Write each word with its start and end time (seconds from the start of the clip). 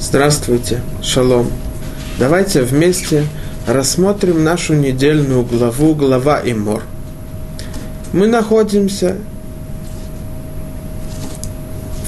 Здравствуйте, 0.00 0.80
шалом. 1.02 1.50
Давайте 2.18 2.62
вместе 2.62 3.26
рассмотрим 3.66 4.42
нашу 4.42 4.74
недельную 4.74 5.44
главу, 5.44 5.94
глава 5.94 6.40
Имор. 6.44 6.82
Мы 8.12 8.26
находимся 8.26 9.16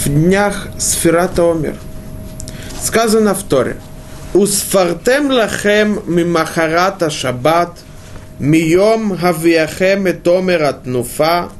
в 0.04 0.08
днях 0.08 0.66
Сферата 0.78 1.48
Омер. 1.48 1.76
Сказано 2.82 3.34
в 3.34 3.44
Торе. 3.44 3.76
Усфартем 4.34 5.30
лахем 5.30 6.00
мимахарата 6.06 7.08
шаббат, 7.08 7.78
мием 8.40 9.16
хавиахем 9.16 10.06
et 10.06 10.26
омер 10.26 10.64
атнуфа, 10.64 11.50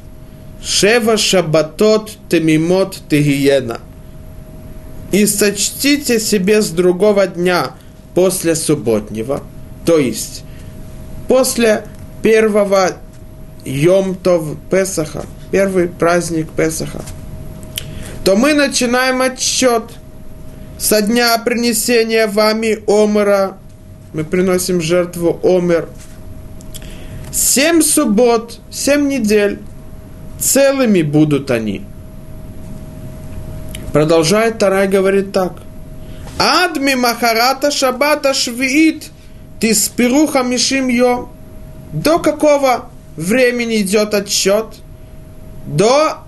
шева 0.60 1.16
шаббатот 1.16 2.10
темимот 2.28 2.98
тегиена– 3.08 3.78
и 5.12 5.26
сочтите 5.26 6.18
себе 6.20 6.62
с 6.62 6.70
другого 6.70 7.26
дня 7.26 7.72
после 8.14 8.54
субботнего, 8.54 9.42
то 9.84 9.98
есть 9.98 10.44
после 11.28 11.84
первого 12.22 12.92
Йомтов 13.64 14.56
Песаха, 14.70 15.24
первый 15.50 15.88
праздник 15.88 16.48
Песаха, 16.50 17.02
то 18.24 18.36
мы 18.36 18.54
начинаем 18.54 19.22
отсчет 19.22 19.84
со 20.78 21.02
дня 21.02 21.38
принесения 21.38 22.26
вами 22.26 22.80
Омера, 22.86 23.58
мы 24.12 24.24
приносим 24.24 24.80
жертву 24.80 25.38
Омер, 25.42 25.88
семь 27.32 27.82
суббот, 27.82 28.58
семь 28.70 29.08
недель, 29.08 29.60
целыми 30.40 31.02
будут 31.02 31.50
они– 31.50 31.82
Продолжает 33.96 34.58
Тарай 34.58 34.88
говорит 34.88 35.32
так. 35.32 35.54
Адми 36.38 36.92
махарата 36.92 37.70
шабата 37.70 38.34
швиит 38.34 39.04
тиспируха 39.58 40.42
мишим 40.42 40.88
йом. 40.88 41.32
До 41.94 42.18
какого 42.18 42.90
времени 43.16 43.80
идет 43.80 44.12
отсчет? 44.12 44.66
До 45.66 46.18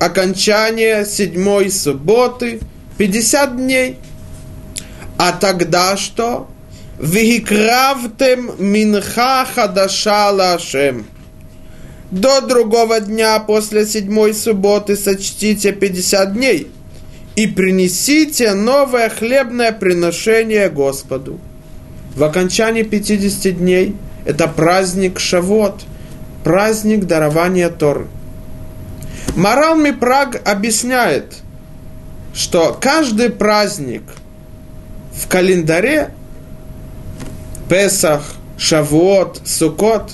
окончания 0.00 1.04
седьмой 1.04 1.70
субботы, 1.70 2.58
50 2.98 3.56
дней. 3.56 3.96
А 5.16 5.30
тогда 5.30 5.96
что? 5.96 6.48
Вихикравтем 6.98 8.54
минха 8.58 9.46
хадаша 9.54 10.30
лашем. 10.32 11.06
До 12.10 12.40
другого 12.40 12.98
дня 12.98 13.38
после 13.38 13.86
седьмой 13.86 14.34
субботы 14.34 14.96
сочтите 14.96 15.70
50 15.70 16.32
дней– 16.34 16.72
и 17.36 17.46
принесите 17.46 18.54
новое 18.54 19.08
хлебное 19.08 19.72
приношение 19.72 20.68
Господу. 20.68 21.38
В 22.14 22.24
окончании 22.24 22.82
50 22.82 23.58
дней 23.58 23.96
это 24.24 24.48
праздник 24.48 25.18
Шавот, 25.18 25.82
праздник 26.44 27.06
дарования 27.06 27.70
Торы. 27.70 28.06
Морал 29.36 29.76
Мипраг 29.76 30.40
объясняет, 30.48 31.36
что 32.34 32.76
каждый 32.80 33.30
праздник 33.30 34.02
в 35.14 35.28
календаре 35.28 36.10
Песах, 37.68 38.22
Шавот, 38.58 39.40
Сукот, 39.46 40.12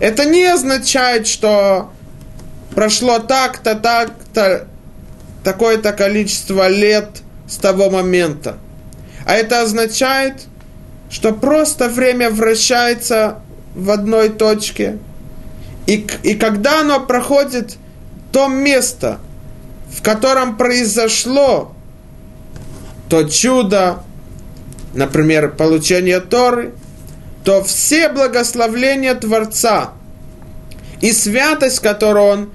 это 0.00 0.24
не 0.24 0.44
означает, 0.46 1.26
что 1.26 1.90
прошло 2.74 3.18
так-то, 3.18 3.74
так-то, 3.74 4.66
такое-то 5.44 5.92
количество 5.92 6.68
лет 6.68 7.22
с 7.48 7.56
того 7.56 7.90
момента. 7.90 8.56
А 9.26 9.34
это 9.34 9.62
означает, 9.62 10.34
что 11.10 11.32
просто 11.32 11.88
время 11.88 12.30
вращается 12.30 13.40
в 13.74 13.90
одной 13.90 14.28
точке. 14.28 14.98
И, 15.86 16.06
и 16.22 16.34
когда 16.34 16.80
оно 16.80 17.00
проходит 17.00 17.76
то 18.32 18.46
место, 18.48 19.18
в 19.90 20.02
котором 20.02 20.56
произошло 20.56 21.74
то 23.08 23.24
чудо, 23.24 24.04
например, 24.94 25.50
получение 25.56 26.20
Торы, 26.20 26.72
то 27.44 27.64
все 27.64 28.08
благословления 28.08 29.14
Творца 29.14 29.92
и 31.00 31.12
святость, 31.12 31.80
которую 31.80 32.24
Он 32.26 32.50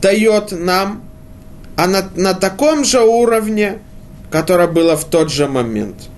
дает 0.00 0.52
нам, 0.52 1.02
а 1.76 1.86
на, 1.86 2.08
на 2.16 2.34
таком 2.34 2.84
же 2.84 3.00
уровне, 3.02 3.78
которое 4.30 4.66
было 4.66 4.96
в 4.96 5.04
тот 5.04 5.30
же 5.30 5.46
момент. 5.46 6.08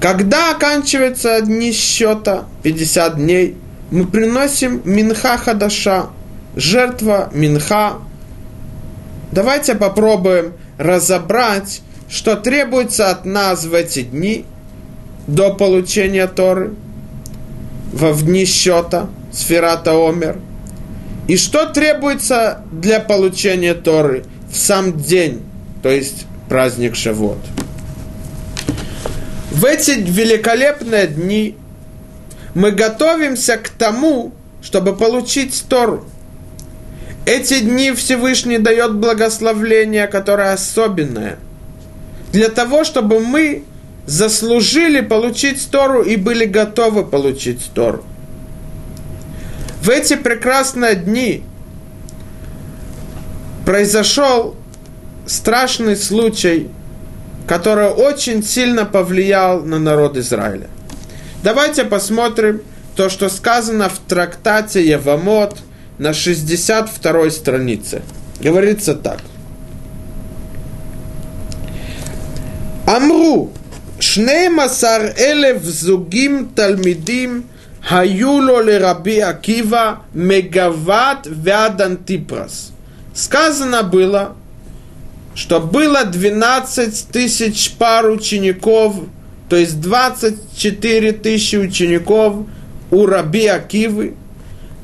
Когда 0.00 0.52
оканчивается 0.52 1.40
дни 1.42 1.72
счета, 1.72 2.44
50 2.62 3.16
дней, 3.16 3.56
мы 3.90 4.06
приносим 4.06 4.80
минха 4.84 5.36
хадаша, 5.36 6.06
жертва 6.56 7.30
минха. 7.32 7.98
Давайте 9.32 9.74
попробуем 9.74 10.54
разобрать, 10.78 11.82
что 12.08 12.36
требуется 12.36 13.10
от 13.10 13.24
нас 13.24 13.64
в 13.64 13.74
эти 13.74 14.02
дни 14.02 14.44
до 15.26 15.54
получения 15.54 16.26
Торы, 16.26 16.74
во 17.92 18.12
дни 18.12 18.44
счета, 18.44 19.08
сферата 19.32 19.92
Омер– 19.92 20.38
и 21.28 21.36
что 21.36 21.66
требуется 21.66 22.62
для 22.72 23.00
получения 23.00 23.74
Торы 23.74 24.24
в 24.50 24.56
сам 24.56 24.98
день, 24.98 25.42
то 25.82 25.88
есть 25.88 26.26
праздник 26.48 26.96
Шавот? 26.96 27.38
В 29.50 29.64
эти 29.64 29.92
великолепные 29.92 31.06
дни 31.06 31.56
мы 32.54 32.72
готовимся 32.72 33.56
к 33.56 33.68
тому, 33.68 34.32
чтобы 34.62 34.96
получить 34.96 35.64
Тору. 35.68 36.04
Эти 37.24 37.60
дни 37.60 37.92
Всевышний 37.92 38.58
дает 38.58 38.94
благословление, 38.94 40.08
которое 40.08 40.52
особенное, 40.52 41.38
для 42.32 42.48
того, 42.48 42.82
чтобы 42.82 43.20
мы 43.20 43.64
заслужили 44.06 45.00
получить 45.00 45.70
Тору 45.70 46.02
и 46.02 46.16
были 46.16 46.46
готовы 46.46 47.04
получить 47.04 47.70
Тору. 47.74 48.04
В 49.82 49.90
эти 49.90 50.14
прекрасные 50.14 50.94
дни 50.94 51.42
произошел 53.66 54.54
страшный 55.26 55.96
случай, 55.96 56.70
который 57.48 57.88
очень 57.88 58.44
сильно 58.44 58.84
повлиял 58.84 59.64
на 59.64 59.80
народ 59.80 60.16
Израиля. 60.16 60.68
Давайте 61.42 61.82
посмотрим 61.82 62.62
то, 62.94 63.08
что 63.08 63.28
сказано 63.28 63.88
в 63.88 63.98
трактате 63.98 64.86
Явамот 64.86 65.58
на 65.98 66.14
62 66.14 67.30
странице. 67.30 68.02
Говорится 68.40 68.94
так. 68.94 69.18
Амру, 72.86 73.50
шнеймасар 73.98 75.14
элев 75.16 75.64
зугим 75.64 76.50
талмидим 76.50 77.48
Хаюло 77.84 78.60
ле 78.62 78.78
раби 78.78 79.18
Акива 79.18 80.02
мегават 80.14 81.26
вядан 81.26 81.96
типрас. 81.96 82.72
Сказано 83.12 83.82
было, 83.82 84.36
что 85.34 85.60
было 85.60 86.04
12 86.04 87.08
тысяч 87.08 87.72
пар 87.72 88.08
учеников, 88.08 88.94
то 89.48 89.56
есть 89.56 89.80
24 89.80 91.12
тысячи 91.12 91.56
учеников 91.56 92.46
у 92.90 93.06
раби 93.06 93.46
Акивы, 93.46 94.14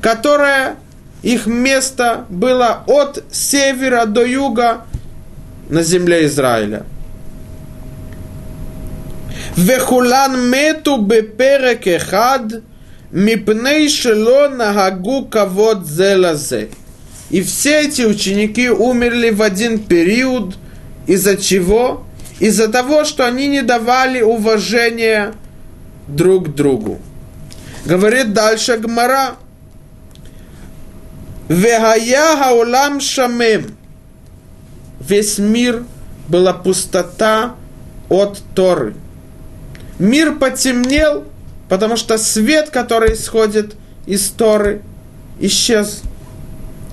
которая 0.01 0.75
их 1.23 1.47
место 1.47 2.25
было 2.29 2.83
от 2.85 3.23
севера 3.31 4.05
до 4.05 4.25
юга 4.25 4.81
на 5.69 5.83
земле 5.83 6.25
Израиля. 6.25 6.85
Вехулан 9.55 10.49
мету 10.49 10.97
беперек 10.97 11.87
эхад 11.87 12.61
Мипней 13.11 13.89
шело 13.89 14.49
нагагу 14.49 15.25
кавод 15.25 15.87
зелазе. 15.87 16.69
И 17.31 17.41
все 17.41 17.81
эти 17.81 18.03
ученики 18.03 18.69
умерли 18.69 19.31
в 19.31 19.41
один 19.41 19.79
период. 19.79 20.57
Из-за 21.07 21.37
чего? 21.37 22.03
Из-за 22.39 22.67
того, 22.67 23.05
что 23.05 23.25
они 23.25 23.47
не 23.47 23.63
давали 23.63 24.21
уважения 24.21 25.33
друг 26.07 26.53
другу. 26.53 26.99
Говорит 27.85 28.33
дальше 28.33 28.77
Гмара. 28.77 29.35
Вегая 31.47 32.37
хаулам 32.37 33.01
шамем. 33.01 33.75
Весь 34.99 35.39
мир 35.39 35.83
была 36.27 36.53
пустота 36.53 37.55
от 38.07 38.39
Торы. 38.53 38.93
Мир 39.97 40.35
потемнел– 40.35 41.23
потому 41.69 41.95
что 41.95 42.17
свет, 42.17 42.69
который 42.71 43.13
исходит 43.13 43.75
из 44.05 44.27
Торы, 44.29 44.81
исчез 45.39 46.01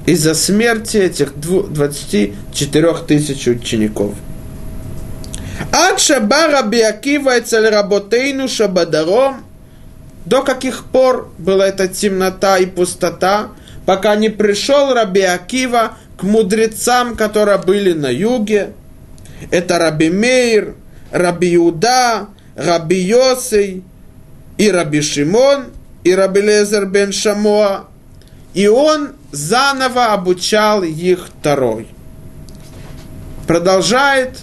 из-за 0.04 0.34
смерти 0.34 0.98
этих 0.98 1.34
24 1.34 2.94
тысяч 3.08 3.48
учеников. 3.48 4.14
Ад 5.72 5.98
шаба 5.98 6.48
Раби 6.48 6.82
Акива 6.82 7.40
цель 7.40 7.68
работейну 7.68 8.46
шабадаром. 8.46 9.42
До 10.26 10.42
каких 10.42 10.84
пор 10.84 11.32
была 11.38 11.66
эта 11.66 11.88
темнота 11.88 12.58
и 12.58 12.66
пустота, 12.66 13.48
пока 13.86 14.16
не 14.16 14.28
пришел 14.28 14.92
Раби 14.92 15.22
Акива 15.22 15.96
к 16.18 16.24
мудрецам, 16.24 17.16
которые 17.16 17.58
были 17.58 17.92
на 17.92 18.08
юге. 18.08 18.72
Это 19.50 19.78
Раби 19.78 20.10
Мейр, 20.10 20.74
Раби 21.10 21.48
Юда, 21.52 22.26
Раби 22.56 22.98
Йосей 22.98 23.84
и 24.58 24.70
Раби 24.70 25.00
Шимон, 25.00 25.66
и 26.04 26.14
Раби 26.14 26.40
Лезер 26.40 26.86
бен 26.86 27.12
Шамоа. 27.12 27.86
И 28.54 28.68
он 28.68 29.10
заново 29.32 30.12
обучал 30.12 30.82
их 30.82 31.28
второй. 31.28 31.88
Продолжает 33.46 34.38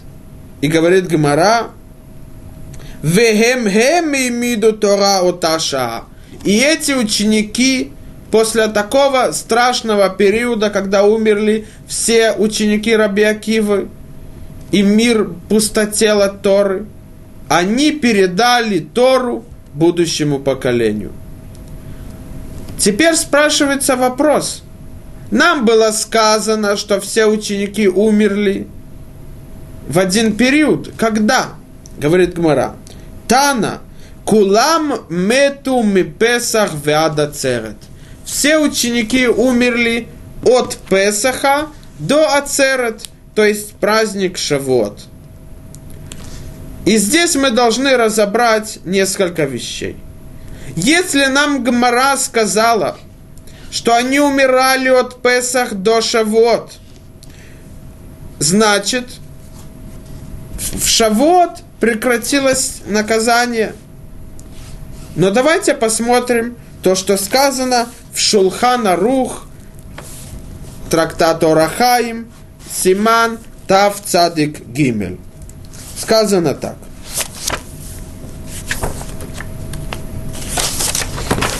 и 0.62 0.68
говорит 0.68 1.08
Гмара, 1.08 1.72
Вехем 3.02 3.68
хем 3.68 4.14
имиду 4.14 4.72
Тора 4.74 5.28
оташа. 5.28 6.04
И 6.46 6.58
эти 6.58 6.94
ученики 6.94 7.92
после 8.32 8.68
такого 8.68 9.32
страшного 9.34 10.10
периода, 10.10 10.70
когда 10.70 11.04
умерли 11.04 11.68
все 11.88 12.32
ученики 12.34 12.96
Раби 12.96 13.24
Акивы, 13.24 13.90
и 14.72 14.82
мир 14.82 15.30
пустотел 15.50 16.22
от 16.22 16.42
Торы, 16.42 16.86
они 17.50 17.92
передали 17.92 18.80
Тору 18.80 19.46
будущему 19.74 20.40
поколению. 20.40 21.12
Теперь 22.78 23.16
спрашивается 23.16 23.96
вопрос. 23.96 24.64
Нам 25.32 25.66
было 25.66 25.92
сказано, 25.92 26.78
что 26.78 27.00
все 27.00 27.26
ученики 27.26 27.88
умерли 27.88 28.68
в 29.88 30.00
один 30.00 30.36
период. 30.36 30.92
Когда? 30.98 31.50
Говорит 31.98 32.36
Гмара. 32.36 32.76
Тана, 33.28 33.80
кулам 34.26 35.06
мету 35.10 35.82
ми 35.82 36.04
песах 36.04 36.72
веада 36.86 37.32
церет. 37.32 37.78
Все 38.26 38.58
ученики 38.58 39.28
умерли 39.28 40.08
от 40.46 40.78
Песаха 40.90 41.68
до 42.00 42.36
Ацерет, 42.36 43.04
то 43.36 43.44
есть 43.44 43.74
праздник 43.74 44.38
Шавот. 44.38 45.06
И 46.86 46.98
здесь 46.98 47.36
мы 47.36 47.52
должны 47.52 47.96
разобрать 47.96 48.80
несколько 48.84 49.46
вещей. 49.46 49.98
Если 50.76 51.26
нам 51.26 51.64
Гмара 51.64 52.18
сказала, 52.18 52.98
что 53.72 53.96
они 53.96 54.20
умирали 54.20 54.90
от 54.90 55.22
Песах 55.22 55.74
до 55.74 56.02
Шавот, 56.02 56.74
значит, 58.40 59.08
в 60.58 60.86
Шавот 60.88 61.62
прекратилось 61.80 62.82
наказание. 62.86 63.74
Но 65.16 65.32
давайте 65.32 65.74
посмотрим 65.74 66.58
то, 66.82 66.96
что 66.96 67.18
сказано 67.18 67.88
в 68.14 68.20
Шулхана 68.20 68.96
Рух, 68.96 69.46
трактат 70.90 71.44
Орахаим, 71.44 72.32
Симан, 72.72 73.40
Тав 73.68 74.02
Цадик 74.04 74.66
Гимель. 74.66 75.20
Сказано 76.00 76.54
так. 76.54 76.76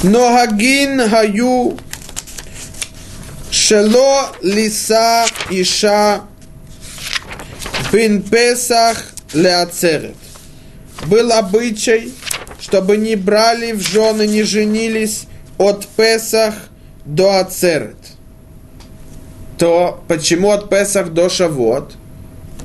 Ногагин 0.04 1.10
хаю 1.10 1.78
шело 3.52 4.32
лиса 4.42 5.26
иша 5.50 6.22
бин 7.92 8.22
Песах 8.22 8.98
леацерет. 9.34 10.16
Был 11.06 11.32
обычай, 11.32 12.14
чтобы 12.60 12.98
не 12.98 13.16
брали 13.16 13.72
в 13.72 13.82
жены, 13.82 14.28
не 14.28 14.44
женились 14.44 15.26
от 15.58 15.88
Песах 15.88 16.56
до 17.06 17.40
Ацерет. 17.40 17.98
То 19.58 20.04
почему 20.08 20.52
от 20.52 20.70
Песах 20.70 21.14
до 21.14 21.30
Шавот? 21.30 21.96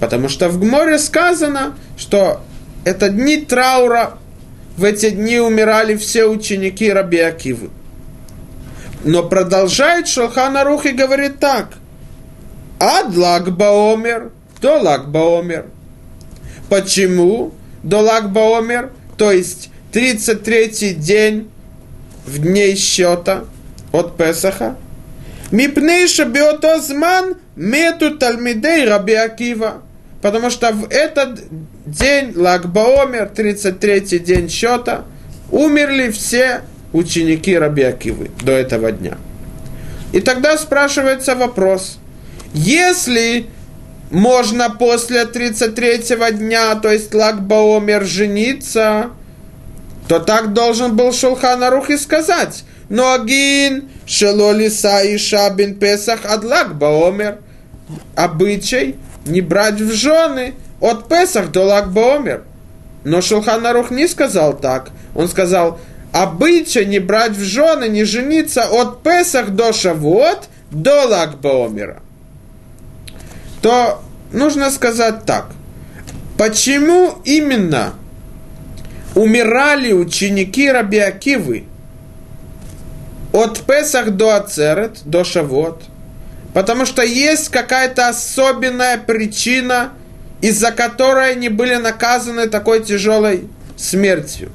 Потому 0.01 0.29
что 0.29 0.49
в 0.49 0.61
Гморе 0.61 0.99
сказано, 0.99 1.77
что 1.97 2.43
это 2.85 3.09
дни 3.09 3.39
траура, 3.39 4.19
в 4.77 4.85
эти 4.85 5.11
дни 5.11 5.39
умирали 5.41 5.97
все 5.97 6.27
ученики 6.27 6.91
Раби 6.93 7.19
Акивы. 7.19 7.71
Но 9.05 9.23
продолжает 9.23 10.09
Шелхан 10.09 10.57
Арух 10.57 10.87
и 10.87 10.93
говорит 10.93 11.41
так. 11.41 11.75
Ад 12.81 13.17
Лагбаомер, 13.17 14.31
до 14.61 14.81
Лагбаомер. 14.81 15.67
Почему 16.69 17.53
до 17.83 18.01
Лагбаомер? 18.01 18.93
То 19.17 19.33
есть 19.33 19.71
33-й 19.93 20.95
день 20.95 21.51
в 22.25 22.39
дней 22.39 22.77
счета 22.77 23.45
от 23.93 24.17
Песаха. 24.17 24.77
Мипнейша 25.51 26.25
биотозман 26.25 27.37
мету 27.57 28.17
тальмидей 28.17 28.85
Раби 28.87 29.15
Акива. 29.15 29.83
Потому 30.21 30.51
что 30.51 30.73
в 30.73 30.91
этот 30.91 31.41
день, 31.87 32.33
Лагбаомер, 32.35 33.31
33-й 33.35 34.19
день 34.19 34.49
счета, 34.49 35.05
умерли 35.51 36.11
все 36.11 36.63
ученики 36.93 37.57
Раби 37.57 37.83
Акивы 37.83 38.31
до 38.43 38.53
этого 38.53 38.91
дня. 38.91 39.19
И 40.13 40.21
тогда 40.21 40.57
спрашивается 40.59 41.35
вопрос, 41.35 41.99
если 42.53 43.47
можно 44.11 44.71
после 44.71 45.25
33-го 45.25 46.29
дня, 46.31 46.75
то 46.77 46.91
есть 46.91 47.15
Лагбаомер, 47.15 48.05
жениться, 48.05 49.11
то 50.09 50.19
так 50.19 50.55
должен 50.55 50.97
был 50.97 51.13
Шулхан 51.13 51.63
Арух 51.63 51.91
и 51.91 51.99
сказать, 51.99 52.65
Ногин, 52.89 53.91
Шелолиса 54.07 55.03
и 55.03 55.19
Шабин 55.19 55.75
Песах 55.75 56.21
Адлак 56.25 56.75
Баомер. 56.77 57.39
Обычай 58.17 58.97
не 59.29 59.41
брать 59.41 59.81
в 59.81 59.93
жены 59.93 60.55
от 60.81 61.09
Песах 61.09 61.51
до 61.51 61.65
Лагбаомер. 61.65 62.45
Но 63.05 63.21
Шулхан 63.21 63.67
Арух 63.67 63.91
не 63.91 64.09
сказал 64.09 64.57
так. 64.57 64.91
Он 65.15 65.29
сказал, 65.29 65.81
обычай 66.13 66.85
не 66.85 66.99
брать 66.99 67.33
в 67.33 67.43
жены, 67.43 67.89
не 67.89 68.05
жениться 68.05 68.65
от 68.65 69.03
Песах 69.03 69.51
до 69.51 69.73
Шавуот 69.73 70.49
до 70.71 71.07
Лагбаомера. 71.07 72.03
То 73.63 74.03
нужно 74.33 74.71
сказать 74.71 75.25
так. 75.25 75.51
Почему 76.37 77.15
именно 77.25 77.95
умирали 79.15 79.93
ученики 79.93 80.71
Раби 80.71 80.99
Акивы 80.99 81.65
от 83.33 83.61
Песах 83.61 84.13
до 84.13 84.37
Ацерет, 84.37 85.01
до 85.05 85.25
Шавот, 85.25 85.83
потому 86.59 86.87
что 86.87 87.03
есть 87.03 87.51
какая-то 87.51 88.09
особенная 88.09 88.99
причина, 88.99 89.93
из-за 90.41 90.73
которой 90.73 91.31
они 91.31 91.49
были 91.49 91.77
наказаны 91.77 92.49
такой 92.49 92.83
тяжелой 92.83 93.47
смертью. 93.77 94.51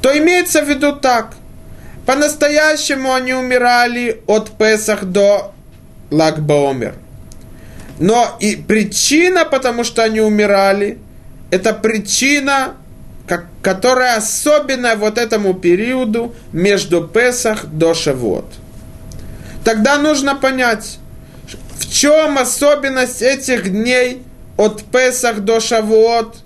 То 0.00 0.16
имеется 0.16 0.62
в 0.62 0.68
виду 0.70 0.96
так. 0.96 1.34
По-настоящему 2.06 3.12
они 3.12 3.34
умирали 3.34 4.22
от 4.26 4.56
Песах 4.56 5.04
до 5.04 5.52
Лагбаомер. 6.10 6.94
Но 7.98 8.38
и 8.40 8.56
причина, 8.56 9.44
потому 9.44 9.84
что 9.84 10.02
они 10.02 10.22
умирали, 10.22 10.96
это 11.50 11.74
причина 11.74 12.76
которая 13.60 14.16
особенная 14.16 14.96
вот 14.96 15.18
этому 15.18 15.52
периоду 15.52 16.34
между 16.52 17.06
Песах 17.06 17.66
до 17.66 17.92
Шавот. 17.92 18.46
Тогда 19.64 19.98
нужно 19.98 20.34
понять, 20.34 20.98
в 21.78 21.90
чем 21.90 22.38
особенность 22.38 23.22
этих 23.22 23.70
дней 23.70 24.22
от 24.56 24.84
Песах 24.84 25.40
до 25.40 25.60
Шавуот, 25.60 26.36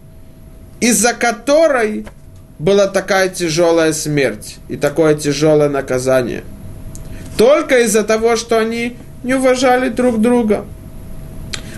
из-за 0.80 1.14
которой 1.14 2.06
была 2.58 2.86
такая 2.86 3.28
тяжелая 3.28 3.92
смерть 3.92 4.56
и 4.68 4.76
такое 4.76 5.14
тяжелое 5.14 5.68
наказание. 5.68 6.44
Только 7.36 7.80
из-за 7.80 8.04
того, 8.04 8.36
что 8.36 8.58
они 8.58 8.96
не 9.22 9.34
уважали 9.34 9.88
друг 9.88 10.20
друга. 10.20 10.64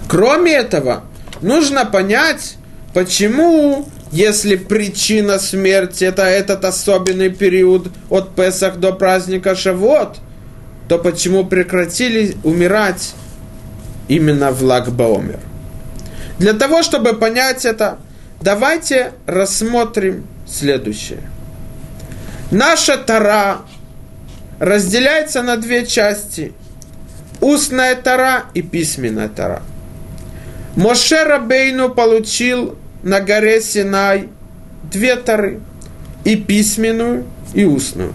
Кроме 0.08 0.52
этого, 0.52 1.04
нужно 1.40 1.84
понять, 1.86 2.56
почему 2.92 3.86
если 4.12 4.56
причина 4.56 5.38
смерти 5.38 6.04
это 6.04 6.22
этот 6.22 6.64
особенный 6.64 7.30
период 7.30 7.88
от 8.10 8.34
Песах 8.34 8.76
до 8.76 8.92
праздника 8.92 9.54
Шавот, 9.54 10.18
то 10.88 10.98
почему 10.98 11.44
прекратили 11.44 12.36
умирать 12.44 13.14
именно 14.08 14.50
в 14.50 14.62
Лагбаомер? 14.62 15.40
Для 16.38 16.52
того, 16.52 16.82
чтобы 16.82 17.14
понять 17.14 17.64
это, 17.64 17.98
давайте 18.40 19.12
рассмотрим 19.26 20.26
следующее. 20.46 21.20
Наша 22.50 22.96
Тара 22.96 23.62
разделяется 24.58 25.42
на 25.42 25.56
две 25.56 25.86
части. 25.86 26.52
Устная 27.40 27.94
Тара 27.96 28.44
и 28.54 28.62
письменная 28.62 29.28
Тара. 29.28 29.62
Моше 30.76 31.24
Рабейну 31.24 31.90
получил 31.90 32.76
на 33.02 33.20
горе 33.20 33.60
Синай 33.60 34.28
две 34.90 35.16
Тары, 35.16 35.60
и 36.24 36.36
письменную, 36.36 37.24
и 37.54 37.64
устную. 37.64 38.12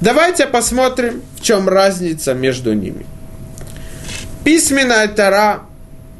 Давайте 0.00 0.46
посмотрим, 0.46 1.22
в 1.36 1.42
чем 1.42 1.68
разница 1.68 2.34
между 2.34 2.74
ними. 2.74 3.06
Письменная 4.44 5.08
Тара 5.08 5.60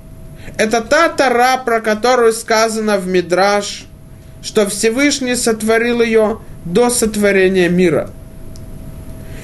–это 0.59 0.81
та 0.81 1.09
Тара, 1.09 1.59
про 1.59 1.81
которую 1.81 2.33
сказано 2.33 2.97
в 2.97 3.07
Мидраш, 3.07 3.85
что 4.43 4.67
Всевышний 4.69 5.37
сотворил 5.37 6.01
ее 6.01 6.41
до 6.65 6.91
сотворения 6.91 7.69
мира. 7.69 8.11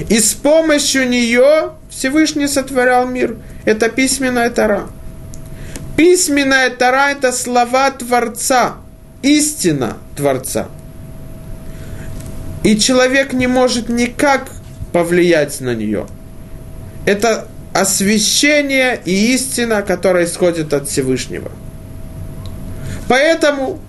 И 0.09 0.19
с 0.19 0.33
помощью 0.33 1.09
нее 1.09 1.73
Всевышний 1.91 2.49
сотворял 2.49 3.07
мир. 3.07 3.37
Это 3.65 3.89
письменная 3.89 4.51
Тара. 4.51 4.89
Письменная 5.97 6.71
Тара– 6.71 7.11
это 7.12 7.33
слова 7.33 7.91
Творца, 7.91 8.77
истина 9.23 9.99
Творца. 10.17 10.69
И 12.64 12.78
человек 12.78 13.33
не 13.33 13.47
может 13.47 13.88
никак 13.88 14.49
повлиять 14.92 15.61
на 15.61 15.75
нее. 15.75 16.07
Это 17.07 17.49
освящение 17.73 19.00
и 19.04 19.35
истина, 19.35 19.83
которая 19.83 20.26
исходит 20.26 20.73
от 20.73 20.88
Всевышнего. 20.88 21.50
Поэтому 23.09 23.81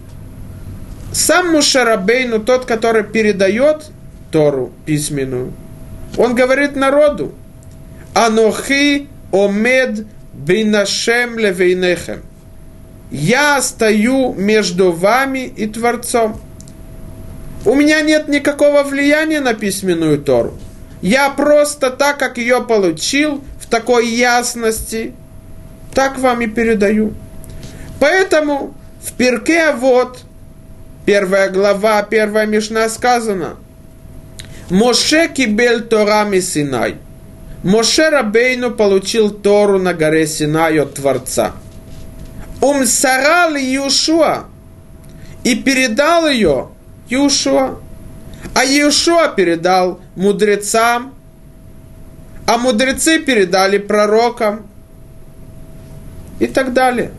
сам 1.12 1.51
Мушарабейну, 1.51 2.39
тот, 2.39 2.65
который 2.65 3.03
передает 3.03 3.92
Тору 4.32 4.72
письменную, 4.86 5.53
он 6.18 6.34
говорит 6.34 6.75
народу, 6.75 7.34
Анохи 8.13 9.08
омед 9.32 10.06
бинашем 10.34 11.38
левейнехем. 11.38 12.24
Я 13.12 13.62
стою 13.62 14.34
между 14.34 14.92
вами 14.92 15.46
и 15.46 15.68
Творцом. 15.68 16.39
У 17.65 17.75
меня 17.75 18.01
нет 18.01 18.27
никакого 18.27 18.84
влияния 18.84 19.39
на 19.39 19.53
письменную 19.53 20.17
Тору. 20.17 20.58
Я 21.01 21.29
просто 21.29 21.89
так, 21.89 22.17
как 22.17 22.38
ее 22.38 22.62
получил, 22.62 23.43
в 23.60 23.67
такой 23.70 24.08
ясности, 24.08 25.13
так 25.93 26.17
вам 26.17 26.41
и 26.41 26.48
передаю. 26.48 27.13
Поэтому 28.00 28.74
в 29.01 29.13
Перке 29.13 29.72
вот 29.74 30.20
первая 31.05 31.50
глава, 31.50 32.03
первая 32.03 32.46
Мишна 32.46 32.89
сказано, 32.89 33.55
Моше 34.70 35.27
кибель 35.27 35.82
Тора 35.84 36.27
Синай. 36.41 36.96
Моше 37.63 38.10
Рабейну 38.10 38.72
получил 38.72 39.29
Тору 39.29 39.79
на 39.79 39.93
горе 39.93 40.27
Синай 40.27 40.79
от 40.79 40.96
Творца. 40.96 41.53
Умсарал 42.62 43.55
Юшуа 43.55 44.46
и 45.43 45.55
передал 45.55 46.27
ее 46.27 46.73
Юшуа. 47.13 47.79
А 48.53 48.65
Юшуа 48.65 49.29
передал 49.29 50.01
мудрецам, 50.15 51.13
а 52.46 52.58
мудрецы 52.58 53.20
передали 53.20 53.77
пророкам 53.77 54.67
и 56.39 56.48
так 56.48 56.74
далее. 56.74 57.12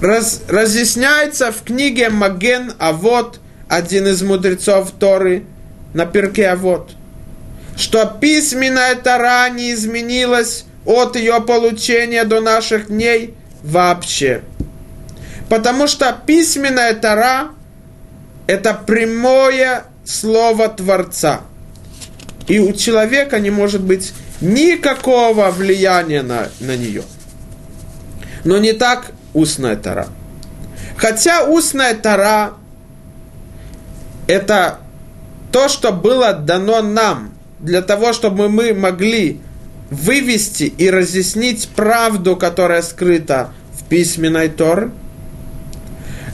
Раз, 0.00 0.42
разъясняется 0.48 1.52
в 1.52 1.62
книге 1.62 2.08
Маген 2.08 2.72
А 2.78 2.92
вот 2.92 3.38
один 3.68 4.06
из 4.06 4.22
мудрецов 4.22 4.92
Торы 4.92 5.44
на 5.92 6.06
перке 6.06 6.48
А 6.48 6.56
вот 6.56 6.92
что 7.76 8.06
письменная 8.06 8.94
Тара 8.94 9.48
не 9.50 9.72
изменилась 9.72 10.64
от 10.84 11.16
ее 11.16 11.40
получения 11.40 12.24
до 12.24 12.40
наших 12.40 12.88
дней 12.88 13.34
вообще. 13.62 14.42
Потому 15.48 15.86
что 15.86 16.14
письменная 16.26 16.94
Тара– 16.94 17.50
это 18.50 18.74
прямое 18.74 19.84
слово 20.04 20.68
Творца. 20.68 21.42
И 22.48 22.58
у 22.58 22.72
человека 22.72 23.38
не 23.38 23.50
может 23.50 23.80
быть 23.80 24.12
никакого 24.40 25.52
влияния 25.52 26.22
на, 26.22 26.48
на 26.58 26.76
нее. 26.76 27.04
Но 28.42 28.58
не 28.58 28.72
так 28.72 29.12
устная 29.34 29.76
Тара. 29.76 30.08
Хотя 30.96 31.44
устная 31.44 31.94
Тара– 31.94 32.54
это 34.26 34.78
то, 35.52 35.68
что 35.68 35.92
было 35.92 36.32
дано 36.32 36.82
нам 36.82 37.32
для 37.60 37.82
того, 37.82 38.12
чтобы 38.12 38.48
мы 38.48 38.74
могли 38.74 39.40
вывести 39.90 40.64
и 40.64 40.90
разъяснить 40.90 41.68
правду, 41.68 42.34
которая 42.34 42.82
скрыта 42.82 43.52
в 43.74 43.84
письменной 43.84 44.48
Торе. 44.48 44.90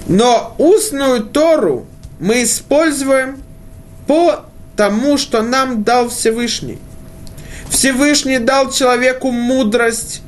Но 0.06 0.54
устную 0.56 1.22
Тору 1.22 1.86
мы 2.18 2.42
используем 2.42 3.42
по 4.06 4.44
тому, 4.76 5.18
что 5.18 5.42
нам 5.42 5.82
дал 5.82 6.08
Всевышний. 6.08 6.78
Всевышний 7.68 8.38
дал 8.38 8.70
человеку 8.70 9.30
мудрость 9.30 10.22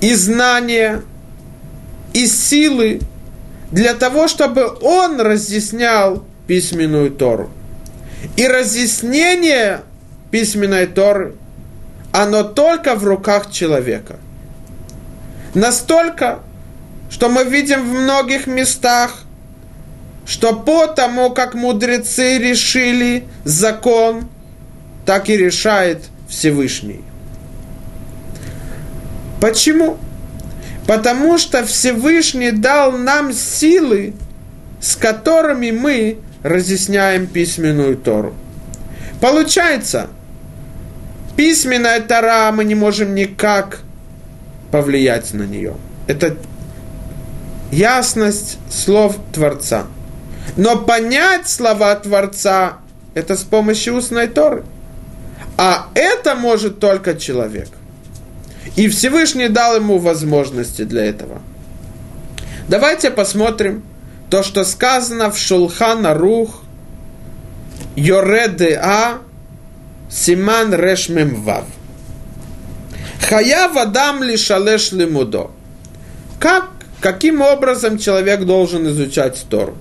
и 0.00 0.14
знания, 0.14 1.02
и 2.12 2.26
силы 2.26 3.00
для 3.70 3.94
того, 3.94 4.28
чтобы 4.28 4.66
он 4.80 5.20
разъяснял 5.20 6.24
письменную 6.46 7.10
Тору. 7.10 7.50
И 8.36 8.46
разъяснение 8.46 9.82
письменной 10.30 10.86
Торы, 10.86 11.34
оно 12.12 12.42
только 12.42 12.96
в 12.96 13.04
руках 13.04 13.50
человека. 13.50 14.16
Настолько, 15.54 16.40
что 17.10 17.28
мы 17.28 17.44
видим 17.44 17.82
в 17.82 17.92
многих 17.92 18.46
местах, 18.46 19.24
что 20.30 20.54
по 20.54 20.86
тому, 20.86 21.30
как 21.30 21.54
мудрецы 21.54 22.38
решили 22.38 23.24
закон, 23.42 24.28
так 25.04 25.28
и 25.28 25.36
решает 25.36 26.04
Всевышний. 26.28 27.00
Почему? 29.40 29.98
Потому 30.86 31.36
что 31.36 31.66
Всевышний 31.66 32.52
дал 32.52 32.92
нам 32.92 33.32
силы, 33.32 34.14
с 34.80 34.94
которыми 34.94 35.72
мы 35.72 36.18
разъясняем 36.44 37.26
письменную 37.26 37.96
Тору. 37.96 38.32
Получается, 39.20 40.06
письменная 41.36 42.00
Тора, 42.00 42.52
мы 42.52 42.62
не 42.62 42.76
можем 42.76 43.16
никак 43.16 43.80
повлиять 44.70 45.34
на 45.34 45.42
нее. 45.42 45.74
Это 46.06 46.36
ясность 47.72 48.58
слов 48.70 49.16
Творца. 49.32 49.86
Но 50.56 50.76
понять 50.76 51.48
слова 51.48 51.94
Творца– 51.96 52.78
это 53.14 53.36
с 53.36 53.42
помощью 53.42 53.96
устной 53.96 54.28
Торы. 54.28 54.64
А 55.56 55.88
это 55.94 56.34
может 56.34 56.78
только 56.78 57.14
человек. 57.14 57.68
И 58.76 58.88
Всевышний 58.88 59.48
дал 59.48 59.76
ему 59.76 59.98
возможности 59.98 60.82
для 60.84 61.04
этого. 61.04 61.40
Давайте 62.68 63.10
посмотрим 63.10 63.82
то, 64.30 64.42
что 64.42 64.64
сказано 64.64 65.30
в 65.30 65.38
Шулхана 65.38 66.14
Рух, 66.14 66.62
Йореде 67.96 68.80
А, 68.82 69.18
Симан 70.08 70.72
Решмем 70.74 71.42
Вав. 71.42 71.64
Хая 73.28 73.68
вадам 73.68 74.22
лишалеш 74.22 74.92
лимудо. 74.92 75.50
Как, 76.38 76.70
каким 77.00 77.42
образом 77.42 77.98
человек 77.98 78.44
должен 78.44 78.88
изучать 78.88 79.44
Тору? 79.50 79.76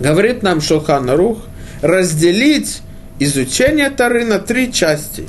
Говорит 0.00 0.42
нам 0.42 0.60
Шулхан 0.60 1.10
Рух, 1.10 1.38
разделить 1.82 2.82
изучение 3.18 3.90
Торы 3.90 4.24
на 4.24 4.38
три 4.38 4.72
части. 4.72 5.26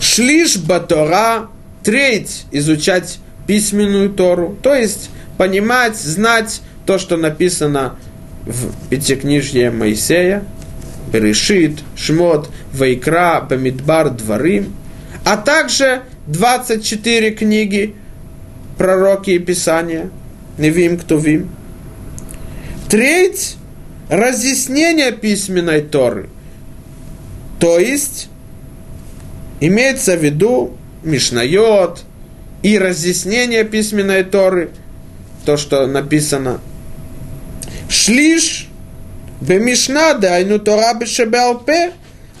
Шлиш 0.00 0.56
батора, 0.58 1.48
треть 1.82 2.46
изучать 2.50 3.18
письменную 3.46 4.10
Тору, 4.10 4.56
то 4.62 4.74
есть 4.74 5.10
понимать, 5.36 5.96
знать 5.96 6.60
то, 6.86 6.98
что 6.98 7.16
написано 7.16 7.96
в 8.46 8.88
Пятикнижье 8.88 9.70
Моисея, 9.70 10.44
Решит, 11.12 11.78
Шмот, 11.96 12.50
Вайкра, 12.72 13.40
Бамидбар, 13.48 14.10
Дворим, 14.10 14.74
а 15.24 15.36
также 15.36 16.02
24 16.26 17.30
книги 17.30 17.94
пророки 18.76 19.30
и 19.30 19.38
Писания, 19.38 20.10
Невим, 20.58 20.98
Ктувим 20.98 21.50
треть 22.94 23.56
разъяснения 24.08 25.10
письменной 25.10 25.80
Торы. 25.82 26.28
То 27.58 27.80
есть, 27.80 28.28
имеется 29.58 30.16
в 30.16 30.22
виду 30.22 30.76
Мишнайот 31.02 32.04
и 32.62 32.78
разъяснение 32.78 33.64
письменной 33.64 34.22
Торы, 34.22 34.70
то, 35.44 35.56
что 35.56 35.88
написано. 35.88 36.60
Шлиш 37.88 38.68
бемишна 39.40 40.14
дайну 40.14 40.60
Тора 40.60 40.94
бешебалпе, 40.94 41.94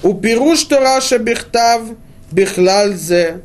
упируш 0.04 0.62
Тора 0.62 1.00
шебихтав 1.00 1.82
бихлальзе. 2.30 3.40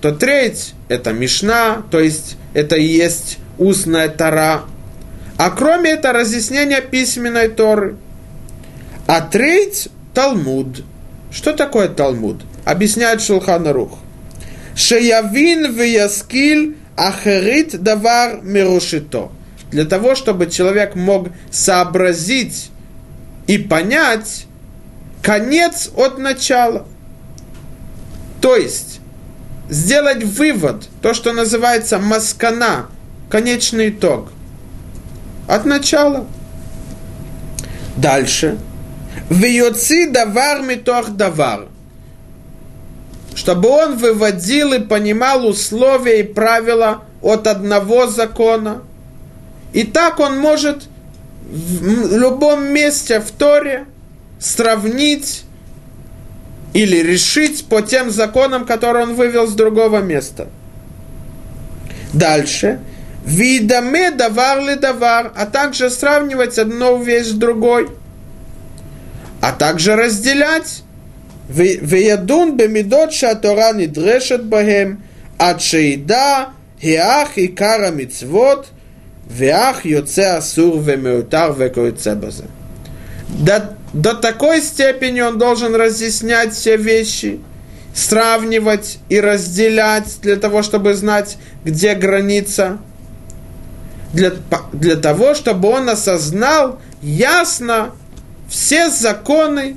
То 0.00 0.12
треть– 0.12 0.74
это 0.88 1.12
Мишна, 1.12 1.82
то 1.90 1.98
есть 1.98 2.36
это 2.54 2.76
и 2.76 2.84
есть 2.84 3.38
устная 3.58 4.08
Тора, 4.08 4.62
а 5.44 5.50
кроме 5.50 5.90
этого 5.90 6.20
разъяснение 6.20 6.80
письменной 6.80 7.48
Торы. 7.48 7.96
А 9.08 9.20
треть– 9.22 9.88
Талмуд. 10.14 10.84
Что 11.32 11.52
такое 11.52 11.88
Талмуд? 11.88 12.44
Объясняет 12.64 13.20
Шулханарух. 13.20 13.98
Шеявин 14.76 15.72
вияскиль 15.74 16.76
ахерит 16.96 17.82
давар 17.82 18.40
мирушито. 18.42 19.32
Для 19.72 19.84
того, 19.84 20.14
чтобы 20.14 20.46
человек 20.46 20.94
мог 20.94 21.30
сообразить 21.50 22.70
и 23.48 23.58
понять 23.58 24.46
конец 25.22 25.90
от 25.96 26.18
начала. 26.18 26.86
То 28.40 28.54
есть, 28.54 29.00
сделать 29.68 30.22
вывод, 30.22 30.88
то, 31.00 31.14
что 31.14 31.32
называется 31.32 31.98
маскана, 31.98 32.86
конечный 33.28 33.90
итог, 33.90 34.31
от 35.46 35.64
начала. 35.64 36.26
Дальше. 37.96 38.58
Вьоци 39.28 40.10
давар 40.10 40.62
митох 40.62 41.10
давар. 41.10 41.66
Чтобы 43.34 43.68
он 43.68 43.96
выводил 43.96 44.72
и 44.72 44.78
понимал 44.78 45.46
условия 45.46 46.20
и 46.20 46.22
правила 46.22 47.02
от 47.22 47.46
одного 47.46 48.06
закона. 48.06 48.82
И 49.72 49.84
так 49.84 50.20
он 50.20 50.38
может 50.38 50.88
в 51.50 52.16
любом 52.16 52.72
месте 52.72 53.20
в 53.20 53.30
Торе 53.30 53.86
сравнить 54.38 55.44
или 56.72 56.96
решить 56.96 57.66
по 57.66 57.82
тем 57.82 58.10
законам, 58.10 58.64
которые 58.64 59.04
он 59.04 59.14
вывел 59.14 59.46
с 59.46 59.52
другого 59.52 60.00
места. 60.00 60.48
Дальше. 62.12 62.80
Видаме 63.24 64.10
давар 64.10 64.60
ли 64.60 64.74
давар, 64.74 65.32
а 65.36 65.46
также 65.46 65.90
сравнивать 65.90 66.58
одну 66.58 67.00
вещь 67.00 67.28
с 67.28 67.32
другой. 67.32 67.88
А 69.40 69.52
также 69.52 69.94
разделять. 69.94 70.82
Веядун 71.48 72.56
бемидот 72.56 73.12
шатора 73.12 73.72
нидрешет 73.74 74.44
бахем, 74.44 75.02
ад 75.38 75.60
шейда 75.60 76.50
хиах 76.80 77.36
и 77.36 77.48
кара 77.48 77.90
мицвот, 77.90 78.68
веах 79.28 79.84
йоце 79.84 80.36
асур 80.36 80.80
вемеутар 80.80 81.52
векоице 81.52 82.14
базе. 82.14 82.44
До, 83.28 83.76
до 83.92 84.14
такой 84.14 84.62
степени 84.62 85.20
он 85.20 85.38
должен 85.38 85.74
разъяснять 85.74 86.54
все 86.54 86.76
вещи, 86.76 87.40
сравнивать 87.94 88.98
и 89.08 89.20
разделять 89.20 90.20
для 90.22 90.36
того, 90.36 90.62
чтобы 90.62 90.94
знать, 90.94 91.36
где 91.64 91.94
граница– 91.94 92.78
для, 94.12 94.32
для 94.72 94.96
того, 94.96 95.34
чтобы 95.34 95.68
он 95.68 95.88
осознал 95.88 96.80
ясно 97.00 97.92
все 98.48 98.90
законы 98.90 99.76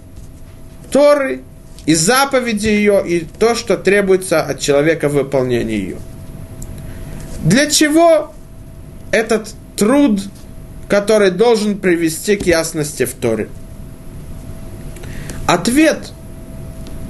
Торы 0.91 1.41
и 1.85 1.95
заповеди 1.95 2.67
ее, 2.67 3.03
и 3.05 3.19
то, 3.21 3.55
что 3.55 3.77
требуется 3.77 4.41
от 4.41 4.59
человека 4.59 5.07
в 5.09 5.13
выполнении 5.13 5.75
ее. 5.75 5.97
Для 7.43 7.69
чего 7.69 8.33
этот 9.11 9.53
труд, 9.77 10.21
который 10.89 11.31
должен 11.31 11.77
привести 11.77 12.35
к 12.35 12.45
ясности 12.45 13.05
в 13.05 13.13
Торе? 13.13 13.49
Ответ, 15.47 16.11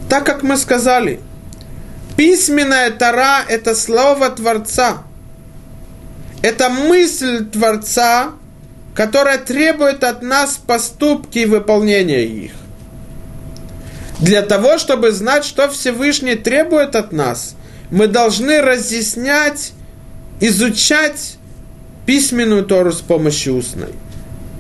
так 0.10 0.26
как 0.26 0.44
мы 0.44 0.58
сказали, 0.58 1.22
письменная 2.18 2.92
Тора– 2.92 3.44
это 3.48 3.76
слово 3.76 4.30
Творца– 4.30 5.04
это 6.42 6.70
мысль 6.70 7.46
Творца, 7.46 8.32
которая 8.94 9.38
требует 9.38 10.04
от 10.04 10.22
нас 10.22 10.58
поступки 10.58 11.40
и 11.40 11.46
выполнения 11.46 12.24
их. 12.24 12.52
Для 14.20 14.42
того, 14.42 14.78
чтобы 14.78 15.12
знать, 15.12 15.44
что 15.44 15.70
Всевышний 15.70 16.36
требует 16.36 16.96
от 16.96 17.12
нас, 17.12 17.56
мы 17.92 18.08
должны 18.08 18.62
разъяснять, 18.62 19.74
изучать 20.40 21.38
письменную 22.06 22.66
Тору 22.66 22.92
с 22.92 23.02
помощью 23.02 23.58
устной. 23.58 23.94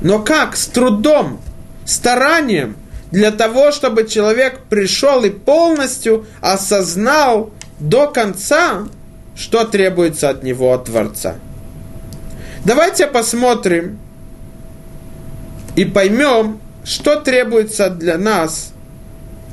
Но 0.01 0.19
как? 0.19 0.57
С 0.57 0.67
трудом, 0.67 1.39
старанием, 1.85 2.75
для 3.11 3.31
того, 3.31 3.71
чтобы 3.71 4.07
человек 4.07 4.59
пришел 4.69 5.23
и 5.23 5.29
полностью 5.29 6.25
осознал 6.41 7.51
до 7.79 8.07
конца, 8.07 8.87
что 9.37 9.63
требуется 9.63 10.29
от 10.29 10.43
него, 10.43 10.73
от 10.73 10.85
Творца. 10.85 11.35
Давайте 12.65 13.05
посмотрим 13.05 13.99
и 15.75 15.85
поймем, 15.85 16.59
что 16.83 17.17
требуется 17.17 17.91
для 17.91 18.17
нас, 18.17 18.73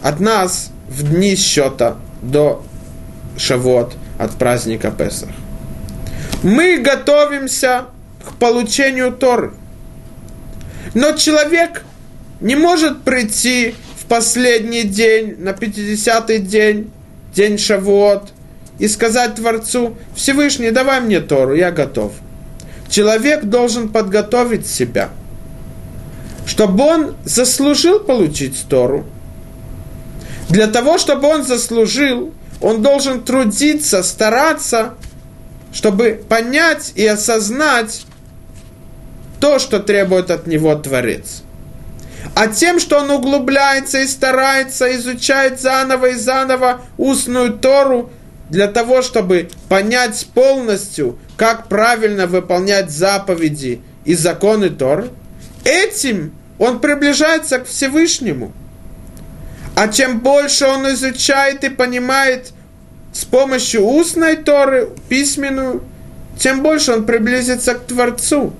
от 0.02 0.18
нас 0.18 0.70
в 0.88 1.02
дни 1.10 1.36
счета 1.36 1.98
до 2.22 2.64
Шавот, 3.36 3.92
от 4.18 4.38
праздника 4.38 4.90
Песах. 4.90 5.28
Мы 6.42 6.78
готовимся 6.78 7.84
к 8.24 8.32
получению 8.38 9.12
Торы. 9.12 9.52
Но 10.94 11.12
человек 11.12 11.84
не 12.40 12.56
может 12.56 13.02
прийти 13.02 13.74
в 14.00 14.06
последний 14.06 14.84
день, 14.84 15.36
на 15.38 15.50
50-й 15.50 16.38
день, 16.38 16.90
день 17.34 17.58
Шавуот, 17.58 18.32
и 18.78 18.88
сказать 18.88 19.34
Творцу, 19.34 19.98
Всевышний, 20.16 20.70
давай 20.70 21.02
мне 21.02 21.20
Тору, 21.20 21.54
я 21.54 21.70
готов 21.70 22.12
человек 22.92 23.44
должен 23.44 23.88
подготовить 23.88 24.66
себя, 24.66 25.08
чтобы 26.46 26.84
он 26.84 27.16
заслужил 27.24 28.00
получить 28.00 28.66
Тору. 28.68 29.06
Для 30.50 30.66
того, 30.66 30.98
чтобы 30.98 31.26
он 31.26 31.42
заслужил, 31.44 32.34
он 32.60 32.82
должен 32.82 33.22
трудиться, 33.22 34.02
стараться, 34.02 34.94
чтобы 35.72 36.22
понять 36.28 36.92
и 36.94 37.06
осознать 37.06 38.04
то, 39.40 39.58
что 39.58 39.80
требует 39.80 40.30
от 40.30 40.46
него 40.46 40.74
Творец. 40.74 41.42
А 42.34 42.48
тем, 42.48 42.78
что 42.78 42.98
он 42.98 43.10
углубляется 43.10 44.00
и 44.00 44.06
старается, 44.06 44.94
изучает 44.96 45.60
заново 45.60 46.10
и 46.10 46.14
заново 46.14 46.82
устную 46.98 47.54
Тору, 47.54 48.10
для 48.52 48.68
того, 48.68 49.00
чтобы 49.00 49.48
понять 49.70 50.26
полностью, 50.34 51.18
как 51.38 51.68
правильно 51.68 52.26
выполнять 52.26 52.90
заповеди 52.90 53.80
и 54.04 54.14
законы 54.14 54.68
Торы, 54.68 55.08
этим 55.64 56.34
он 56.58 56.78
приближается 56.78 57.60
к 57.60 57.66
Всевышнему. 57.66 58.52
А 59.74 59.88
чем 59.88 60.20
больше 60.20 60.66
он 60.66 60.86
изучает 60.92 61.64
и 61.64 61.70
понимает 61.70 62.52
с 63.14 63.24
помощью 63.24 63.86
устной 63.86 64.36
Торы, 64.36 64.90
письменную, 65.08 65.82
тем 66.38 66.62
больше 66.62 66.92
он 66.92 67.06
приблизится 67.06 67.72
к 67.72 67.86
Творцу. 67.86 68.52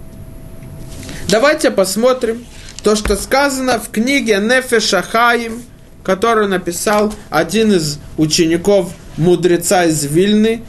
Давайте 1.28 1.70
посмотрим 1.70 2.46
то, 2.82 2.96
что 2.96 3.14
сказано 3.14 3.78
в 3.78 3.90
книге 3.90 4.38
Нефе 4.38 4.80
Шахаим, 4.80 5.62
которую 6.02 6.48
написал 6.48 7.12
один 7.28 7.74
из 7.74 7.98
учеников 8.16 8.90
мудреца 9.16 9.84
из 9.84 10.04
Вильны, 10.04 10.62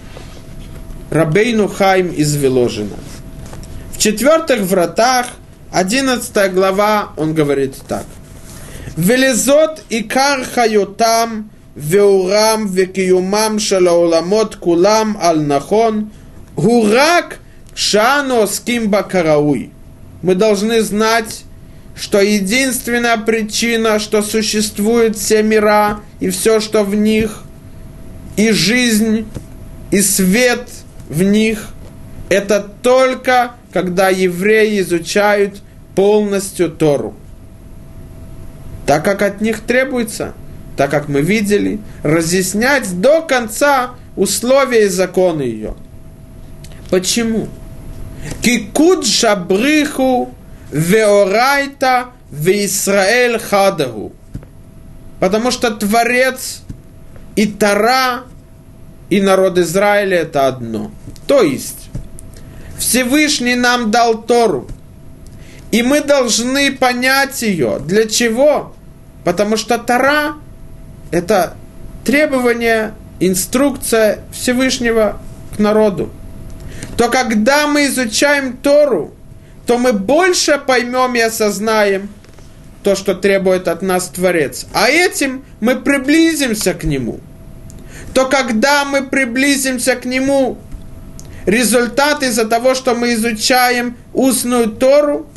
Рабейну 1.09 1.67
Хайм 1.67 2.07
из 2.07 2.35
Веложина. 2.35 2.95
В 3.93 3.97
четвертых 3.99 4.61
вратах, 4.61 5.27
11 5.71 6.51
глава, 6.51 7.09
он 7.17 7.33
говорит 7.33 7.75
так. 7.87 8.05
"Велизот 8.97 9.83
и 9.89 10.03
кархаютам 10.03 11.49
веурам 11.75 12.67
векиюмам 12.67 13.59
шалауламот 13.59 14.57
кулам 14.57 15.17
альнахон 15.21 16.11
гурак 16.55 17.39
шано 17.75 18.45
скимба 18.47 19.03
карауй. 19.03 19.71
Мы 20.21 20.35
должны 20.35 20.81
знать, 20.81 21.43
что 21.95 22.19
единственная 22.21 23.17
причина, 23.17 23.99
что 23.99 24.21
существуют 24.21 25.17
все 25.17 25.43
мира 25.43 25.99
и 26.19 26.29
все, 26.29 26.59
что 26.59 26.83
в 26.83 26.95
них– 26.95 27.43
и 28.37 28.51
жизнь, 28.51 29.27
и 29.91 30.01
свет– 30.01 30.67
в 31.09 31.23
них, 31.23 31.69
это 32.29 32.67
только 32.81 33.53
когда 33.71 34.09
евреи 34.09 34.81
изучают 34.81 35.61
полностью 35.95 36.69
Тору. 36.69 37.13
Так 38.85 39.05
как 39.05 39.21
от 39.21 39.41
них 39.41 39.61
требуется, 39.61 40.33
так 40.75 40.91
как 40.91 41.07
мы 41.07 41.21
видели, 41.21 41.79
разъяснять 42.01 42.99
до 42.99 43.21
конца 43.21 43.91
условия 44.15 44.85
и 44.85 44.89
законы 44.89 45.43
ее. 45.43 45.75
Почему? 46.89 47.47
Кикуд 48.41 49.05
шабриху 49.05 50.33
веорайта 50.71 52.07
в 52.29 52.47
Израиль 52.49 53.39
хадагу. 53.39 54.13
Потому 55.19 55.51
что 55.51 55.71
Творец 55.71 56.62
и 57.35 57.47
Тара 57.47 58.23
и 59.09 59.21
народ 59.21 59.57
Израиля 59.57 60.19
это 60.19 60.47
одно. 60.47 60.91
То 61.27 61.41
есть, 61.41 61.89
Всевышний 62.77 63.55
нам 63.55 63.91
дал 63.91 64.21
Тору. 64.23 64.67
И 65.71 65.81
мы 65.81 66.01
должны 66.01 66.71
понять 66.71 67.41
ее. 67.41 67.79
Для 67.79 68.07
чего? 68.07 68.75
Потому 69.23 69.57
что 69.57 69.77
Тора– 69.77 70.35
это 71.11 71.55
требование, 72.03 72.93
инструкция 73.19 74.19
Всевышнего 74.31 75.19
к 75.55 75.59
народу. 75.59 76.11
То 76.97 77.09
когда 77.09 77.67
мы 77.67 77.85
изучаем 77.85 78.57
Тору, 78.57 79.13
то 79.65 79.77
мы 79.77 79.93
больше 79.93 80.59
поймем 80.59 81.15
и 81.15 81.19
осознаем 81.19 82.09
то, 82.83 82.95
что 82.95 83.15
требует 83.15 83.67
от 83.67 83.81
нас 83.81 84.09
Творец. 84.09 84.65
А 84.73 84.89
этим 84.89 85.43
мы 85.61 85.75
приблизимся 85.75 86.73
к 86.73 86.83
Нему. 86.83 87.19
То 88.13 88.25
когда 88.25 88.85
мы 88.85 89.03
приблизимся 89.03 89.95
к 89.95 90.05
Нему, 90.05 90.57
результат 91.45 92.23
из-за 92.23 92.45
того, 92.45 92.75
что 92.75 92.93
мы 92.93 93.13
изучаем 93.13 93.97
устную 94.13 94.67
Тору, 94.67 95.27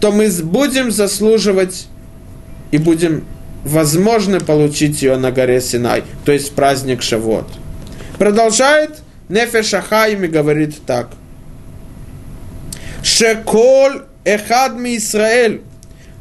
то 0.00 0.10
мы 0.12 0.28
будем 0.42 0.90
заслуживать 0.90 1.86
и 2.70 2.78
будем 2.78 3.24
возможно 3.64 4.40
получить 4.40 5.00
ее 5.02 5.16
на 5.16 5.30
горе 5.30 5.60
Синай, 5.60 6.04
то 6.24 6.32
есть 6.32 6.54
праздник 6.54 7.02
Шавот. 7.02 7.48
Продолжает 8.18 8.98
Нефеш 9.28 9.72
и 9.72 10.26
говорит 10.26 10.74
так. 10.86 11.08
Шеколь 13.02 14.02
эхад 14.24 14.76
ми 14.78 14.96
Исраэль, 14.96 15.62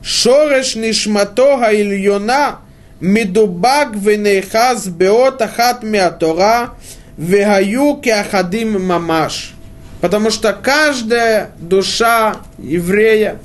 Шореш 0.04 0.76
нишмато 0.76 1.60
ильона 1.72 2.60
медубак 3.00 3.96
венейхаз 3.96 4.88
беот 4.88 5.42
ахат 5.42 5.84
миатора 5.84 6.72
вегаю 7.18 7.96
кеахадим 7.96 8.86
мамаш. 8.86 9.54
Потому 10.02 10.30
что 10.30 10.52
каждая 10.52 11.52
душа 11.58 12.36
еврея, 12.58 13.40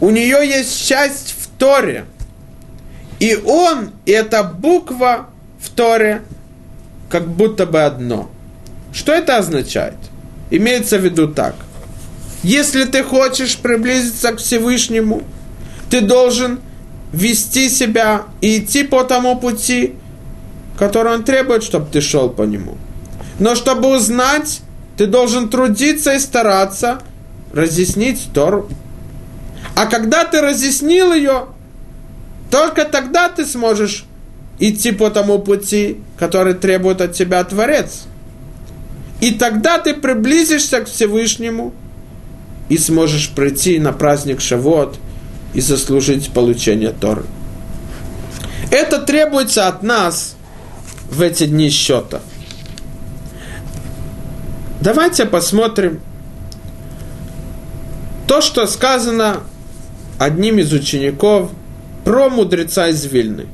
у 0.00 0.10
нее 0.10 0.46
есть 0.46 0.86
часть 0.86 1.34
в 1.38 1.48
Торе. 1.58 2.04
И 3.18 3.34
он, 3.34 3.92
и 4.04 4.12
эта 4.12 4.44
буква 4.44 5.28
в 5.58 5.70
Торе, 5.70 6.20
как 7.08 7.26
будто 7.26 7.64
бы 7.64 7.82
одно. 7.82 8.30
Что 8.92 9.12
это 9.12 9.38
означает? 9.38 9.96
Имеется 10.50 10.98
в 10.98 11.04
виду 11.04 11.28
так. 11.28 11.54
Если 12.42 12.84
ты 12.84 13.02
хочешь 13.02 13.56
приблизиться 13.56 14.32
к 14.32 14.38
Всевышнему– 14.38 15.22
ты 15.90 16.00
должен 16.00 16.60
вести 17.12 17.68
себя 17.68 18.24
и 18.40 18.58
идти 18.58 18.84
по 18.84 19.04
тому 19.04 19.38
пути, 19.38 19.94
который 20.78 21.14
он 21.14 21.24
требует, 21.24 21.62
чтобы 21.62 21.86
ты 21.90 22.00
шел 22.00 22.28
по 22.30 22.42
нему. 22.42 22.76
Но 23.38 23.54
чтобы 23.54 23.94
узнать, 23.96 24.60
ты 24.96 25.06
должен 25.06 25.48
трудиться 25.48 26.14
и 26.14 26.18
стараться 26.18 27.00
разъяснить 27.52 28.28
Тору. 28.34 28.68
А 29.74 29.86
когда 29.86 30.24
ты 30.24 30.40
разъяснил 30.40 31.12
ее, 31.12 31.46
только 32.50 32.84
тогда 32.84 33.28
ты 33.28 33.44
сможешь 33.46 34.04
идти 34.58 34.92
по 34.92 35.10
тому 35.10 35.38
пути, 35.38 35.98
который 36.18 36.54
требует 36.54 37.00
от 37.00 37.12
тебя 37.12 37.42
Творец. 37.44 38.04
И 39.20 39.32
тогда 39.32 39.78
ты 39.78 39.94
приблизишься 39.94 40.80
к 40.80 40.88
Всевышнему 40.88 41.72
и 42.68 42.76
сможешь 42.76 43.30
прийти 43.30 43.78
на 43.78 43.92
праздник 43.92 44.40
Шавот 44.40 44.98
и 45.54 45.60
заслужить 45.60 46.30
получение 46.30 46.90
Торы. 46.90 47.24
Это 48.70 49.00
требуется 49.00 49.66
от 49.68 49.82
нас 49.82 50.36
в 51.10 51.22
эти 51.22 51.46
дни 51.46 51.70
счета. 51.70 52.20
Давайте 54.80 55.24
посмотрим 55.24 56.00
то, 58.26 58.40
что 58.40 58.66
сказано 58.66 59.40
одним 60.18 60.58
из 60.58 60.72
учеников 60.72 61.50
про 62.04 62.28
мудреца 62.28 62.88
из 62.88 63.04
Вильны. 63.06 63.46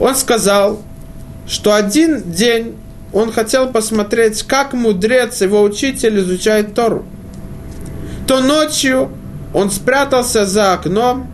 Он 0.00 0.14
сказал, 0.14 0.82
что 1.46 1.74
один 1.74 2.30
день 2.30 2.76
он 3.12 3.32
хотел 3.32 3.68
посмотреть, 3.70 4.42
как 4.42 4.74
мудрец, 4.74 5.40
его 5.40 5.62
учитель, 5.62 6.20
изучает 6.20 6.74
Тору. 6.74 7.04
То 8.26 8.40
ночью 8.40 9.10
он 9.54 9.70
спрятался 9.70 10.46
за 10.46 10.74
окном 10.74 11.30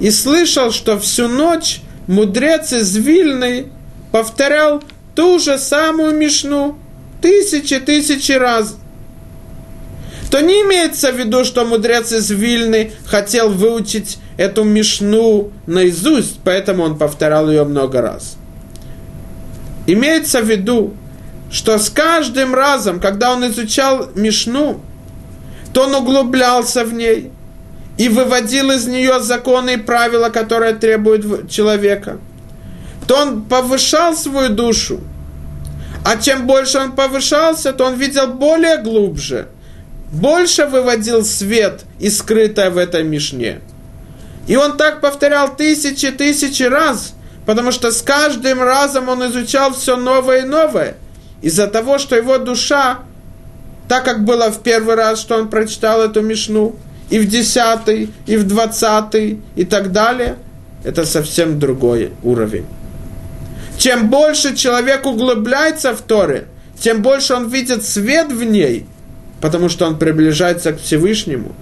и 0.00 0.10
слышал, 0.10 0.70
что 0.72 0.98
всю 0.98 1.28
ночь 1.28 1.80
мудрец 2.06 2.72
из 2.72 2.96
Вильны 2.96 3.66
повторял 4.12 4.82
ту 5.14 5.38
же 5.38 5.58
самую 5.58 6.16
мишну 6.16 6.78
тысячи-тысячи 7.20 8.32
раз 8.32 8.76
то 10.30 10.40
не 10.40 10.62
имеется 10.62 11.12
в 11.12 11.16
виду, 11.16 11.44
что 11.44 11.64
мудрец 11.64 12.12
из 12.12 12.30
Вильны 12.30 12.92
хотел 13.04 13.50
выучить 13.50 14.18
эту 14.36 14.62
мишну 14.62 15.50
наизусть, 15.66 16.38
поэтому 16.44 16.84
он 16.84 16.96
повторял 16.96 17.50
ее 17.50 17.64
много 17.64 18.00
раз. 18.00 18.36
Имеется 19.86 20.40
в 20.40 20.48
виду, 20.48 20.94
что 21.50 21.78
с 21.78 21.90
каждым 21.90 22.54
разом, 22.54 23.00
когда 23.00 23.32
он 23.32 23.46
изучал 23.48 24.08
мишну, 24.14 24.80
то 25.72 25.84
он 25.84 25.94
углублялся 25.94 26.84
в 26.84 26.92
ней 26.92 27.30
и 27.96 28.08
выводил 28.08 28.70
из 28.70 28.86
нее 28.86 29.20
законы 29.20 29.74
и 29.74 29.76
правила, 29.76 30.30
которые 30.30 30.74
требуют 30.74 31.50
человека, 31.50 32.18
то 33.06 33.16
он 33.16 33.42
повышал 33.42 34.16
свою 34.16 34.50
душу. 34.50 35.00
А 36.04 36.16
чем 36.16 36.46
больше 36.46 36.78
он 36.78 36.92
повышался, 36.92 37.72
то 37.72 37.84
он 37.84 37.94
видел 37.94 38.28
более 38.28 38.78
глубже– 38.78 39.48
больше 40.10 40.66
выводил 40.66 41.24
свет 41.24 41.84
и 41.98 42.10
скрытое 42.10 42.70
в 42.70 42.78
этой 42.78 43.04
мишне. 43.04 43.60
И 44.46 44.56
он 44.56 44.76
так 44.76 45.00
повторял 45.00 45.54
тысячи, 45.54 46.10
тысячи 46.10 46.64
раз, 46.64 47.14
потому 47.46 47.70
что 47.70 47.92
с 47.92 48.02
каждым 48.02 48.60
разом 48.62 49.08
он 49.08 49.26
изучал 49.28 49.72
все 49.72 49.96
новое 49.96 50.40
и 50.40 50.46
новое. 50.46 50.96
Из-за 51.42 51.68
того, 51.68 51.98
что 51.98 52.16
его 52.16 52.38
душа, 52.38 53.00
так 53.90 54.04
как 54.04 54.24
было 54.24 54.50
в 54.50 54.62
первый 54.62 54.94
раз, 54.94 55.20
что 55.20 55.36
он 55.36 55.48
прочитал 55.48 56.00
эту 56.00 56.22
мишну, 56.22 56.76
и 57.10 57.18
в 57.18 57.28
десятый, 57.28 58.10
и 58.24 58.36
в 58.36 58.46
двадцатый, 58.46 59.40
и 59.56 59.64
так 59.64 59.90
далее, 59.90 60.36
это 60.84 61.04
совсем 61.04 61.58
другой 61.58 62.12
уровень. 62.22 62.66
Чем 63.76 64.08
больше 64.08 64.54
человек 64.54 65.04
углубляется 65.06 65.92
в 65.92 66.02
Торе, 66.02 66.46
тем 66.78 67.02
больше 67.02 67.34
он 67.34 67.48
видит 67.48 67.84
свет 67.84 68.32
в 68.32 68.44
ней– 68.44 68.86
потому 69.40 69.68
что 69.68 69.86
он 69.86 69.98
приближается 69.98 70.72
к 70.72 70.80
Всевышнему. 70.80 71.52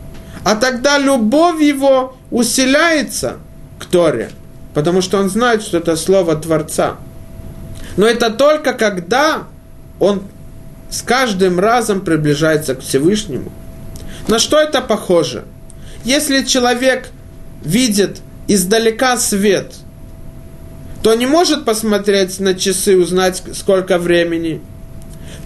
А 0.44 0.56
тогда 0.56 0.98
любовь 0.98 1.60
его 1.60 2.16
усиляется 2.30 3.36
к 3.78 3.86
Торе, 3.86 4.30
потому 4.74 5.00
что 5.00 5.18
он 5.18 5.30
знает, 5.30 5.62
что 5.62 5.78
это 5.78 5.96
слово 5.96 6.36
Творца. 6.36 6.96
Но 7.96 8.06
это 8.06 8.30
только 8.30 8.72
когда 8.72 9.44
он 9.98 10.22
с 10.90 11.02
каждым 11.02 11.58
разом 11.60 12.00
приближается 12.00 12.74
к 12.74 12.80
Всевышнему. 12.80 13.52
На 14.26 14.38
что 14.38 14.58
это 14.58 14.80
похоже? 14.80 15.44
Если 16.04 16.44
человек 16.44 17.10
видит 17.62 18.20
издалека 18.46 19.16
свет, 19.16 19.74
то 21.02 21.14
не 21.14 21.26
может 21.26 21.64
посмотреть 21.64 22.40
на 22.40 22.54
часы, 22.54 22.96
узнать, 22.96 23.42
сколько 23.54 23.98
времени– 23.98 24.60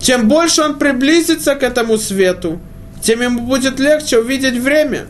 чем 0.02 0.28
больше 0.28 0.62
он 0.62 0.78
приблизится 0.78 1.54
к 1.54 1.62
этому 1.62 1.96
свету, 1.96 2.60
тем 3.00 3.22
ему 3.22 3.46
будет 3.46 3.78
легче 3.78 4.18
увидеть 4.18 4.56
время. 4.56 5.06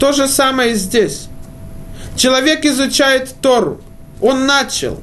То 0.00 0.12
же 0.12 0.26
самое 0.26 0.72
и 0.72 0.74
здесь. 0.74 1.28
Человек 2.16 2.64
изучает 2.64 3.34
Тору, 3.40 3.80
он 4.20 4.46
начал, 4.46 5.00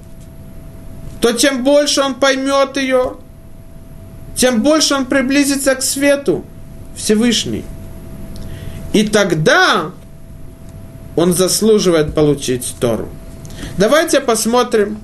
то 1.22 1.32
чем 1.32 1.64
больше 1.64 2.02
он 2.02 2.16
поймет 2.16 2.76
ее, 2.76 3.18
тем 4.36 4.62
больше 4.62 4.96
он 4.96 5.06
приблизится 5.06 5.76
к 5.76 5.82
свету 5.82 6.44
Всевышний. 6.96 7.64
И 8.94 9.08
тогда 9.08 9.92
он 11.16 11.34
заслуживает 11.34 12.14
получить 12.14 12.76
Тору. 12.80 13.10
Давайте 13.78 14.20
посмотрим 14.20 15.00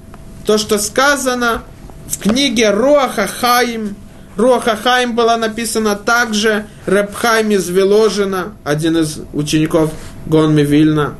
то, 0.45 0.57
что 0.57 0.77
сказано 0.77 1.63
в 2.07 2.19
книге 2.19 2.71
Руаха 2.71 3.27
Хаим, 3.27 3.95
Руаха 4.35 4.75
Хаим 4.75 5.15
была 5.15 5.37
написана 5.37 5.95
также 5.95 6.65
Рабхайм 6.85 7.51
из 7.51 7.67
Виложина, 7.69 8.53
один 8.63 8.97
из 8.97 9.19
учеников 9.33 9.91
Гонми 10.25 10.61
Вильна, 10.61 11.15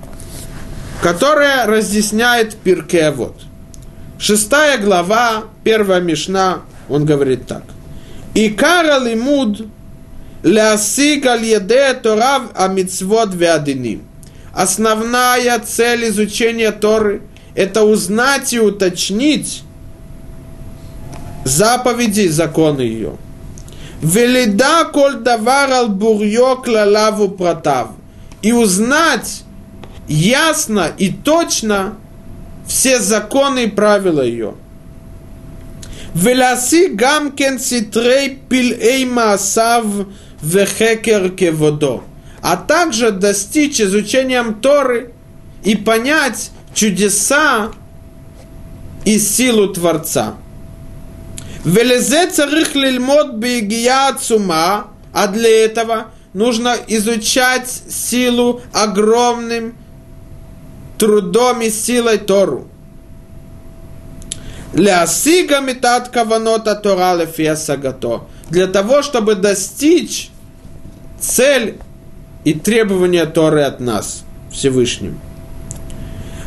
которая 1.01 1.65
разъясняет 1.65 2.55
Пиркевод. 2.55 3.35
Шестая 4.17 4.77
глава, 4.77 5.43
первая 5.63 6.01
мишна, 6.01 6.59
он 6.87 7.05
говорит 7.05 7.45
так. 7.45 7.63
И 8.41 8.47
кара 8.61 8.97
лимуд 9.07 9.53
лясик 10.43 11.25
аль-еде 11.33 11.93
торав 12.03 12.43
амитсвот 12.55 13.31
вядиним. 13.33 14.01
Основная 14.53 15.59
цель 15.59 16.07
изучения 16.07 16.71
Торы– 16.71 17.21
это 17.55 17.83
узнать 17.83 18.53
и 18.53 18.59
уточнить 18.61 19.63
заповеди 21.43 22.21
и 22.21 22.29
законы 22.29 22.81
ее. 22.81 23.13
Велида 24.01 24.85
коль 24.85 25.17
давар 25.17 25.71
ал 25.71 25.89
бурьё 25.89 26.55
клалаву 26.63 27.27
протав. 27.31 27.87
И 28.41 28.53
узнать 28.53 29.43
ясно 30.07 30.85
и 30.97 31.09
точно 31.11 31.95
все 32.65 32.99
законы 32.99 33.65
и 33.65 33.69
правила 33.69 34.21
ее– 34.21 34.53
Веласи 36.15 36.89
гам 36.89 37.31
кен 37.31 37.59
ситрей 37.59 38.39
пилей 38.49 39.05
маасав 39.05 39.85
вехекер 40.41 41.29
кеводо. 41.29 42.03
А 42.41 42.57
также 42.57 43.11
достичь 43.11 43.81
изучением 43.81 44.61
Торы 44.61 45.13
и 45.63 45.75
понять 45.75 46.51
чудеса 46.73 47.71
и 49.05 49.19
силу 49.19 49.73
Творца. 49.73 50.35
Велезе 51.65 52.29
царих 52.29 52.75
лильмот 52.75 53.33
бегия 53.33 54.13
цума, 54.13 54.87
а 55.11 55.27
для 55.27 55.65
этого 55.65 56.07
нужно 56.33 56.75
изучать 56.87 57.69
силу 57.89 58.61
огромным 58.71 59.75
трудом 60.97 61.61
и 61.61 61.69
силой 61.69 62.17
Тору. 62.17 62.67
Лясига 64.73 65.61
метат 65.61 66.09
каванота 66.09 66.75
Тора 66.75 67.15
лефиасагато. 67.15 68.21
Для 68.49 68.67
того, 68.67 69.01
чтобы 69.01 69.35
достичь 69.35 70.29
цель 71.19 71.77
и 72.43 72.53
требования 72.53 73.25
Торы 73.25 73.63
от 73.63 73.79
нас, 73.79 74.23
Всевышним. 74.51 75.19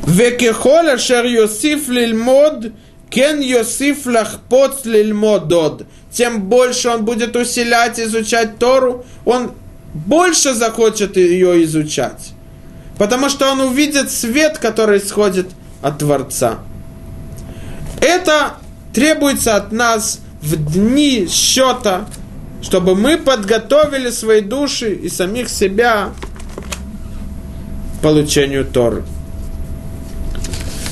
Векехоля 0.06 0.98
шер 0.98 1.26
Йосиф 1.26 1.88
лильмод, 1.88 2.72
кен 3.10 3.40
Йосиф 3.40 4.06
лахпоц 4.06 4.84
лильмодод. 4.84 5.86
Тем 6.10 6.42
больше 6.42 6.88
он 6.88 7.04
будет 7.04 7.36
усилять, 7.36 7.98
изучать 8.00 8.58
Тору, 8.58 9.04
он 9.24 9.52
больше 9.94 10.54
захочет 10.54 11.16
ее 11.16 11.64
изучать. 11.64 12.32
Потому 12.98 13.28
что 13.28 13.50
он 13.50 13.60
увидит 13.60 14.10
свет, 14.10 14.58
который 14.58 14.98
исходит 14.98 15.46
от 15.82 15.98
Творца. 15.98 16.58
Это 18.02 18.54
требуется 18.92 19.54
от 19.54 19.70
нас 19.70 20.18
в 20.42 20.56
дни 20.56 21.28
счета, 21.30 22.06
чтобы 22.60 22.96
мы 22.96 23.16
подготовили 23.16 24.10
свои 24.10 24.40
души 24.40 24.92
и 24.92 25.08
самих 25.08 25.48
себя 25.48 26.10
к 27.98 28.02
получению 28.02 28.64
Торы. 28.64 29.04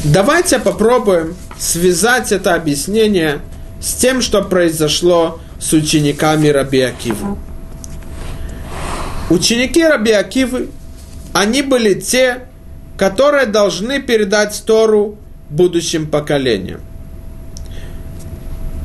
Давайте 0.04 0.60
попробуем 0.60 1.34
связать 1.58 2.30
это 2.30 2.54
объяснение 2.54 3.40
с 3.80 3.94
тем, 3.94 4.22
что 4.22 4.42
произошло 4.42 5.40
с 5.58 5.72
учениками 5.72 6.46
Раби 6.46 6.80
Акивы. 6.80 7.36
Ученики 9.30 9.82
Раби 9.84 10.12
Акивы, 10.12 10.68
они 11.32 11.62
были 11.62 11.94
те, 11.94 12.46
которые 12.96 13.46
должны 13.46 14.00
передать 14.00 14.62
Тору 14.64 15.18
будущим 15.50 16.06
поколениям. 16.06 16.80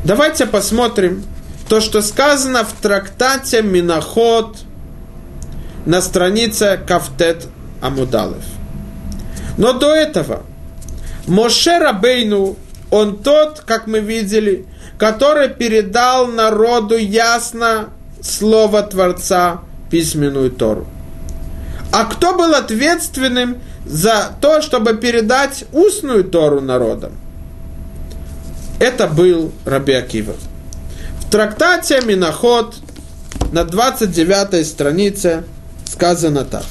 Давайте 0.06 0.46
посмотрим 0.46 1.24
то, 1.68 1.82
что 1.82 2.04
сказано 2.04 2.64
в 2.64 2.74
трактате 2.74 3.64
Миноход 3.64 4.56
на 5.88 6.00
странице 6.00 6.80
Кафтет 6.88 7.48
Амудалев. 7.82 8.44
Но 9.58 9.74
до 9.74 9.96
этого 9.96 10.44
Моше 11.26 11.80
Рабейну, 11.80 12.56
он 12.92 13.18
тот, 13.18 13.62
как 13.62 13.88
мы 13.88 14.00
видели, 14.00 14.68
который 15.00 15.50
передал 15.50 16.28
народу 16.28 16.98
ясно 16.98 17.90
слово 18.22 18.84
Творца, 18.84 19.62
письменную 19.90 20.52
Тору. 20.52 20.86
А 21.92 22.06
кто 22.06 22.38
был 22.38 22.54
ответственным 22.54 23.58
за 23.88 24.36
то, 24.40 24.62
чтобы 24.62 24.98
передать 24.98 25.66
устную 25.74 26.26
Тору 26.26 26.62
народам? 26.62 27.14
Это 28.80 29.08
был 29.08 29.52
Раби 29.66 29.94
Акива. 29.94 30.36
В 31.20 31.30
трактате 31.32 32.02
Миноход 32.02 32.76
на 33.52 33.64
29 33.64 34.68
странице 34.68 35.44
сказано 35.86 36.44
так. 36.46 36.66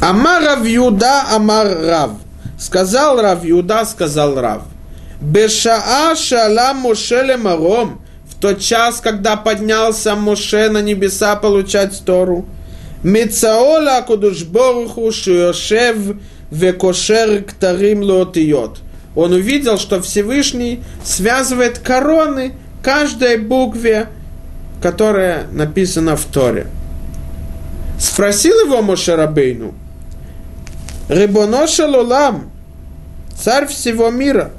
Амар 0.00 0.42
Рав 0.42 0.64
Юда, 0.64 1.24
Амар 1.34 1.66
Рав. 1.66 2.10
Сказал 2.58 3.20
Рав 3.20 3.44
Юда, 3.44 3.84
сказал 3.84 4.40
Рав. 4.40 4.62
Бешаа 5.20 6.14
шала 6.14 6.72
Моше 6.74 7.36
Маром. 7.36 8.00
В 8.30 8.40
тот 8.40 8.60
час, 8.60 9.00
когда 9.00 9.36
поднялся 9.36 10.14
Моше 10.14 10.68
на 10.70 10.80
небеса 10.82 11.34
получать 11.34 12.00
Тору. 12.04 12.46
Мицаола 13.02 14.02
Кудушборуху 14.02 15.12
Шиошев 15.12 16.16
Векошер 16.50 17.44
Ктарим 17.44 18.02
Лотиот. 18.02 18.80
Он 19.14 19.32
увидел, 19.32 19.78
что 19.78 20.00
Всевышний 20.02 20.82
связывает 21.04 21.78
короны 21.78 22.54
каждой 22.82 23.36
букве, 23.38 24.08
которая 24.82 25.46
написана 25.52 26.16
в 26.16 26.24
Торе. 26.24 26.66
Спросил 27.98 28.66
его 28.66 28.80
Мошерабейну, 28.80 29.74
Рибоноша 31.08 31.86
Лолам, 31.86 32.50
царь 33.36 33.66
всего 33.66 34.10
мира, 34.10 34.52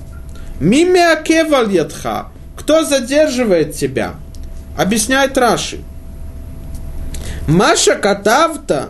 Мимя 0.59 1.15
Кевал 1.23 1.69
Ядха, 1.69 2.27
кто 2.57 2.83
задерживает 2.83 3.75
тебя? 3.75 4.15
Объясняет 4.77 5.37
Раши. 5.37 5.79
Маша 7.49 7.95
Катавта, 7.95 8.89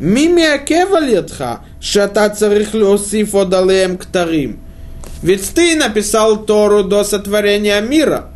Мимия 0.00 0.56
Кевалетха, 0.56 1.60
Шата 1.82 2.30
царих 2.30 2.72
леосиф 2.72 3.34
одалеем 3.34 3.98
ктарим. 3.98 4.58
Ведь 5.22 5.50
ты 5.54 5.76
написал 5.76 6.46
Тору 6.46 6.82
до 6.82 7.04
сотворения 7.04 7.78
мира. 7.82 8.30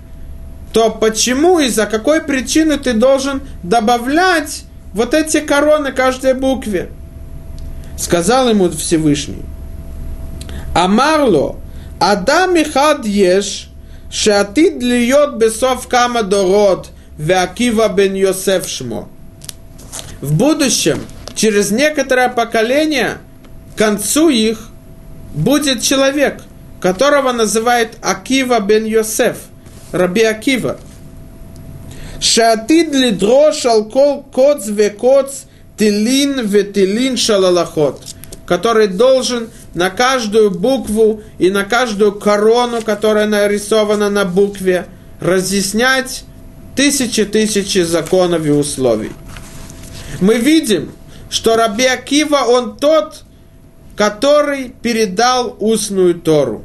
То 0.74 0.90
почему 0.90 1.60
и 1.60 1.68
за 1.68 1.86
какой 1.86 2.20
причины 2.20 2.76
ты 2.76 2.92
должен 2.92 3.40
добавлять 3.62 4.64
вот 4.92 5.14
эти 5.14 5.40
короны 5.40 5.92
каждой 5.92 6.34
букве? 6.34 6.90
Сказал 7.96 8.50
ему 8.50 8.68
Всевышний. 8.68 9.44
Амарло, 10.74 11.56
Адам 11.98 12.56
и 12.56 12.64
хад 12.64 13.06
еш, 13.06 13.70
шатид 14.10 14.82
льет 14.82 15.36
бесов 15.36 15.88
кама 15.88 16.22
дород, 16.22 16.90
веакива 17.16 17.88
бен 17.88 18.14
Йосеф 18.14 18.68
шмо 18.68 19.08
в 20.22 20.32
будущем, 20.34 21.00
через 21.34 21.70
некоторое 21.70 22.28
поколение, 22.28 23.18
к 23.74 23.78
концу 23.78 24.30
их 24.30 24.68
будет 25.34 25.82
человек, 25.82 26.42
которого 26.80 27.32
называют 27.32 27.98
Акива 28.00 28.60
бен 28.60 28.84
Йосеф, 28.84 29.36
Раби 29.90 30.22
Акива. 30.22 30.78
Шатид 32.20 32.94
лидрош 32.94 33.66
алкол 33.66 34.22
коц 34.22 34.68
векоц 34.68 35.42
тилин 35.76 36.46
ветилин 36.46 37.16
шалалахот, 37.16 38.00
который 38.46 38.86
должен 38.86 39.50
на 39.74 39.90
каждую 39.90 40.52
букву 40.52 41.22
и 41.38 41.50
на 41.50 41.64
каждую 41.64 42.12
корону, 42.12 42.80
которая 42.80 43.26
нарисована 43.26 44.08
на 44.08 44.24
букве, 44.24 44.86
разъяснять 45.20 46.22
тысячи-тысячи 46.76 47.80
законов 47.80 48.46
и 48.46 48.50
условий 48.50 49.10
мы 50.20 50.38
видим, 50.38 50.92
что 51.30 51.56
Раби 51.56 51.86
Акива, 51.86 52.44
он 52.46 52.76
тот, 52.76 53.24
который 53.96 54.68
передал 54.68 55.56
устную 55.58 56.14
Тору. 56.14 56.64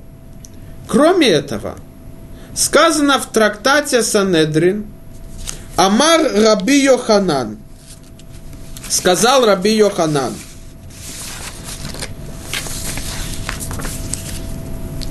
Кроме 0.87 1.27
этого, 1.27 1.77
сказано 2.55 3.19
в 3.19 3.27
трактате 3.27 4.01
Санедрин, 4.03 4.85
Амар 5.75 6.21
Раби 6.33 6.83
Йоханан, 6.83 7.57
сказал 8.89 9.45
Раби 9.45 9.75
Йоханан, 9.75 10.33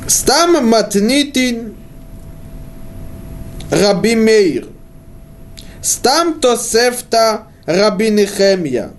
Стам 0.09 0.67
матнитин 0.67 1.77
Раби 3.71 4.17
Мейр, 4.17 4.67
Стам 5.83 6.41
Тосефта 6.41 7.46
Раби 7.67 8.11
Нехемия. 8.11 8.91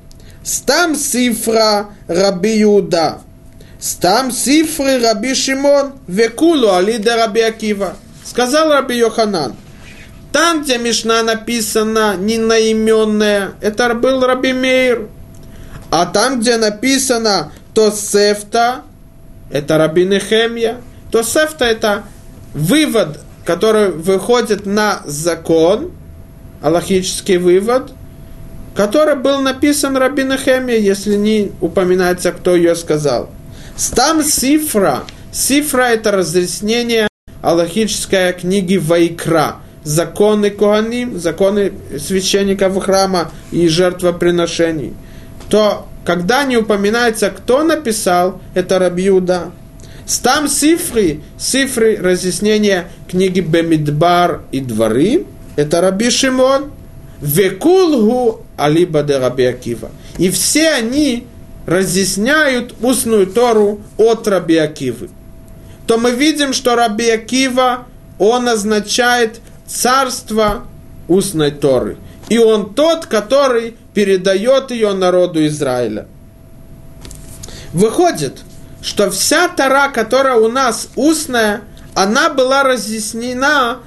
Стам 0.44 0.96
сифра 0.96 1.88
Раби 2.08 2.62
Иуда. 2.64 3.20
Стам 3.80 4.32
сифры 4.32 5.00
Раби 5.02 5.34
Шимон. 5.34 5.94
Векулу 6.08 6.74
алида 6.74 7.16
Раби 7.16 7.42
Акива. 7.42 7.96
Сказал 8.24 8.70
Раби 8.70 8.98
Йоханан. 8.98 9.56
Там, 10.34 10.64
где 10.64 10.78
Мишна 10.78 11.24
написана 11.24 12.16
ненаименная, 12.18 13.54
это 13.62 13.94
был 13.96 14.22
Раби 14.22 14.54
Мейр. 14.54 15.08
А 15.90 16.06
там, 16.06 16.42
где 16.42 16.58
написано 16.58 17.54
Тосефта, 17.74 18.82
это 19.50 19.78
Раби 19.78 20.06
то 21.10 21.24
сефта– 21.24 21.66
это 21.66 22.04
вывод, 22.54 23.22
который 23.46 23.92
выходит 23.92 24.66
на 24.66 25.02
закон, 25.06 25.94
аллахический 26.62 27.38
вывод– 27.38 27.94
который 28.78 29.16
был 29.16 29.42
написан 29.42 29.98
Рабин 29.98 30.38
Хеме, 30.38 30.80
если 30.80 31.16
не 31.16 31.52
упоминается, 31.62 32.32
кто 32.32 32.56
ее 32.56 32.76
сказал. 32.76 33.32
Там 33.96 34.24
сифра. 34.24 35.04
Сифра– 35.32 35.82
это 35.94 36.12
разъяснение 36.12 37.08
аллахической 37.42 38.34
книги 38.34 38.78
Вайкра. 38.78 39.56
Законы 39.84 40.52
Коаним, 40.52 41.18
законы 41.18 41.74
священников 41.98 42.78
храма 42.84 43.32
и 43.52 43.68
жертвоприношений. 43.68 44.94
То, 45.50 45.88
когда 46.06 46.44
не 46.44 46.58
упоминается, 46.58 47.32
кто 47.32 47.64
написал, 47.64 48.42
это 48.54 48.78
Рабиуда. 48.78 49.52
Там 50.22 50.48
сифры, 50.48 51.22
сифры 51.40 51.98
разъяснения 51.98 52.90
книги 53.10 53.40
Бемидбар 53.40 54.42
и 54.52 54.60
Дворы, 54.60 55.26
это 55.56 55.82
Раби 55.82 56.12
Шимон. 56.12 56.72
Векулгу 57.22 58.42
алиба 58.58 59.04
де 59.04 59.18
Раби 59.18 59.46
Акива. 59.46 59.90
И 60.18 60.30
все 60.30 60.70
они 60.70 61.26
разъясняют 61.66 62.74
устную 62.82 63.28
Тору 63.28 63.82
от 63.98 64.28
Раби 64.28 64.58
Акивы. 64.58 65.10
То 65.86 65.98
мы 65.98 66.12
видим, 66.12 66.54
что 66.54 66.76
Раби 66.76 67.10
Акива, 67.10 67.86
он 68.20 68.48
означает 68.48 69.40
царство 69.66 70.64
устной 71.08 71.52
Торы. 71.52 71.98
И 72.30 72.38
он 72.38 72.74
тот, 72.74 73.06
который 73.06 73.76
передает 73.94 74.72
ее 74.72 74.94
народу 74.94 75.46
Израиля. 75.48 76.08
Выходит, 77.74 78.40
что 78.82 79.10
вся 79.10 79.48
Тора, 79.50 79.90
которая 79.90 80.36
у 80.36 80.50
нас 80.50 80.90
устная, 80.96 81.62
она 81.96 82.30
была 82.30 82.64
разъяснена 82.64 83.80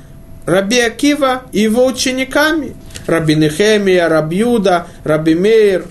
Раби 0.46 0.80
Акива 0.80 1.42
и 1.52 1.60
его 1.60 1.86
учениками. 1.86 2.74
Раби 3.06 3.34
Нехемия, 3.34 4.08
Раби 4.08 4.38
Юда, 4.38 4.86
Раби 5.04 5.34
Мейр, 5.34 5.86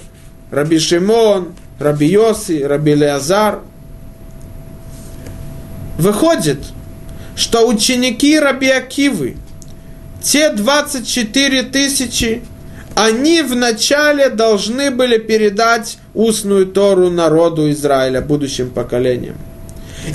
Раби 0.52 0.80
Шимон, 0.80 1.54
Раби 1.80 2.08
Йоси, 2.08 2.64
Раби 2.64 2.96
Леазар. 2.96 3.60
Выходит, 5.98 6.60
что 7.36 7.68
ученики 7.68 8.40
Раби 8.40 8.70
Акивы, 8.70 9.38
те 10.22 10.52
24 10.52 11.64
тысячи, 11.64 12.42
они 12.96 13.42
вначале 13.42 14.30
должны 14.30 14.92
были 14.92 15.18
передать 15.18 15.98
устную 16.14 16.68
Тору 16.68 17.10
народу 17.10 17.72
Израиля, 17.72 18.22
будущим 18.22 18.70
поколениям. 18.72 19.38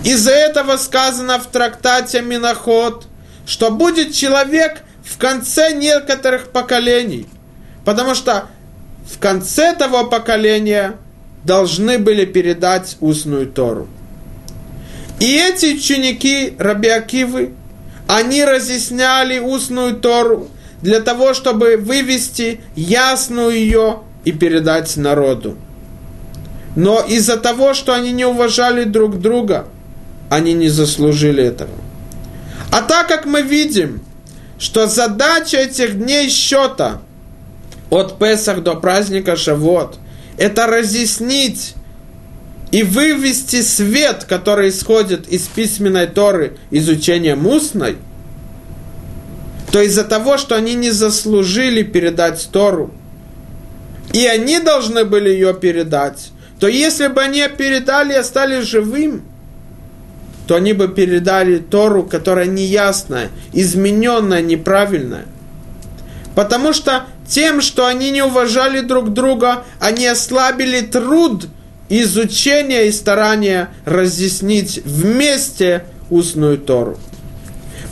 Из-за 0.03 0.33
этого 0.33 0.77
сказано 0.77 1.39
в 1.39 1.47
трактате 1.47 2.21
Миноход, 2.21 3.07
что 3.47 3.71
будет 3.71 4.13
человек 4.13 4.83
в 5.05 5.19
конце 5.19 5.73
некоторых 5.73 6.51
поколений. 6.51 7.27
Потому 7.85 8.15
что 8.15 8.47
в 9.07 9.19
конце 9.19 9.75
того 9.75 10.05
поколения 10.05 10.97
должны 11.45 11.99
были 11.99 12.25
передать 12.25 12.97
устную 13.01 13.47
Тору. 13.47 13.87
И 15.21 15.37
эти 15.37 15.77
ученики 15.77 16.55
Раби 16.59 16.89
Акивы, 16.89 17.53
они 18.09 18.45
разъясняли 18.45 19.39
устную 19.39 19.97
Тору 19.97 20.49
для 20.83 21.01
того, 21.01 21.35
чтобы 21.35 21.77
вывести 21.77 22.61
ясную 22.75 23.51
ее 23.51 24.01
и 24.25 24.33
передать 24.33 24.97
народу. 24.97 25.57
Но 26.77 27.01
из-за 27.01 27.37
того, 27.37 27.75
что 27.75 27.95
они 27.95 28.11
не 28.13 28.25
уважали 28.25 28.85
друг 28.85 29.21
друга, 29.21 29.67
они 30.29 30.55
не 30.55 30.69
заслужили 30.69 31.45
этого. 31.45 31.71
А 32.73 32.83
так 32.83 33.07
как 33.07 33.25
мы 33.27 33.43
видим, 33.43 34.03
что 34.59 34.87
задача 34.87 35.59
этих 35.59 35.99
дней 35.99 36.29
счета 36.29 37.01
от 37.91 38.19
Песах 38.19 38.63
до 38.63 38.75
праздника 38.75 39.37
Шавот– 39.37 39.99
это 40.39 40.67
разъяснить 40.67 41.75
и 42.71 42.83
вывести 42.83 43.63
свет, 43.63 44.25
который 44.25 44.71
исходит 44.71 45.29
из 45.29 45.43
письменной 45.43 46.07
Торы, 46.07 46.57
изучения 46.71 47.37
устной, 47.37 47.99
то 49.71 49.81
из-за 49.81 50.05
того, 50.05 50.39
что 50.39 50.57
они 50.57 50.75
не 50.75 50.91
заслужили 50.91 51.83
передать 51.83 52.49
Тору, 52.51 52.93
и 54.13 54.27
они 54.27 54.61
должны 54.61 55.05
были 55.05 55.31
ее 55.31 55.55
передать, 55.55 56.31
то 56.61 56.69
если 56.69 57.09
бы 57.09 57.21
они 57.21 57.47
передали 57.49 58.13
и 58.13 58.17
остались 58.17 58.65
живым– 58.65 59.23
то 60.47 60.57
они 60.57 60.73
бы 60.73 60.89
передали 60.89 61.59
Тору, 61.59 62.05
которая 62.05 62.47
неясная, 62.47 63.31
измененная, 63.53 64.43
неправильная. 64.43 65.27
Потому 66.35 66.73
что 66.73 67.05
тем, 67.27 67.61
что 67.61 67.87
они 67.87 68.11
не 68.11 68.23
уважали 68.23 68.81
друг 68.81 69.13
друга, 69.13 69.65
они 69.81 70.07
ослабили 70.07 70.81
труд 70.81 71.47
изучения 71.89 72.89
и 72.89 72.93
старания 72.93 73.71
разъяснить 73.85 74.83
вместе 74.85 75.85
устную 76.11 76.59
Тору. 76.59 76.99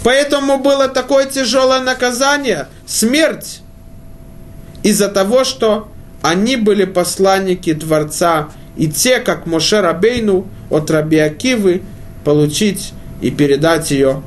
Поэтому 0.04 0.58
было 0.58 0.88
такое 0.88 1.26
тяжелое 1.26 1.80
наказание, 1.80 2.66
смерть, 2.86 3.60
из-за 4.82 5.08
того, 5.08 5.44
что 5.44 5.88
они 6.22 6.56
были 6.56 6.84
посланники 6.84 7.72
Творца, 7.72 8.48
и 8.76 8.88
те, 8.88 9.20
как 9.20 9.46
Моше 9.46 9.80
Рабейну 9.80 10.48
от 10.70 10.90
Раби 10.90 11.18
Акивы, 11.18 11.82
получить 12.24 12.92
и 13.20 13.30
передать 13.30 13.90
ее 13.90 14.22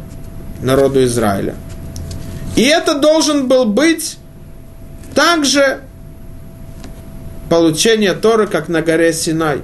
народу 0.62 1.04
Израиля. 1.04 1.56
И 2.56 2.64
это 2.64 2.96
должен 2.96 3.48
был 3.48 3.66
быть 3.66 4.18
также 5.14 5.82
получение 7.50 8.14
Торы, 8.14 8.48
как 8.48 8.70
на 8.70 8.82
горе 8.82 9.14
Синай. 9.14 9.62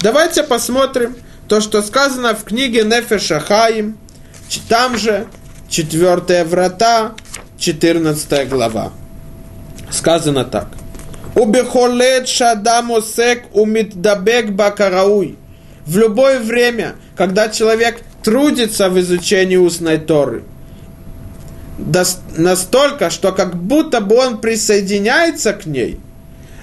Давайте 0.00 0.42
посмотрим 0.42 1.16
то, 1.48 1.60
что 1.60 1.82
сказано 1.82 2.34
в 2.34 2.44
книге 2.44 2.84
Нефеша 2.84 3.40
Хаим, 3.40 3.98
там 4.68 4.96
же, 4.96 5.26
четвертая 5.68 6.44
врата, 6.44 7.14
14 7.58 8.48
глава. 8.48 8.92
Сказано 9.90 10.44
так. 10.44 10.68
Убехолет 11.34 12.28
шадам 12.28 12.92
осек 12.92 13.44
умитдабек 13.52 14.50
бакарауй. 14.50 15.36
В 15.84 15.98
любое 15.98 16.38
время, 16.38 16.94
когда 17.16 17.48
человек 17.48 18.00
трудится 18.22 18.88
в 18.88 18.98
изучении 19.00 19.56
устной 19.56 19.98
Торы, 19.98 20.42
настолько, 22.36 23.10
что 23.10 23.32
как 23.32 23.56
будто 23.56 24.00
бы 24.00 24.16
он 24.16 24.40
присоединяется 24.40 25.52
к 25.52 25.66
ней, 25.66 26.00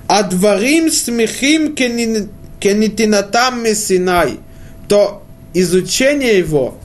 а 0.07 0.23
дворим 0.23 0.91
смехим 0.91 1.75
кенитинатам 1.75 3.63
месинай, 3.63 4.39
то 4.87 5.23
изучение 5.53 6.37
его, 6.37 6.77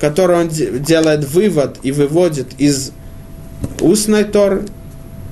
которое 0.00 0.42
он 0.42 0.48
делает 0.48 1.24
вывод 1.24 1.78
и 1.82 1.92
выводит 1.92 2.48
из 2.58 2.92
устной 3.80 4.24
Торы, 4.24 4.66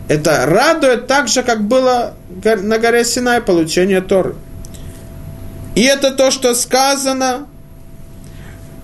это 0.08 0.46
радует 0.46 1.06
так 1.06 1.28
же, 1.28 1.42
как 1.42 1.64
было 1.64 2.14
на 2.44 2.78
горе 2.78 3.04
Синай 3.04 3.40
получение 3.40 4.00
Торы. 4.00 4.34
И 5.74 5.82
это 5.82 6.10
то, 6.10 6.30
что 6.30 6.54
сказано 6.54 7.46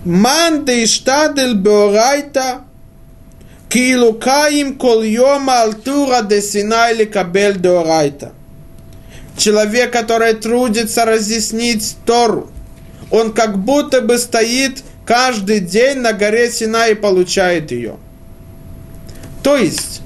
Ман 0.08 0.64
де 0.64 0.84
иштадель 0.84 1.54
беорайта, 1.54 2.62
килукаим 3.68 4.78
кол 4.78 5.02
алтура 5.48 6.22
де 6.22 6.40
синай 6.40 6.94
ли 6.94 7.04
кабель 7.04 7.58
деорайта. 7.58 8.32
Человек, 9.36 9.92
который 9.92 10.32
трудится 10.32 11.04
разъяснить 11.04 11.96
Тору, 12.06 12.50
он 13.10 13.34
как 13.34 13.58
будто 13.58 14.00
бы 14.00 14.16
стоит 14.16 14.82
каждый 15.04 15.60
день 15.60 15.98
на 15.98 16.14
горе 16.14 16.50
Синай 16.50 16.92
и 16.92 16.94
получает 16.94 17.70
ее. 17.70 17.96
То 19.42 19.56
есть, 19.56 20.00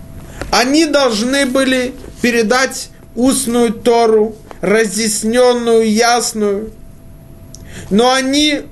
они 0.50 0.84
должны 0.86 1.46
были 1.46 1.94
передать 2.20 2.90
устную 3.14 3.72
Тору, 3.72 4.34
разъясненную, 4.60 5.88
ясную, 5.92 6.72
но 7.90 8.12
они 8.12 8.62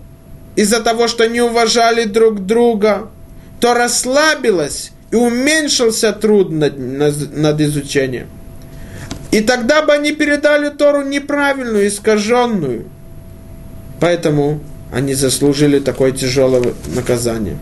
из-за 0.57 0.81
того, 0.81 1.09
что 1.09 1.29
не 1.29 1.41
уважали 1.41 2.05
друг 2.05 2.45
друга, 2.47 3.09
то 3.61 3.75
расслабилась 3.75 4.93
и 5.11 5.17
уменьшился 5.17 6.13
труд 6.13 6.51
над, 6.51 6.79
над, 6.79 7.61
изучением. 7.61 8.29
И 9.31 9.41
тогда 9.41 9.83
бы 9.83 9.93
они 9.93 10.13
передали 10.13 10.71
Тору 10.71 11.03
неправильную, 11.03 11.89
искаженную. 11.89 12.87
Поэтому 14.01 14.61
они 14.93 15.15
заслужили 15.15 15.79
такое 15.79 16.13
тяжелое 16.13 16.75
наказание. 16.95 17.59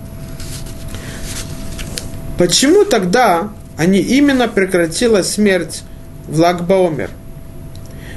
Почему 2.38 2.84
тогда 2.84 3.50
они 3.76 3.98
именно 3.98 4.48
прекратила 4.48 5.22
смерть 5.22 5.82
в 6.26 6.38
Лагбаумер? 6.38 7.10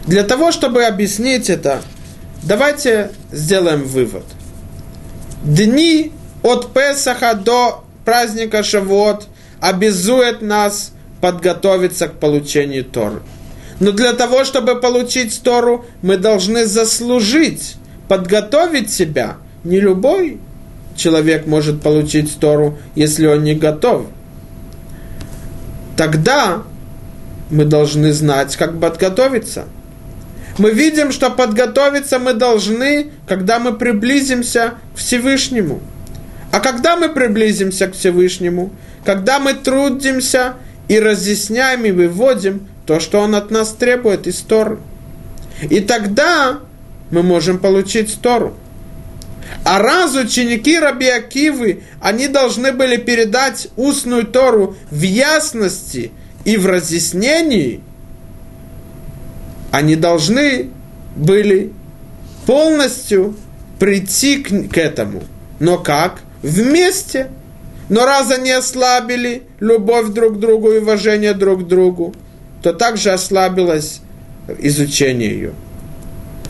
Для 0.05 0.24
того, 0.24 0.51
чтобы 0.51 0.84
объяснить 0.84 1.49
это, 1.49 1.82
давайте 2.43 3.11
сделаем 3.32 3.84
вывод– 3.84 4.24
дни 5.43 6.11
от 6.43 6.73
Песаха 6.73 7.33
до 7.35 7.83
праздника 8.05 8.63
Шавуот 8.63 9.27
обязует 9.59 10.41
нас 10.41 10.91
подготовиться 11.21 12.07
к 12.07 12.13
получению 12.19 12.83
Торы. 12.83 13.21
Но 13.79 13.91
для 13.91 14.13
того, 14.13 14.43
чтобы 14.43 14.79
получить 14.79 15.41
Тору, 15.43 15.85
мы 16.01 16.17
должны 16.17 16.65
заслужить, 16.65 17.75
подготовить 18.07 18.91
себя. 18.91 19.37
Не 19.63 19.79
любой 19.79 20.39
человек 20.95 21.47
может 21.47 21.81
получить 21.81 22.37
Тору, 22.39 22.77
если 22.95 23.25
он 23.25 23.43
не 23.43 23.55
готов. 23.55 24.05
Тогда 25.97 26.63
мы 27.49 27.65
должны 27.65 28.13
знать, 28.13 28.55
как 28.55 28.79
подготовиться. 28.79 29.65
Мы 30.58 30.72
видим, 30.72 31.12
что 31.12 31.30
подготовиться 31.30 32.20
мы 32.20 32.34
должны, 32.34 33.08
когда 33.28 33.60
мы 33.60 33.74
приблизимся 33.74 34.76
к 34.93 34.99
Всевышнему. 34.99 35.82
А 36.52 36.60
когда 36.60 36.97
мы 36.97 37.10
приблизимся 37.10 37.88
к 37.88 37.93
Всевышнему, 37.95 38.72
когда 39.06 39.39
мы 39.39 39.54
трудимся 39.54 40.56
и 40.88 40.99
разъясняем 40.99 41.86
и 41.86 41.91
выводим 41.91 42.68
то, 42.86 42.99
что 42.99 43.20
Он 43.20 43.36
от 43.36 43.52
нас 43.52 43.72
требует 43.72 44.28
из 44.28 44.39
Торы. 44.41 44.80
И 45.70 45.80
тогда 45.80 46.60
мы 47.12 47.24
можем 47.24 47.60
получить 47.60 48.20
Тору. 48.22 48.56
А 49.64 49.80
раз 49.80 50.16
ученики 50.16 50.80
Раби 50.80 51.08
Акивы, 51.08 51.84
они 52.02 52.28
должны 52.28 52.72
были 52.72 52.97
передать 52.97 53.68
устную 53.76 54.26
Тору 54.26 54.76
в 54.89 55.02
ясности 55.02 56.12
и 56.45 56.58
в 56.58 56.66
разъяснении, 56.66 57.82
они 59.72 59.95
должны 59.95 60.69
были 61.15 61.72
полностью 62.45 63.36
прийти 63.80 64.43
к, 64.43 64.74
к 64.74 64.78
этому. 64.78 65.24
Но 65.59 65.78
как? 65.78 66.22
Вместе. 66.43 67.30
Но 67.89 68.05
раз 68.05 68.32
они 68.32 68.51
ослабили 68.51 69.43
любовь 69.59 70.09
друг 70.09 70.38
к 70.38 70.39
другу 70.39 70.72
и 70.72 70.80
уважение 70.80 71.34
друг 71.34 71.63
к 71.63 71.67
другу, 71.67 72.13
то 72.61 72.74
также 72.74 73.11
ослабилось 73.11 74.01
изучение 74.59 75.30
ее. 75.30 75.53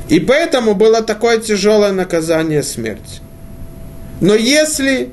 И 0.10 0.20
поэтому 0.20 0.76
было 0.76 1.02
такое 1.02 1.40
тяжелое 1.40 1.94
наказание 1.94 2.64
смерть. 2.64 3.22
Но 4.20 4.36
если 4.36 5.12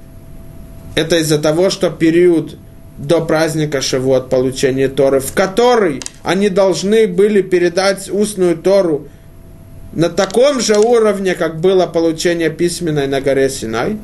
это 0.94 1.16
из-за 1.18 1.38
того, 1.38 1.70
что 1.70 1.90
период 1.90 2.56
до 2.98 3.20
праздника 3.20 3.80
Шавуот, 3.80 4.28
получения 4.28 4.88
Торы, 4.88 5.20
в 5.20 5.32
который 5.32 6.02
они 6.24 6.48
должны 6.48 7.06
были 7.06 7.42
передать 7.42 8.10
устную 8.10 8.56
Тору 8.56 9.08
на 9.92 10.10
таком 10.10 10.60
же 10.60 10.76
уровне, 10.78 11.34
как 11.34 11.60
было 11.60 11.86
получение 11.86 12.50
письменной 12.50 13.06
на 13.06 13.20
горе 13.20 13.48
Синай, 13.48 13.98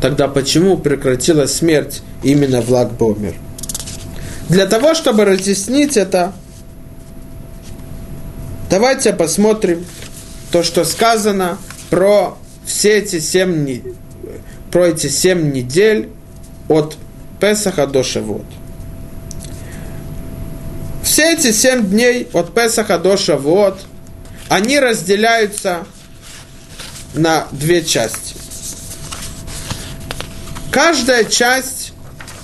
тогда 0.00 0.28
почему 0.28 0.76
прекратилась 0.76 1.54
смерть 1.54 2.02
именно 2.22 2.60
в 2.60 2.70
Лагбомер? 2.70 3.34
Для 4.48 4.66
того, 4.66 4.94
чтобы 4.94 5.24
разъяснить 5.24 5.96
это, 5.96 6.32
давайте 8.68 9.12
посмотрим 9.12 9.84
то, 10.52 10.62
что 10.62 10.84
сказано 10.84 11.58
про 11.88 12.36
все 12.66 12.98
эти 12.98 13.20
семь, 13.20 13.80
про 14.70 14.88
эти 14.88 15.06
семь 15.06 15.52
недель 15.52 16.10
от 16.70 16.96
Песаха 17.40 17.86
до 17.88 18.04
Шавот. 18.04 18.46
Все 21.02 21.32
эти 21.32 21.50
семь 21.50 21.84
дней 21.90 22.28
от 22.32 22.54
Песаха 22.54 22.96
до 22.96 23.16
Шавот, 23.16 23.80
они 24.48 24.78
разделяются 24.78 25.84
на 27.14 27.48
две 27.50 27.82
части. 27.82 28.36
Каждая 30.70 31.24
часть 31.24 31.92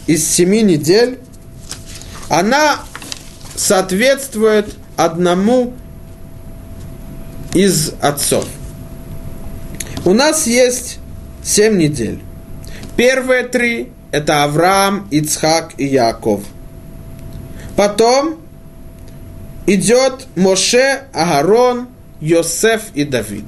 из 0.08 0.28
семи 0.28 0.62
недель 0.62 1.20
она 2.28 2.80
соответствует 3.54 4.74
одному 4.96 5.72
из 7.54 7.92
отцов. 8.00 8.46
У 10.04 10.12
нас 10.12 10.48
есть 10.48 10.98
семь 11.44 11.78
недель. 11.78 12.20
Первые 12.96 13.44
три– 13.44 13.92
это 14.10 14.44
Авраам, 14.44 15.08
Ицхак 15.10 15.74
и 15.78 15.86
Яков. 15.86 16.42
Потом 17.76 18.36
идет 19.66 20.26
Моше, 20.36 21.02
Агарон, 21.12 21.88
Йосеф 22.20 22.82
и 22.94 23.04
Давид. 23.04 23.44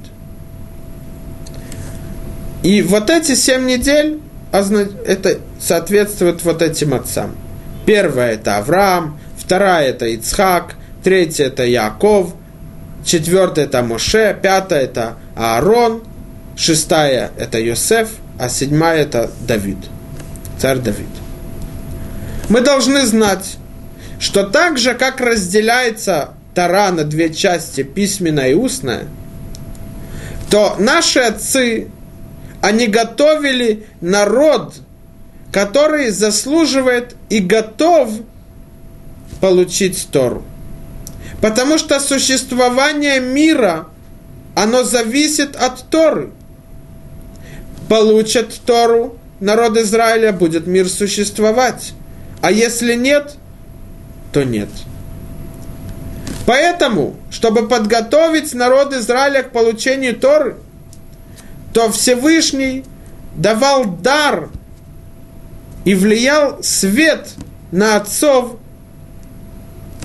И 2.63 2.81
вот 2.81 3.09
эти 3.09 3.35
семь 3.35 3.65
недель, 3.65 4.19
это 4.51 5.39
соответствует 5.59 6.43
вот 6.43 6.61
этим 6.61 6.93
отцам– 6.93 7.35
Первая 7.89 8.33
это 8.33 8.57
Авраам, 8.57 9.19
вторая 9.35 9.89
это 9.89 10.05
Ицхак, 10.05 10.75
третья 11.03 11.45
это 11.45 11.65
Яков, 11.65 12.35
четвертая 13.03 13.65
это 13.65 13.81
Моше, 13.81 14.37
пятая 14.39 14.83
это 14.83 15.15
Аарон, 15.35 16.03
шестая 16.55 17.31
это 17.35 17.57
Йосеф, 17.59 18.09
а 18.37 18.47
седьмая 18.47 19.01
это 19.01 19.31
Давид, 19.47 19.79
царь 20.59 20.79
Давид. 20.79 21.07
Мы 22.49 22.61
должны 22.61 23.05
знать, 23.05 23.57
что 24.19 24.43
так 24.43 24.77
же, 24.77 24.93
как 24.93 25.21
разделяется 25.21 26.33
Тара 26.53 26.91
на 26.91 27.03
две 27.03 27.33
части, 27.33 27.83
письменная 27.83 28.51
и 28.51 28.53
устная, 28.53 29.05
то 30.49 30.75
наши 30.79 31.19
отцы, 31.19 31.89
они 32.61 32.87
готовили 32.87 33.85
народ– 34.01 34.75
который 35.51 36.09
заслуживает 36.09 37.15
и 37.29 37.39
готов 37.39 38.11
получить 39.41 40.07
Тору. 40.11 40.43
Потому 41.41 41.77
что 41.77 41.99
существование 41.99 43.19
мира, 43.19 43.87
оно 44.55 44.83
зависит 44.83 45.55
от 45.55 45.89
Торы. 45.89 46.31
Получат 47.87 48.53
Тору, 48.65 49.17
народ 49.39 49.77
Израиля, 49.77 50.31
будет 50.31 50.67
мир 50.67 50.87
существовать. 50.87 51.93
А 52.41 52.51
если 52.51 52.95
нет, 52.95 53.35
то 54.31 54.43
нет. 54.43 54.69
Поэтому, 56.45 57.15
чтобы 57.29 57.67
подготовить 57.67 58.53
народ 58.53 58.93
Израиля 58.93 59.43
к 59.43 59.51
получению 59.51 60.15
Торы, 60.15 60.55
то 61.73 61.91
Всевышний 61.91 62.85
давал 63.35 63.85
дар 63.85 64.49
и 65.85 65.93
влиял 65.93 66.63
свет 66.63 67.29
на 67.71 67.97
отцов 67.97 68.57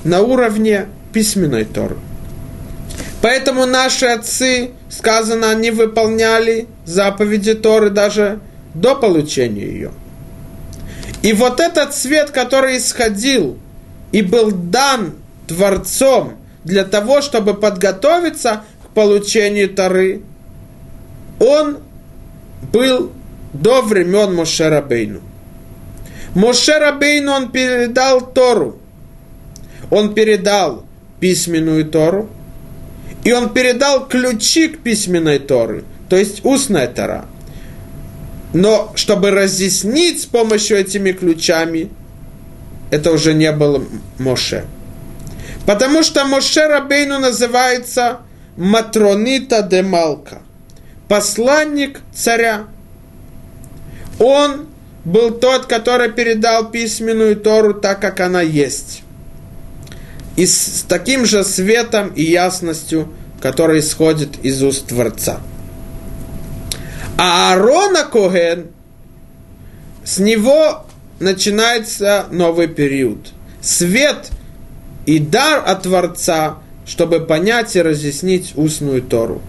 на 0.04 0.20
уровне 0.20 0.86
письменной 1.12 1.64
Торы. 1.64 1.96
Поэтому 3.22 3.64
наши 3.64 4.04
отцы, 4.04 4.72
сказано, 4.90 5.50
они 5.50 5.70
выполняли 5.70 6.68
заповеди 6.84 7.54
Торы 7.54 7.88
даже 7.88 8.40
до 8.74 8.94
получения 8.94 9.66
ее. 9.66 9.90
И 11.22 11.32
вот 11.32 11.60
этот 11.60 11.94
свет, 11.94 12.30
который 12.30 12.78
исходил 12.78 13.56
и 14.12 14.22
был 14.22 14.50
дан 14.50 15.14
Творцом 15.46 16.34
для 16.64 16.84
того, 16.84 17.22
чтобы 17.22 17.54
подготовиться 17.54 18.64
к 18.84 18.94
получению 18.94 19.70
Торы, 19.70 20.22
он 21.38 21.78
был 22.72 23.12
до 23.52 23.82
времен 23.82 24.34
Мошерабейну. 24.34 25.20
Моше 26.34 26.78
Рабейну 26.78 27.32
он 27.32 27.52
передал 27.52 28.20
Тору. 28.20 28.78
Он 29.90 30.14
передал 30.14 30.84
письменную 31.20 31.84
Тору. 31.84 32.28
И 33.22 33.32
он 33.32 33.50
передал 33.54 34.06
ключи 34.06 34.68
к 34.68 34.80
письменной 34.80 35.38
Торы, 35.38 35.84
то 36.10 36.16
есть 36.16 36.44
устная 36.44 36.86
Тора. 36.86 37.24
Но 38.54 38.92
чтобы 38.94 39.32
разъяснить 39.32 40.22
с 40.22 40.26
помощью 40.26 40.78
этими 40.78 41.10
ключами, 41.10 41.90
это 42.90 43.10
уже 43.10 43.34
не 43.34 43.50
было 43.50 43.84
Моше. 44.18 44.64
Потому 45.66 46.04
что 46.04 46.24
Моше 46.24 46.68
Рабейну 46.68 47.18
называется 47.18 48.18
Матронита 48.56 49.62
де 49.62 49.82
Малка, 49.82 50.42
посланник 51.08 52.00
царя. 52.14 52.66
Он 54.20 54.68
был 55.04 55.32
тот, 55.32 55.66
который 55.66 56.12
передал 56.12 56.70
письменную 56.70 57.34
Тору 57.34 57.74
так, 57.74 58.00
как 58.00 58.20
она 58.20 58.40
есть. 58.40 59.02
И 60.36 60.46
с 60.46 60.84
таким 60.88 61.26
же 61.26 61.42
светом 61.42 62.12
и 62.14 62.22
ясностью, 62.22 63.12
который 63.40 63.80
исходит 63.80 64.44
из 64.44 64.62
уст 64.62 64.86
Творца. 64.86 65.40
А 67.16 67.52
Аарона 67.52 68.04
Коген, 68.04 68.70
с 70.04 70.18
него 70.18 70.84
начинается 71.20 72.26
новый 72.30 72.66
период. 72.66 73.32
Свет 73.60 74.30
и 75.06 75.18
дар 75.18 75.62
от 75.66 75.84
Творца, 75.84 76.58
чтобы 76.86 77.20
понять 77.20 77.76
и 77.76 77.82
разъяснить 77.82 78.52
устную 78.56 79.02
Тору. 79.02 79.40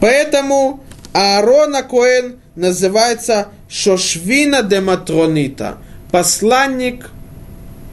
Поэтому 0.00 0.82
Аарона 1.12 1.82
Коэн 1.82 2.38
называется 2.54 3.48
Шошвина 3.68 4.62
де 4.62 4.80
Матронита, 4.80 5.78
посланник 6.10 7.10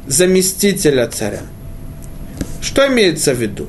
заместителя 0.08 1.08
царя. 1.08 1.42
Что 2.62 2.88
имеется 2.88 3.34
в 3.34 3.42
виду? 3.42 3.68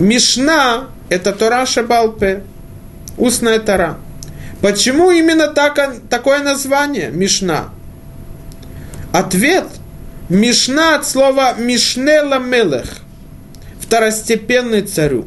Мишна– 0.00 0.88
это 1.08 1.32
Тора 1.32 1.64
Шабалпе, 1.64 2.42
устная 3.16 3.58
Тора. 3.58 3.98
Почему 4.60 5.10
именно 5.10 5.48
так, 5.48 5.78
такое 6.08 6.42
название 6.42 7.10
Мишна? 7.10 7.70
Ответ– 9.12 9.66
Мишна 10.28 10.96
от 10.96 11.06
слова 11.06 11.54
Мишнела 11.56 12.40
Мелех, 12.40 13.02
второстепенный 13.78 14.82
царю. 14.82 15.26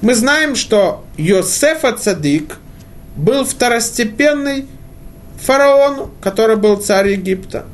Мы 0.00 0.14
знаем, 0.14 0.56
что 0.56 1.04
Йосефа 1.18 1.92
Цадик 1.92 2.56
был 3.16 3.44
второстепенный 3.44 4.66
фараону, 5.42 6.10
который 6.22 6.56
был 6.56 6.76
царь 6.78 7.10
Египта. 7.10 7.66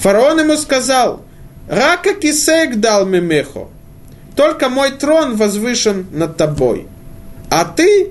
Фараон 0.00 0.40
ему 0.40 0.56
сказал, 0.56 1.22
«Рака 1.68 2.14
кисек 2.14 2.80
дал 2.80 3.06
мемехо, 3.06 3.68
только 4.34 4.68
мой 4.68 4.90
трон 4.90 5.36
возвышен 5.36 6.08
над 6.10 6.36
тобой, 6.36 6.88
а 7.48 7.64
ты 7.64 8.10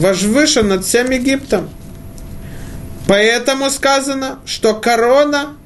возвышен 0.00 0.68
над 0.68 0.84
всем 0.84 1.10
Египтом». 1.10 1.68
Поэтому 3.06 3.70
сказано, 3.70 4.38
что 4.44 4.74
корона, 4.74 5.56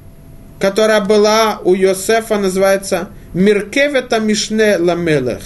которая 0.59 1.01
была 1.01 1.59
у 1.63 1.75
Йосефа, 1.75 2.39
называется 2.39 3.09
Миркевета 3.35 4.17
Мишне 4.19 4.77
Ламелех. 4.77 5.43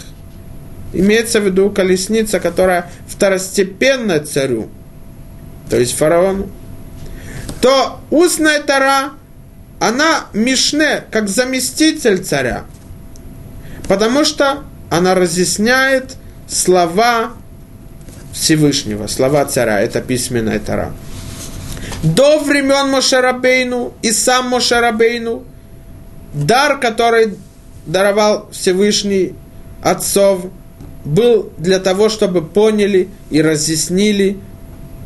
Имеется 0.94 1.42
в 1.42 1.46
виду 1.46 1.70
колесница, 1.72 2.40
которая 2.40 2.90
второстепенная 3.08 4.22
царю, 4.22 4.70
то 5.70 5.78
есть 5.78 5.96
фараону. 5.98 6.50
То 7.62 8.00
устная 8.12 8.62
тара, 8.62 9.10
она 9.82 10.28
Мишне, 10.34 11.04
как 11.12 11.28
заместитель 11.28 12.24
царя, 12.24 12.64
потому 13.90 14.24
что 14.24 14.64
она 14.90 15.16
разъясняет 15.16 16.16
слова 16.48 17.34
Всевышнего, 18.40 19.08
слова 19.08 19.44
царя, 19.46 19.82
это 19.82 20.02
письменная 20.02 20.60
тара. 20.60 20.94
До 22.04 22.40
времен 22.40 22.90
Мошарабейну 22.90 23.94
и 24.02 24.14
сам 24.14 24.48
Мошарабейну 24.50 25.44
дар, 26.34 26.80
который 26.80 27.36
даровал 27.86 28.50
Всевышний 28.52 29.34
отцов, 29.84 30.46
был 31.04 31.52
для 31.58 31.80
того, 31.80 32.08
чтобы 32.08 32.42
поняли 32.42 33.10
и 33.30 33.42
разъяснили 33.42 34.38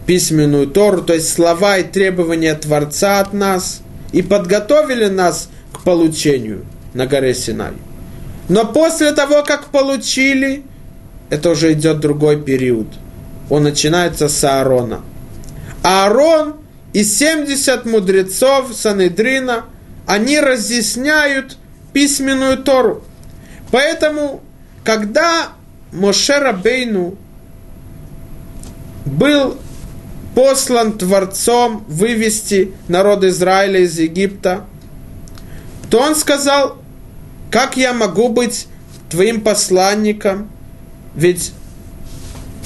письменную 0.05 0.67
Тору, 0.67 1.01
то 1.01 1.13
есть 1.13 1.33
слова 1.33 1.77
и 1.77 1.83
требования 1.83 2.53
Творца 2.53 3.19
от 3.19 3.33
нас, 3.33 3.81
и 4.11 4.21
подготовили 4.21 5.05
нас 5.07 5.49
к 5.71 5.83
получению 5.83 6.65
на 6.93 7.07
горе 7.07 7.33
Синай. 7.33 7.73
Но 8.49 8.65
после 8.65 9.11
того, 9.13 9.43
как 9.43 9.67
получили, 9.67 10.63
это 11.29 11.49
уже 11.51 11.73
идет 11.73 11.99
другой 11.99 12.39
период. 12.39 12.87
Он 13.49 13.63
начинается 13.63 14.29
с 14.29 14.43
Аарона. 14.43 15.01
Аарон 15.83 16.55
и 16.93 17.03
70 17.03 17.85
мудрецов 17.85 18.73
Санедрина, 18.73 19.65
они 20.05 20.39
разъясняют 20.39 21.57
письменную 21.91 22.57
Тору. 22.57 23.03
Поэтому, 23.71 24.41
когда 24.83 25.49
Моше 25.91 26.39
Рабейну 26.39 27.15
был 29.05 29.57
послан 30.35 30.97
Творцом 30.97 31.83
вывести 31.87 32.73
народ 32.87 33.23
Израиля 33.23 33.81
из 33.81 33.99
Египта, 33.99 34.65
то 35.89 35.99
он 35.99 36.15
сказал, 36.15 36.77
как 37.51 37.77
я 37.77 37.93
могу 37.93 38.29
быть 38.29 38.67
твоим 39.09 39.41
посланником, 39.41 40.49
ведь 41.13 41.53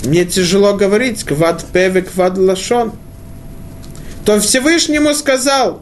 мне 0.03 0.25
тяжело 0.25 0.73
говорить, 0.73 1.23
квад 1.23 1.65
певе, 1.71 2.01
квад 2.01 2.37
лашон. 2.37 2.93
То 4.25 4.39
Всевышнему 4.39 5.13
сказал, 5.13 5.81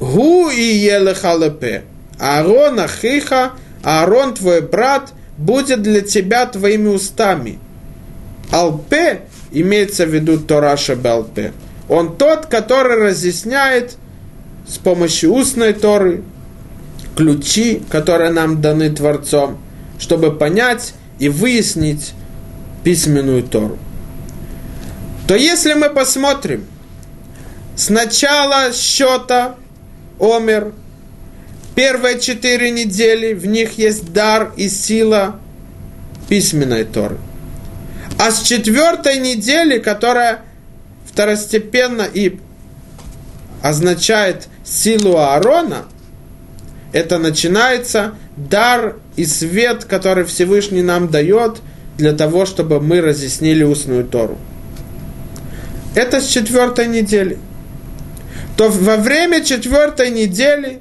гу 0.00 0.48
и 0.48 0.62
елехалепе, 0.62 1.84
Аарон 2.18 2.80
Ахиха, 2.80 3.52
Аарон 3.82 4.34
твой 4.34 4.62
брат, 4.62 5.12
будет 5.36 5.82
для 5.82 6.00
тебя 6.00 6.46
твоими 6.46 6.88
устами. 6.88 7.58
Алпе 8.50 9.22
имеется 9.50 10.06
в 10.06 10.14
виду 10.14 10.38
Тораша 10.38 10.96
Балпе. 10.96 11.52
Он 11.88 12.16
тот, 12.16 12.46
который 12.46 12.96
разъясняет 12.96 13.96
с 14.66 14.78
помощью 14.78 15.32
устной 15.32 15.72
Торы 15.72 16.22
ключи, 17.16 17.82
которые 17.88 18.30
нам 18.30 18.60
даны 18.60 18.90
Творцом, 18.90 19.58
чтобы 19.98 20.32
понять 20.32 20.94
и 21.18 21.28
выяснить 21.28 22.12
письменную 22.86 23.42
Тору. 23.42 23.78
То 25.26 25.34
если 25.34 25.74
мы 25.74 25.90
посмотрим 25.90 26.64
с 27.76 27.90
начала 27.90 28.72
счета 28.72 29.56
Омер– 30.18 30.72
Первые 31.76 32.18
четыре 32.18 32.70
недели 32.70 33.34
в 33.34 33.44
них 33.44 33.76
есть 33.76 34.10
дар 34.14 34.50
и 34.56 34.70
сила 34.70 35.38
письменной 36.26 36.84
Торы. 36.84 37.18
А 38.18 38.30
с 38.30 38.40
четвертой 38.40 39.18
недели, 39.18 39.78
которая 39.78 40.40
второстепенно 41.04 42.08
и 42.10 42.40
означает 43.60 44.48
силу 44.64 45.18
Аарона, 45.18 45.84
это 46.94 47.18
начинается 47.18 48.14
дар 48.38 48.96
и 49.16 49.26
свет, 49.26 49.84
который 49.84 50.24
Всевышний 50.24 50.82
нам 50.82 51.08
дает 51.08 51.58
для 51.96 52.12
того, 52.12 52.46
чтобы 52.46 52.80
мы 52.80 53.00
разъяснили 53.00 53.64
устную 53.64 54.04
Тору. 54.04 54.38
Это 55.94 56.20
с 56.20 56.26
четвертой 56.26 56.88
недели. 56.88 57.38
То 58.56 58.68
во 58.68 58.96
время 58.96 59.42
четвертой 59.42 60.10
недели 60.10 60.80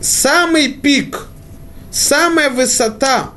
самый 0.00 0.68
пик, 0.68 1.26
самая 1.90 2.50
высота, 2.50 3.30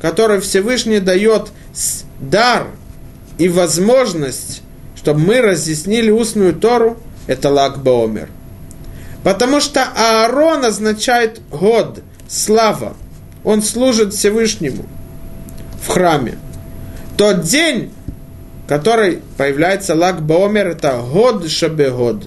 которую 0.00 0.40
Всевышний 0.40 1.00
дает 1.00 1.48
дар 2.20 2.68
и 3.38 3.48
возможность, 3.48 4.62
чтобы 4.96 5.20
мы 5.20 5.40
разъяснили 5.40 6.10
устную 6.10 6.54
Тору, 6.54 6.98
это 7.26 7.50
Лагбаомер. 7.50 8.28
Потому 9.22 9.60
что 9.60 9.84
Аарон 9.84 10.64
означает 10.64 11.40
год, 11.50 12.02
слава. 12.28 12.96
Он 13.44 13.62
служит 13.62 14.14
Всевышнему 14.14 14.86
в 15.82 15.88
храме. 15.88 16.38
Тот 17.16 17.42
день, 17.42 17.92
который 18.68 19.22
появляется 19.36 19.94
Лагбаомер, 19.94 20.68
это 20.68 20.98
год 20.98 21.48
шабегод. 21.48 22.26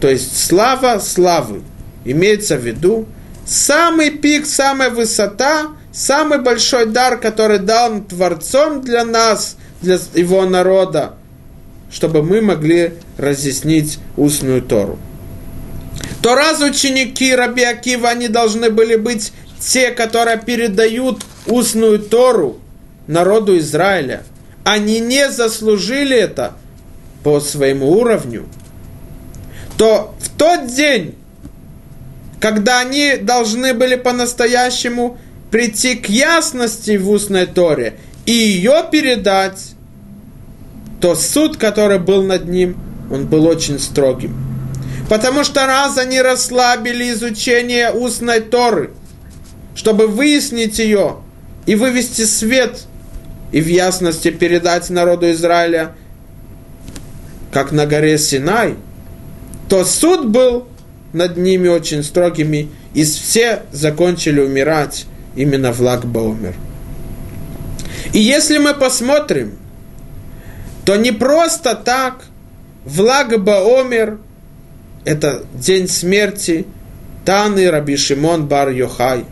То 0.00 0.08
есть 0.08 0.44
слава 0.44 0.98
славы 0.98 1.62
имеется 2.04 2.56
в 2.56 2.66
виду 2.66 3.06
самый 3.46 4.10
пик, 4.10 4.46
самая 4.46 4.90
высота, 4.90 5.68
самый 5.92 6.38
большой 6.38 6.86
дар, 6.86 7.18
который 7.18 7.58
дал 7.58 8.00
Творцом 8.00 8.82
для 8.82 9.04
нас, 9.04 9.56
для 9.80 9.98
его 10.14 10.44
народа, 10.46 11.14
чтобы 11.90 12.22
мы 12.22 12.40
могли 12.40 12.94
разъяснить 13.18 13.98
устную 14.16 14.62
Тору. 14.62 14.98
То 16.22 16.34
раз 16.34 16.60
ученики 16.60 17.34
Раби 17.34 17.62
Акива, 17.62 18.08
они 18.08 18.28
должны 18.28 18.70
были 18.70 18.96
быть 18.96 19.32
те, 19.64 19.90
которые 19.90 20.38
передают 20.38 21.24
устную 21.46 22.00
Тору 22.00 22.58
народу 23.06 23.56
Израиля. 23.58 24.24
Они 24.64 25.00
не 25.00 25.30
заслужили 25.30 26.16
это 26.16 26.54
по 27.22 27.40
своему 27.40 27.92
уровню. 27.92 28.46
То 29.76 30.14
в 30.20 30.28
тот 30.38 30.66
день, 30.66 31.14
когда 32.40 32.80
они 32.80 33.16
должны 33.16 33.74
были 33.74 33.96
по-настоящему 33.96 35.18
прийти 35.50 35.94
к 35.94 36.08
ясности 36.08 36.96
в 36.96 37.10
устной 37.10 37.46
Торе 37.46 37.98
и 38.26 38.32
ее 38.32 38.84
передать, 38.90 39.74
то 41.00 41.14
суд, 41.16 41.56
который 41.56 41.98
был 41.98 42.22
над 42.22 42.46
ним, 42.46 42.76
он 43.10 43.26
был 43.26 43.46
очень 43.46 43.78
строгим. 43.78 44.36
Потому 45.08 45.44
что 45.44 45.66
раз 45.66 45.98
они 45.98 46.20
расслабили 46.22 47.10
изучение 47.10 47.90
устной 47.92 48.40
Торы, 48.40 48.92
чтобы 49.74 50.06
выяснить 50.06 50.78
ее 50.78 51.16
и 51.66 51.74
вывести 51.74 52.22
свет 52.22 52.84
и 53.52 53.60
в 53.60 53.66
ясности 53.66 54.30
передать 54.30 54.90
народу 54.90 55.30
Израиля, 55.32 55.92
как 57.52 57.72
на 57.72 57.86
горе 57.86 58.18
Синай, 58.18 58.76
то 59.68 59.84
суд 59.84 60.28
был 60.28 60.66
над 61.12 61.36
ними 61.36 61.68
очень 61.68 62.02
строгими, 62.02 62.70
и 62.94 63.04
все 63.04 63.62
закончили 63.72 64.40
умирать 64.40 65.06
именно 65.36 65.72
в 65.72 65.80
Лагбаумер. 65.80 66.54
И 68.12 68.18
если 68.18 68.58
мы 68.58 68.74
посмотрим, 68.74 69.56
то 70.84 70.96
не 70.96 71.12
просто 71.12 71.74
так 71.74 72.24
в 72.84 73.00
Лагбаомер, 73.00 74.18
это 75.04 75.44
день 75.54 75.88
смерти 75.88 76.66
Таны 77.24 77.70
Раби 77.70 77.96
Шимон 77.96 78.46
Бар 78.46 78.70
Йохай, 78.70 79.24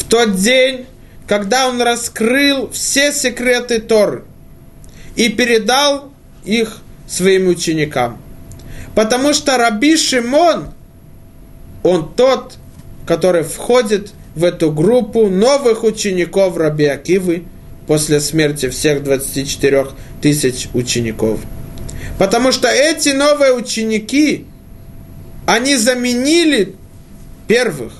в 0.00 0.04
тот 0.04 0.36
день, 0.36 0.86
когда 1.26 1.68
он 1.68 1.80
раскрыл 1.80 2.70
все 2.70 3.12
секреты 3.12 3.80
Торы 3.80 4.24
и 5.14 5.28
передал 5.28 6.10
их 6.44 6.78
своим 7.06 7.48
ученикам. 7.48 8.18
Потому 8.94 9.34
что 9.34 9.58
Раби 9.58 9.96
Шимон, 9.96 10.68
он 11.82 12.12
тот, 12.14 12.54
который 13.06 13.42
входит 13.42 14.12
в 14.34 14.44
эту 14.44 14.72
группу 14.72 15.28
новых 15.28 15.84
учеников 15.84 16.56
Раби 16.56 16.86
Акивы 16.86 17.44
после 17.86 18.20
смерти 18.20 18.68
всех 18.70 19.02
24 19.02 19.88
тысяч 20.22 20.68
учеников. 20.72 21.40
Потому 22.18 22.52
что 22.52 22.68
эти 22.68 23.10
новые 23.10 23.52
ученики, 23.52 24.46
они 25.46 25.76
заменили 25.76 26.74
первых. 27.46 27.92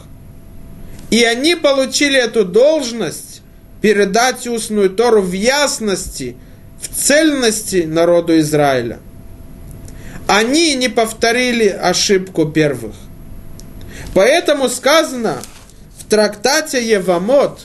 И 1.10 1.24
они 1.24 1.56
получили 1.56 2.18
эту 2.18 2.44
должность 2.44 3.42
передать 3.80 4.46
устную 4.46 4.90
Тору 4.90 5.22
в 5.22 5.32
ясности, 5.32 6.36
в 6.80 6.88
цельности 6.88 7.84
народу 7.86 8.38
Израиля. 8.38 9.00
Они 10.26 10.74
не 10.76 10.88
повторили 10.88 11.66
ошибку 11.66 12.46
первых. 12.46 12.94
Поэтому 14.14 14.68
сказано 14.68 15.38
в 15.98 16.04
трактате 16.08 16.88
Евамот, 16.88 17.62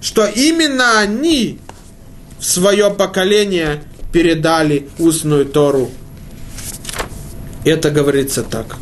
что 0.00 0.26
именно 0.26 0.98
они 0.98 1.60
в 2.38 2.44
свое 2.44 2.90
поколение 2.90 3.82
передали 4.12 4.88
устную 4.98 5.46
Тору. 5.46 5.90
Это 7.64 7.90
говорится 7.90 8.42
так. 8.42 8.76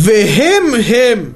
Вехем 0.00 0.82
хем 0.82 1.34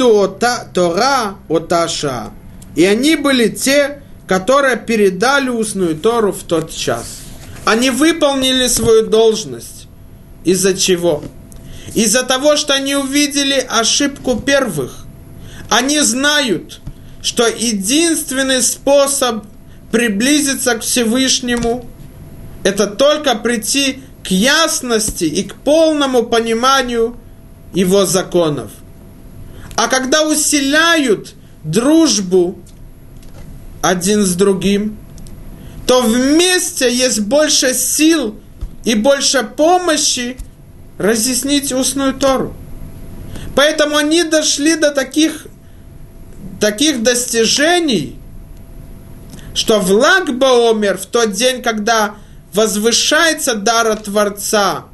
ота, 0.00 0.68
Тора 0.74 1.36
оташа. 1.48 2.32
И 2.74 2.84
они 2.84 3.14
были 3.14 3.48
те, 3.48 4.02
которые 4.26 4.76
передали 4.76 5.48
устную 5.48 5.94
Тору 5.96 6.32
в 6.32 6.42
тот 6.42 6.72
час. 6.74 7.20
Они 7.64 7.90
выполнили 7.90 8.66
свою 8.66 9.06
должность. 9.06 9.86
Из-за 10.44 10.76
чего? 10.76 11.22
Из-за 11.94 12.24
того, 12.24 12.56
что 12.56 12.74
они 12.74 12.96
увидели 12.96 13.64
ошибку 13.68 14.40
первых. 14.40 15.04
Они 15.70 16.00
знают, 16.00 16.80
что 17.22 17.46
единственный 17.46 18.62
способ 18.62 19.44
приблизиться 19.92 20.74
к 20.74 20.80
Всевышнему– 20.80 21.88
это 22.64 22.86
только 22.88 23.36
прийти 23.36 24.02
к 24.24 24.30
ясности 24.30 25.24
и 25.24 25.42
к 25.42 25.54
полному 25.56 26.24
пониманию 26.24 27.16
его 27.74 28.06
законов. 28.06 28.70
А 29.76 29.88
когда 29.88 30.24
усиляют 30.24 31.34
дружбу 31.64 32.58
один 33.80 34.24
с 34.24 34.34
другим, 34.34 34.96
то 35.86 36.00
вместе 36.02 36.92
есть 36.92 37.20
больше 37.20 37.74
сил 37.74 38.36
и 38.84 38.94
больше 38.94 39.42
помощи 39.42 40.36
разъяснить 40.98 41.72
устную 41.72 42.14
Тору. 42.14 42.54
Поэтому 43.54 43.96
они 43.96 44.22
дошли 44.24 44.76
до 44.76 44.90
таких, 44.90 45.46
таких 46.60 47.02
достижений, 47.02 48.18
что 49.54 49.80
в 49.80 49.90
Лагбаомер, 49.90 50.96
в 50.96 51.06
тот 51.06 51.32
день, 51.32 51.62
когда 51.62 52.14
возвышается 52.54 53.54
дара 53.54 53.96
Творца 53.96 54.84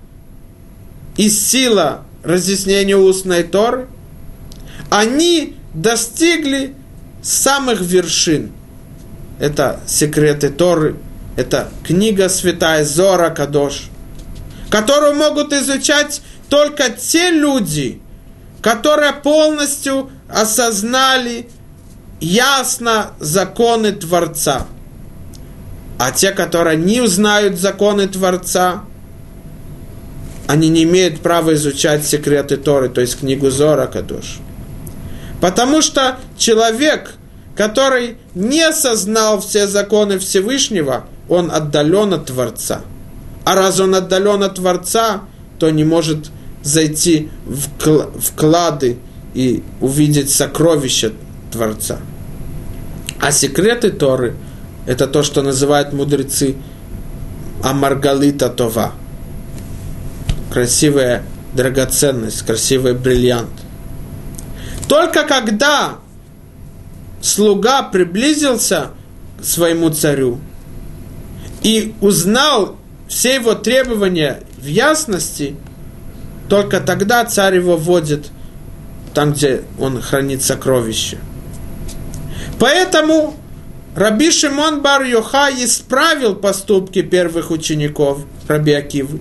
и 1.16 1.28
сила 1.28 2.04
разъяснения 2.22 2.96
устной 2.96 3.42
Торы, 3.42 3.88
они 4.90 5.56
достигли 5.74 6.74
самых 7.22 7.80
вершин. 7.80 8.52
Это 9.38 9.80
секреты 9.86 10.50
Торы, 10.50 10.96
это 11.36 11.68
книга 11.84 12.28
Святая 12.28 12.84
Зора 12.84 13.30
Кадош, 13.30 13.88
которую 14.70 15.14
могут 15.14 15.52
изучать 15.52 16.22
только 16.48 16.90
те 16.90 17.30
люди, 17.30 18.00
которые 18.62 19.12
полностью 19.12 20.10
осознали 20.28 21.48
ясно 22.20 23.12
законы 23.20 23.92
Творца. 23.92 24.66
А 25.98 26.12
те, 26.12 26.30
которые 26.30 26.76
не 26.76 27.00
узнают 27.00 27.58
законы 27.58 28.06
Творца, 28.06 28.84
они 30.46 30.68
не 30.68 30.84
имеют 30.84 31.20
права 31.20 31.54
изучать 31.54 32.06
секреты 32.06 32.56
Торы, 32.56 32.88
то 32.88 33.00
есть 33.00 33.18
книгу 33.18 33.50
Зора 33.50 33.86
Кадош. 33.86 34.38
Потому 35.40 35.82
что 35.82 36.18
человек, 36.36 37.14
который 37.56 38.16
не 38.34 38.62
осознал 38.62 39.40
все 39.40 39.66
законы 39.66 40.20
Всевышнего, 40.20 41.04
он 41.28 41.50
отдален 41.50 42.14
от 42.14 42.26
Творца. 42.26 42.82
А 43.44 43.56
раз 43.56 43.80
он 43.80 43.94
отдален 43.94 44.42
от 44.44 44.54
Творца, 44.54 45.22
то 45.58 45.68
не 45.68 45.84
может 45.84 46.30
зайти 46.62 47.28
в 47.44 48.36
клады 48.36 48.98
и 49.34 49.64
увидеть 49.80 50.30
сокровища 50.30 51.12
Творца. 51.50 51.98
А 53.20 53.32
секреты 53.32 53.90
Торы– 53.90 54.36
это 54.88 55.06
то, 55.06 55.22
что 55.22 55.42
называют 55.42 55.92
мудрецы 55.92 56.56
Амаргалита 57.62 58.48
Това. 58.48 58.92
Красивая 60.52 61.22
драгоценность, 61.54 62.42
красивый 62.42 62.94
бриллиант– 62.94 63.50
только 64.88 65.24
когда 65.24 65.98
слуга 67.20 67.82
приблизился 67.82 68.90
к 69.38 69.44
своему 69.44 69.90
царю 69.90 70.40
и 71.62 71.94
узнал 72.00 72.76
все 73.06 73.34
его 73.34 73.54
требования 73.54 74.40
в 74.56 74.64
ясности, 74.64 75.56
только 76.48 76.80
тогда 76.80 77.24
царь 77.26 77.56
его 77.56 77.76
вводит 77.76 78.30
там, 79.14 79.34
где 79.34 79.62
он 79.78 80.00
хранит 80.00 80.42
сокровища. 80.42 81.18
Поэтому 82.58 83.36
Раби 83.98 84.30
Шимон 84.30 84.80
Бар 84.80 85.02
Йоха 85.02 85.50
исправил 85.50 86.36
поступки 86.36 87.02
первых 87.02 87.50
учеников 87.50 88.20
Раби 88.46 88.72
Акивы. 88.72 89.18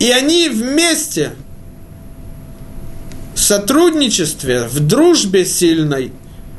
И 0.00 0.10
они 0.10 0.48
вместе– 0.48 1.32
в 3.34 3.38
сотрудничестве, 3.38 4.62
в 4.62 4.80
дружбе 4.80 5.44
сильной, 5.44 6.10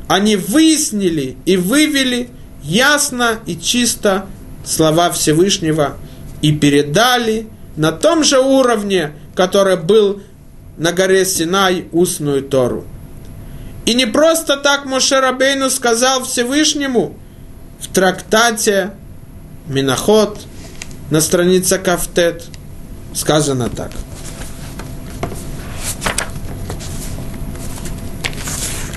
они 0.06 0.36
выяснили 0.36 1.36
и 1.44 1.56
вывели 1.56 2.30
ясно 2.62 3.40
и 3.46 3.56
чисто 3.56 4.26
слова 4.64 5.10
Всевышнего 5.10 5.96
и 6.40 6.52
передали 6.52 7.48
на 7.74 7.90
том 7.90 8.22
же 8.22 8.38
уровне, 8.38 9.12
который 9.34 9.76
был 9.76 10.22
на 10.76 10.92
горе 10.92 11.24
Синай 11.24 11.86
устную 11.90 12.44
Тору. 12.44 12.84
И 13.88 13.94
не 13.94 14.06
просто 14.06 14.58
так 14.58 14.84
Мошерабейну 14.84 15.70
сказал 15.70 16.22
Всевышнему 16.22 17.16
в 17.80 17.88
трактате 17.88 18.90
Миноход 19.66 20.38
на 21.10 21.22
странице 21.22 21.78
Кафтет. 21.78 22.44
Сказано 23.14 23.70
так– 23.70 23.90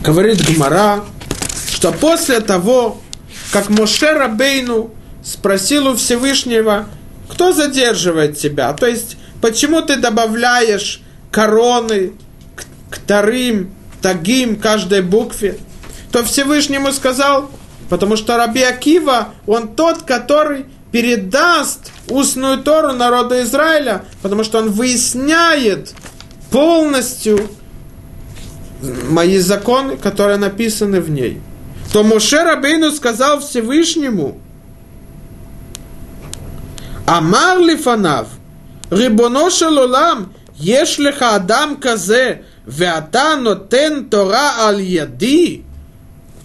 говорит 0.01 0.43
Гмара, 0.45 1.05
что 1.73 1.91
после 1.91 2.39
того, 2.39 2.99
как 3.51 3.69
Моше 3.69 4.11
Рабейну 4.11 4.91
спросил 5.23 5.87
у 5.87 5.95
Всевышнего, 5.95 6.87
кто 7.29 7.53
задерживает 7.53 8.37
тебя, 8.37 8.73
то 8.73 8.87
есть 8.87 9.17
почему 9.41 9.81
ты 9.81 9.97
добавляешь 9.97 11.01
короны 11.31 12.13
к, 12.55 12.65
к 12.89 12.97
Тарим, 12.99 13.73
Тагим, 14.01 14.59
каждой 14.59 15.01
букве, 15.01 15.57
то 16.11 16.23
Всевышнему 16.23 16.91
сказал, 16.91 17.49
потому 17.89 18.17
что 18.17 18.37
Раби 18.37 18.61
Акива, 18.61 19.29
он 19.45 19.69
тот, 19.75 20.03
который 20.03 20.65
передаст 20.91 21.91
устную 22.09 22.59
Тору 22.59 22.93
народу 22.93 23.41
Израиля, 23.41 24.05
потому 24.21 24.43
что 24.43 24.59
он 24.59 24.71
выясняет 24.71 25.93
полностью 26.51 27.49
мои 29.09 29.37
законы, 29.37 29.97
которые 29.97 30.37
написаны 30.37 30.99
в 30.99 31.09
ней, 31.09 31.41
то 31.93 32.03
Моше 32.03 32.43
Рабейну 32.43 32.91
сказал 32.91 33.39
Всевышнему, 33.39 34.39
Амар 37.05 37.59
Лифанав, 37.59 38.27
Рибоно 38.89 39.49
Шалолам, 39.49 40.33
Ешлиха 40.55 41.35
Адам 41.35 41.77
Казе, 41.77 42.43
Веата 42.65 43.37
Нотен 43.37 44.09
Тора 44.09 44.67
Аль 44.67 44.81
Яди, 44.81 45.63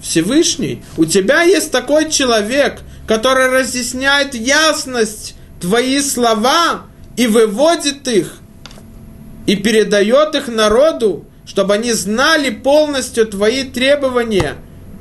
Всевышний, 0.00 0.82
у 0.96 1.04
тебя 1.04 1.42
есть 1.42 1.70
такой 1.70 2.10
человек, 2.10 2.80
который 3.06 3.48
разъясняет 3.48 4.34
ясность 4.34 5.36
твои 5.60 6.00
слова 6.00 6.82
и 7.16 7.26
выводит 7.26 8.06
их, 8.08 8.34
и 9.46 9.56
передает 9.56 10.34
их 10.34 10.48
народу, 10.48 11.24
чтобы 11.46 11.74
они 11.74 11.92
знали 11.92 12.50
полностью 12.50 13.26
твои 13.26 13.64
требования, 13.64 14.54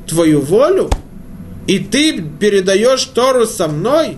твою 0.07 0.41
волю, 0.41 0.89
и 1.67 1.79
ты 1.79 2.21
передаешь 2.21 3.03
Тору 3.05 3.47
со 3.47 3.67
мной, 3.67 4.17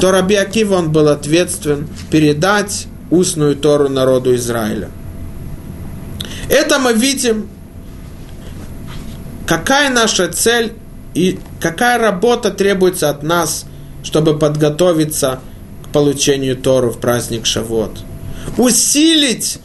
то 0.00 0.10
Раби 0.10 0.34
Акива, 0.34 0.76
он 0.76 0.92
был 0.92 1.08
ответственен 1.08 1.88
передать 2.10 2.88
устную 3.10 3.56
Тору 3.56 3.88
народу 3.88 4.34
Израиля. 4.34 4.90
Это 6.48 6.78
мы 6.78 6.92
видим, 6.92 7.48
какая 9.46 9.90
наша 9.90 10.28
цель 10.28 10.74
и 11.14 11.38
какая 11.60 11.98
работа 11.98 12.50
требуется 12.50 13.10
от 13.10 13.22
нас, 13.22 13.66
чтобы 14.02 14.38
подготовиться 14.38 15.40
к 15.84 15.88
получению 15.92 16.56
Тору 16.56 16.90
в 16.90 17.00
праздник 17.00 17.46
Шавот. 17.46 17.98
Усилить 18.56 19.58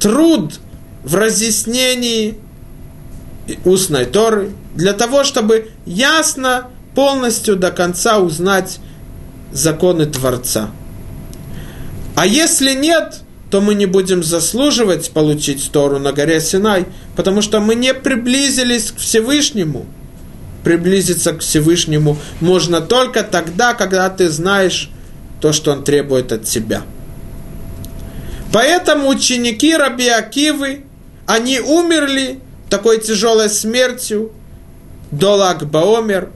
труд 0.00 0.60
в 1.04 1.14
разъяснении 1.14 2.38
устной 3.64 4.06
Торы 4.06 4.52
для 4.74 4.92
того, 4.92 5.24
чтобы 5.24 5.70
ясно, 5.84 6.68
полностью 6.94 7.56
до 7.56 7.70
конца 7.70 8.18
узнать 8.18 8.78
законы 9.52 10.06
Творца. 10.06 10.70
А 12.16 12.26
если 12.26 12.72
нет, 12.72 13.20
то 13.50 13.60
мы 13.60 13.74
не 13.74 13.84
будем 13.84 14.24
заслуживать 14.24 15.10
получить 15.10 15.70
Тору 15.70 15.98
на 15.98 16.12
горе 16.12 16.40
Синай, 16.40 16.86
потому 17.14 17.42
что 17.42 17.60
мы 17.60 17.74
не 17.74 17.92
приблизились 17.92 18.90
к 18.90 18.96
Всевышнему. 18.96 19.84
Приблизиться 20.64 21.34
к 21.34 21.40
Всевышнему 21.40 22.16
можно 22.40 22.80
только 22.80 23.22
тогда, 23.22 23.74
когда 23.74 24.08
ты 24.08 24.30
знаешь 24.30 24.90
то, 25.42 25.52
что 25.52 25.72
Он 25.72 25.84
требует 25.84 26.32
от 26.32 26.44
тебя. 26.44 26.82
Поэтому 28.50 29.08
ученики 29.08 29.76
Раби 29.76 30.08
Акивы, 30.08 30.84
они 31.26 31.60
умерли 31.60 32.40
такой 32.70 32.98
тяжелой 32.98 33.50
смертью 33.50 34.32
до 35.10 35.34
Лагбаомер, 35.34 36.30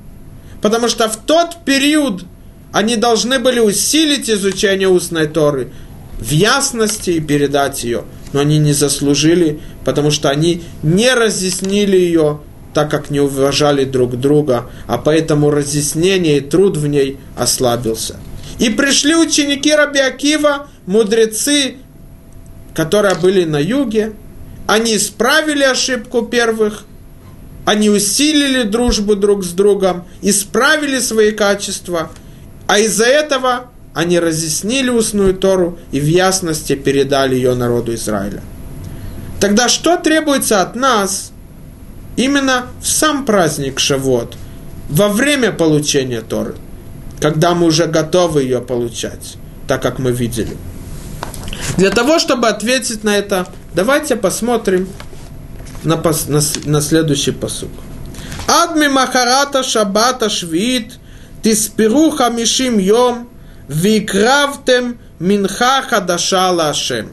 потому 0.61 0.89
что 0.89 1.09
в 1.09 1.16
тот 1.16 1.64
период 1.64 2.24
они 2.73 2.97
должны 2.97 3.39
были 3.39 3.59
усилить 3.59 4.31
изучение 4.31 4.89
устной 4.89 5.27
Торы 5.27 5.73
в 6.18 6.31
ясности 6.31 7.11
и 7.11 7.21
передать 7.21 7.83
ее. 7.83 8.05
Но 8.33 8.41
они 8.41 8.59
не 8.59 8.73
заслужили, 8.73 9.61
потому 9.85 10.11
что 10.11 10.31
они 10.31 10.62
не 10.83 11.12
разъяснили 11.12 11.97
ее, 11.97 12.41
так 12.75 12.91
как 12.91 13.11
не 13.11 13.18
уважали 13.18 13.85
друг 13.85 14.21
друга, 14.21 14.71
а 14.87 14.99
поэтому 14.99 15.51
разъяснение 15.51 16.39
и 16.39 16.41
труд 16.41 16.77
в 16.77 16.87
ней 16.87 17.18
ослабился. 17.37 18.21
И 18.61 18.71
пришли 18.71 19.16
ученики 19.16 19.75
Раби 19.75 19.99
Акива, 19.99 20.68
мудрецы, 20.87 21.77
которые 22.75 23.16
были 23.16 23.45
на 23.45 23.59
юге, 23.59 24.12
они 24.68 24.97
исправили 24.97 25.64
ошибку 25.64 26.23
первых, 26.23 26.85
они 27.64 27.91
усилили 27.91 28.62
дружбу 28.62 29.16
друг 29.16 29.45
с 29.45 29.49
другом, 29.49 30.05
исправили 30.23 31.01
свои 31.01 31.33
качества– 31.33 32.12
а 32.71 32.79
из-за 32.79 33.07
этого 33.07 33.64
они 33.95 34.21
разъяснили 34.21 34.91
устную 34.91 35.35
Тору 35.35 35.81
и 35.91 35.99
в 35.99 36.07
ясности 36.07 36.77
передали 36.77 37.35
ее 37.35 37.57
народу 37.57 37.93
Израиля. 37.95 38.43
Тогда 39.41 39.68
что 39.68 39.97
требуется 39.97 40.62
от 40.62 40.77
нас 40.77 41.33
именно 42.14 42.66
в 42.81 42.87
сам 42.87 43.27
праздник 43.27 43.81
Шавот, 43.81 44.37
во 44.89 45.09
время 45.09 45.51
получения 45.51 46.21
Торы, 46.21 46.55
когда 47.21 47.55
мы 47.55 47.66
уже 47.66 47.87
готовы 47.87 48.45
ее 48.45 48.61
получать, 48.61 49.35
так 49.66 49.83
как 49.83 49.99
мы 49.99 50.12
видели? 50.12 50.57
Для 51.77 51.91
того, 51.91 52.21
чтобы 52.21 52.47
ответить 52.47 53.03
на 53.03 53.18
это, 53.18 53.49
давайте 53.75 54.14
посмотрим 54.14 54.89
на, 55.83 55.97
пос, 55.97 56.29
на, 56.29 56.41
на 56.66 56.81
следующий 56.81 57.33
посук. 57.33 57.73
Адми 58.47 58.87
Махарата 58.87 59.64
Шабата 59.64 60.31
Швид– 60.31 60.93
Тиспиру 61.43 62.11
хамишим 62.11 62.78
йом, 62.78 63.28
викравтем 63.68 64.99
минха 65.18 65.82
хадаша 65.82 66.51
лашем. 66.51 67.12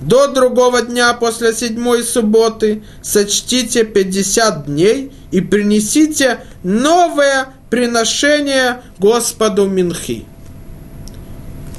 До 0.00 0.28
другого 0.28 0.82
дня 0.82 1.14
после 1.14 1.54
седьмой 1.54 2.02
субботы 2.02 2.82
сочтите 3.02 3.84
50 3.84 4.66
дней 4.66 5.12
и 5.30 5.40
принесите 5.40 6.40
новое 6.62 7.48
приношение 7.70 8.82
Господу 8.98 9.66
Минхи. 9.66 10.26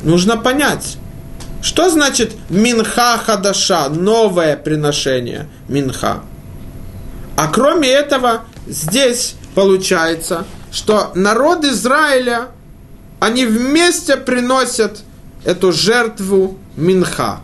Нужно 0.03 0.37
понять, 0.37 0.97
что 1.61 1.89
значит 1.89 2.31
Минха 2.49 3.17
Хадаша, 3.17 3.89
новое 3.89 4.57
приношение 4.57 5.47
Минха. 5.67 6.21
А 7.35 7.47
кроме 7.47 7.89
этого, 7.89 8.45
здесь 8.67 9.35
получается, 9.55 10.45
что 10.75 11.13
народ 11.15 11.63
Израиля, 11.63 12.49
они 13.21 13.45
вместе 13.45 14.17
приносят 14.17 15.03
эту 15.45 15.71
жертву 15.71 16.59
Минха. 16.75 17.39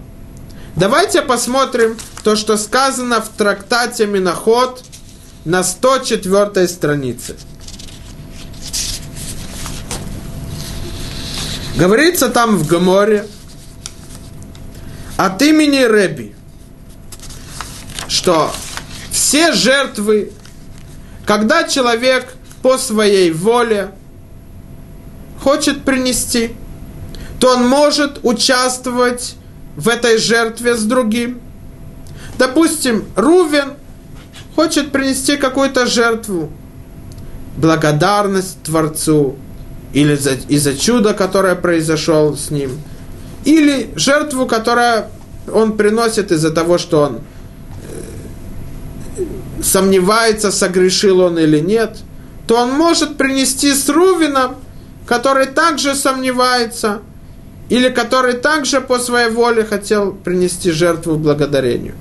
Давайте 0.76 1.22
посмотрим 1.22 1.98
то, 2.26 2.36
что 2.36 2.58
сказано 2.58 3.22
в 3.22 3.30
трактате 3.30 4.06
Миноход 4.06 4.84
на 5.46 5.64
104 5.64 6.68
странице. 6.68 7.38
Говорится 11.78 12.28
там 12.28 12.58
в 12.58 12.68
Гаморе 12.68 13.26
от 15.16 15.42
имени 15.42 15.78
Реби, 15.78 16.36
что 18.10 18.54
все 19.10 19.54
жертвы, 19.54 20.34
когда 21.26 21.64
человек 21.64 22.36
по 22.62 22.78
своей 22.78 23.32
воле 23.32 23.92
хочет 25.42 25.84
принести, 25.84 26.52
то 27.40 27.56
он 27.56 27.68
может 27.68 28.20
участвовать 28.24 29.36
в 29.76 29.90
этой 29.90 30.18
жертве 30.18 30.76
с 30.76 30.84
другим. 30.84 31.42
Допустим, 32.38 33.06
Рувен 33.16 33.74
хочет 34.56 34.92
принести 34.92 35.38
какую-то 35.38 35.88
жертву, 35.88 36.52
благодарность 37.58 38.62
Творцу, 38.64 39.36
или 39.94 40.16
за, 40.16 40.34
из-за 40.48 40.78
чуда, 40.78 41.14
которое 41.14 41.56
произошло 41.56 42.36
с 42.36 42.52
ним, 42.52 42.80
или 43.44 43.90
жертву, 43.96 44.46
которую 44.46 45.06
он 45.52 45.76
приносит 45.76 46.32
из-за 46.32 46.52
того, 46.52 46.78
что 46.78 47.02
он 47.02 47.20
э, 49.18 49.24
сомневается, 49.64 50.52
согрешил 50.52 51.22
он 51.22 51.40
или 51.40 51.60
нет– 51.60 51.98
то 52.52 52.58
он 52.58 52.72
может 52.74 53.16
принести 53.16 53.74
с 53.74 53.88
Рувином, 53.88 54.58
который 55.06 55.46
также 55.46 55.96
сомневается, 55.96 57.00
или 57.70 57.88
который 57.88 58.34
также 58.34 58.82
по 58.82 59.00
своей 59.00 59.30
воле 59.30 59.64
хотел 59.64 60.12
принести 60.12 60.72
жертву 60.72 61.16
благодарению. 61.16 61.94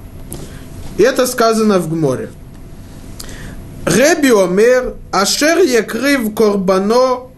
И 0.99 1.05
это 1.05 1.29
сказано 1.29 1.79
в 1.79 1.89
Гморе. 1.89 2.31
Реби 3.87 4.33
омер, 4.33 4.95
ашер 5.13 5.59
якрив 5.61 6.35
корбано 6.35 7.29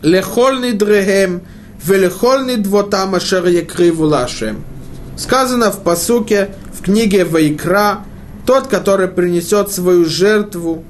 лехол 0.00 0.60
нидрехем, 0.60 1.42
велехол 1.84 2.44
нидвотам 2.46 3.16
ашер 3.16 3.48
якриву 3.48 4.06
лашем. 4.06 4.64
Сказано 5.18 5.70
в 5.70 5.82
посуке 5.82 6.54
в 6.72 6.82
книге 6.82 7.26
Вайкра, 7.26 7.98
тот, 8.46 8.68
который 8.68 9.08
принесет 9.08 9.70
свою 9.70 10.06
жертву 10.06 10.84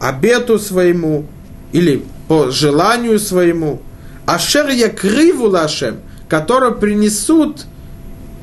обету 0.00 0.58
своему 0.58 1.26
или 1.72 2.04
по 2.26 2.50
желанию 2.50 3.20
своему, 3.20 3.82
ашер 4.26 4.68
я 4.70 4.88
криву 4.88 5.48
лашем, 5.48 5.98
который 6.28 6.74
принесут 6.74 7.66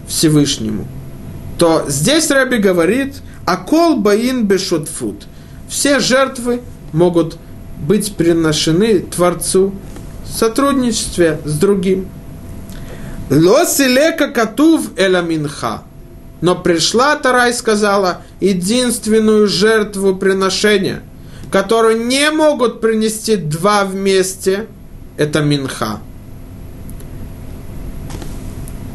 Всевышнему, 0.08 0.88
то 1.58 1.86
здесь 1.88 2.30
Раби 2.30 2.60
говорит, 2.60 3.16
акол 3.46 3.98
баин 3.98 4.46
бешутфут. 4.46 5.26
Все 5.68 6.00
жертвы 6.00 6.62
могут 6.94 7.38
быть 7.78 8.16
приношены 8.16 9.00
Творцу 9.00 9.74
в 10.26 10.32
сотрудничестве 10.32 11.42
с 11.44 11.58
другим. 11.58 12.08
Лосилека 13.30 14.30
катув 14.30 14.92
эламинха. 14.96 15.82
Но 16.40 16.56
пришла 16.56 17.16
Тара 17.16 17.50
и 17.50 17.54
сказала 17.54 18.22
единственную 18.40 19.48
жертву 19.48 20.16
приношения– 20.16 21.02
которую 21.52 22.06
не 22.06 22.32
могут 22.32 22.82
принести 22.82 23.36
два 23.36 23.86
вместе, 23.86 24.68
это 25.18 25.42
минха. 25.42 26.00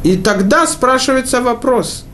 И 0.03 0.17
тогда 0.17 0.67
спрашивается 0.67 1.41
вопрос. 1.41 2.05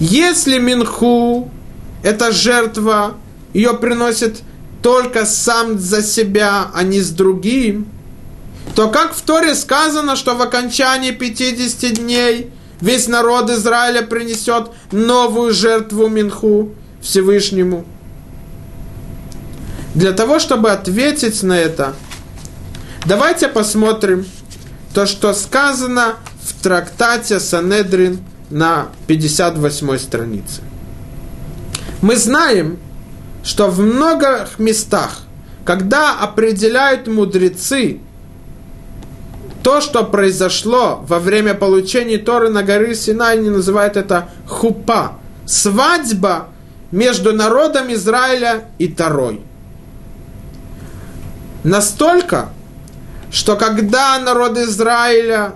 Если 0.00 0.58
Минху– 0.58 1.50
это 2.02 2.32
жертва, 2.32 3.14
ее 3.54 3.74
приносит 3.74 4.40
только 4.82 5.24
сам 5.24 5.78
за 5.78 6.02
себя, 6.02 6.70
а 6.74 6.82
не 6.82 7.00
с 7.00 7.10
другим, 7.10 7.86
то 8.74 8.88
как 8.88 9.14
в 9.14 9.22
Торе 9.22 9.54
сказано, 9.54 10.16
что 10.16 10.34
в 10.34 10.42
окончании 10.42 11.12
50 11.12 11.92
дней 11.94 12.50
весь 12.80 13.06
народ 13.06 13.48
Израиля 13.50 14.02
принесет 14.02 14.70
новую 14.90 15.52
жертву 15.52 16.08
Минху 16.08 16.70
Всевышнему. 17.00 17.84
Для 19.94 20.12
того, 20.12 20.38
чтобы 20.38 20.70
ответить 20.70 21.42
на 21.42 21.58
это, 21.58 21.94
давайте 23.06 23.48
посмотрим 23.48 24.26
то, 24.94 25.06
что 25.06 25.34
сказано 25.34 26.16
в 26.42 26.62
трактате 26.62 27.40
Санедрин 27.40 28.20
на 28.50 28.88
58 29.06 29.98
странице. 29.98 30.62
Мы 32.00 32.16
знаем, 32.16 32.78
что 33.44 33.68
в 33.68 33.80
многих 33.80 34.58
местах, 34.58 35.20
когда 35.64 36.18
определяют 36.18 37.06
мудрецы 37.06 38.00
то, 39.62 39.80
что 39.80 40.04
произошло 40.04 41.04
во 41.06 41.18
время 41.18 41.54
получения 41.54 42.18
Торы 42.18 42.48
на 42.48 42.62
горе 42.62 42.94
Синай, 42.94 43.38
они 43.38 43.50
называют 43.50 43.96
это 43.96 44.28
хупа, 44.46 45.18
свадьба 45.46 46.48
между 46.90 47.32
народом 47.32 47.92
Израиля 47.92 48.64
и 48.78 48.88
Торой. 48.88 49.42
Настолько, 51.64 52.50
что 53.30 53.56
когда 53.56 54.18
народ 54.18 54.58
Израиля 54.58 55.54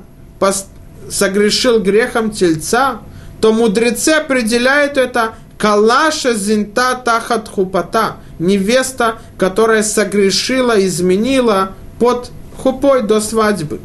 согрешил 1.10 1.80
грехом 1.80 2.30
тельца, 2.30 3.00
то 3.40 3.52
мудрецы 3.52 4.10
определяют 4.10 4.96
это 4.96 5.34
Калаша 5.58 6.34
зинта 6.34 6.94
тахат 7.02 7.48
хупата, 7.48 8.16
невеста, 8.38 9.18
которая 9.38 9.82
согрешила, 9.82 10.84
изменила 10.84 11.72
под 11.98 12.30
хупой 12.56 13.02
до 13.02 13.20
свадьбы. 13.20 13.80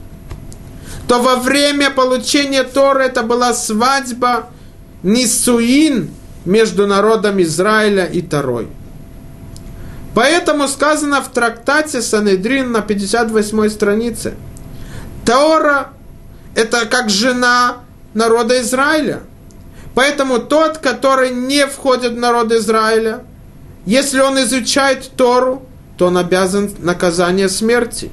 То 1.07 1.21
во 1.21 1.37
время 1.37 1.89
получения 1.89 2.63
Торы 2.63 3.05
это 3.05 3.23
была 3.23 3.53
свадьба 3.53 4.49
Нисуин 5.03 6.11
между 6.45 6.87
народом 6.87 7.41
Израиля 7.41 8.05
и 8.05 8.21
Торой. 8.21 8.67
Поэтому 10.13 10.67
сказано 10.67 11.21
в 11.21 11.29
трактате 11.31 12.01
Санедрин 12.01 12.71
на 12.71 12.81
58 12.81 13.69
странице. 13.69 14.33
Тора– 15.25 15.89
это 16.55 16.85
как 16.85 17.09
жена 17.09 17.77
народа 18.13 18.59
Израиля– 18.61 19.21
Поэтому 19.93 20.39
тот, 20.39 20.77
который 20.77 21.31
не 21.31 21.65
входит 21.67 22.13
в 22.13 22.17
народ 22.17 22.51
Израиля, 22.51 23.23
если 23.85 24.19
он 24.19 24.39
изучает 24.41 25.11
Тору, 25.17 25.63
то 25.97 26.07
он 26.07 26.17
обязан 26.17 26.71
наказание 26.79 27.49
смерти. 27.49 28.09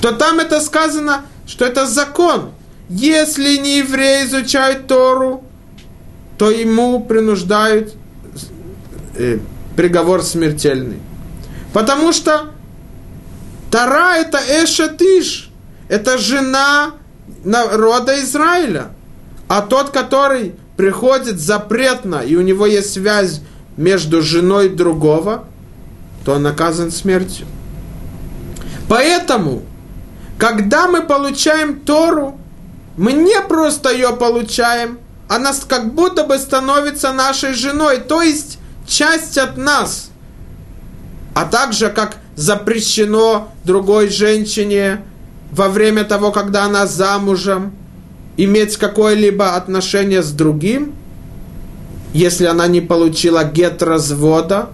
То 0.00 0.12
там 0.12 0.38
это 0.40 0.60
сказано, 0.60 1.22
что 1.46 1.64
это 1.64 1.86
закон. 1.86 2.50
Если 2.88 3.56
не 3.58 3.78
евреи 3.78 4.24
изучают 4.26 4.86
Тору, 4.86 5.44
то 6.38 6.50
ему 6.50 7.04
принуждают 7.04 7.94
э, 9.16 9.38
приговор 9.76 10.22
смертельный. 10.22 11.00
Потому 11.76 12.14
что 12.14 12.52
Тара 13.70 14.16
это 14.16 14.38
Эшатиш, 14.38 15.50
это 15.90 16.16
жена 16.16 16.92
народа 17.44 18.18
Израиля. 18.22 18.92
А 19.46 19.60
тот, 19.60 19.90
который 19.90 20.54
приходит 20.78 21.38
запретно, 21.38 22.22
и 22.22 22.34
у 22.34 22.40
него 22.40 22.64
есть 22.64 22.94
связь 22.94 23.42
между 23.76 24.22
женой 24.22 24.70
другого, 24.70 25.44
то 26.24 26.36
он 26.36 26.44
наказан 26.44 26.90
смертью. 26.90 27.46
Поэтому, 28.88 29.62
когда 30.38 30.88
мы 30.88 31.02
получаем 31.02 31.80
Тору, 31.80 32.40
мы 32.96 33.12
не 33.12 33.38
просто 33.42 33.92
ее 33.92 34.16
получаем, 34.16 34.98
она 35.28 35.52
как 35.68 35.92
будто 35.92 36.24
бы 36.24 36.38
становится 36.38 37.12
нашей 37.12 37.52
женой, 37.52 37.98
то 37.98 38.22
есть 38.22 38.60
часть 38.86 39.36
от 39.36 39.58
нас. 39.58 40.08
А 41.36 41.44
также, 41.44 41.90
как 41.90 42.16
запрещено 42.34 43.52
другой 43.62 44.08
женщине 44.08 45.02
во 45.52 45.68
время 45.68 46.02
того, 46.02 46.32
когда 46.32 46.64
она 46.64 46.86
замужем– 46.86 47.72
иметь 48.36 48.76
какое-либо 48.76 49.56
отношение 49.56 50.22
с 50.22 50.30
другим, 50.30 50.94
если 52.12 52.46
она 52.46 52.66
не 52.66 52.80
получила 52.80 53.44
гет 53.44 53.82
развода. 53.82 54.70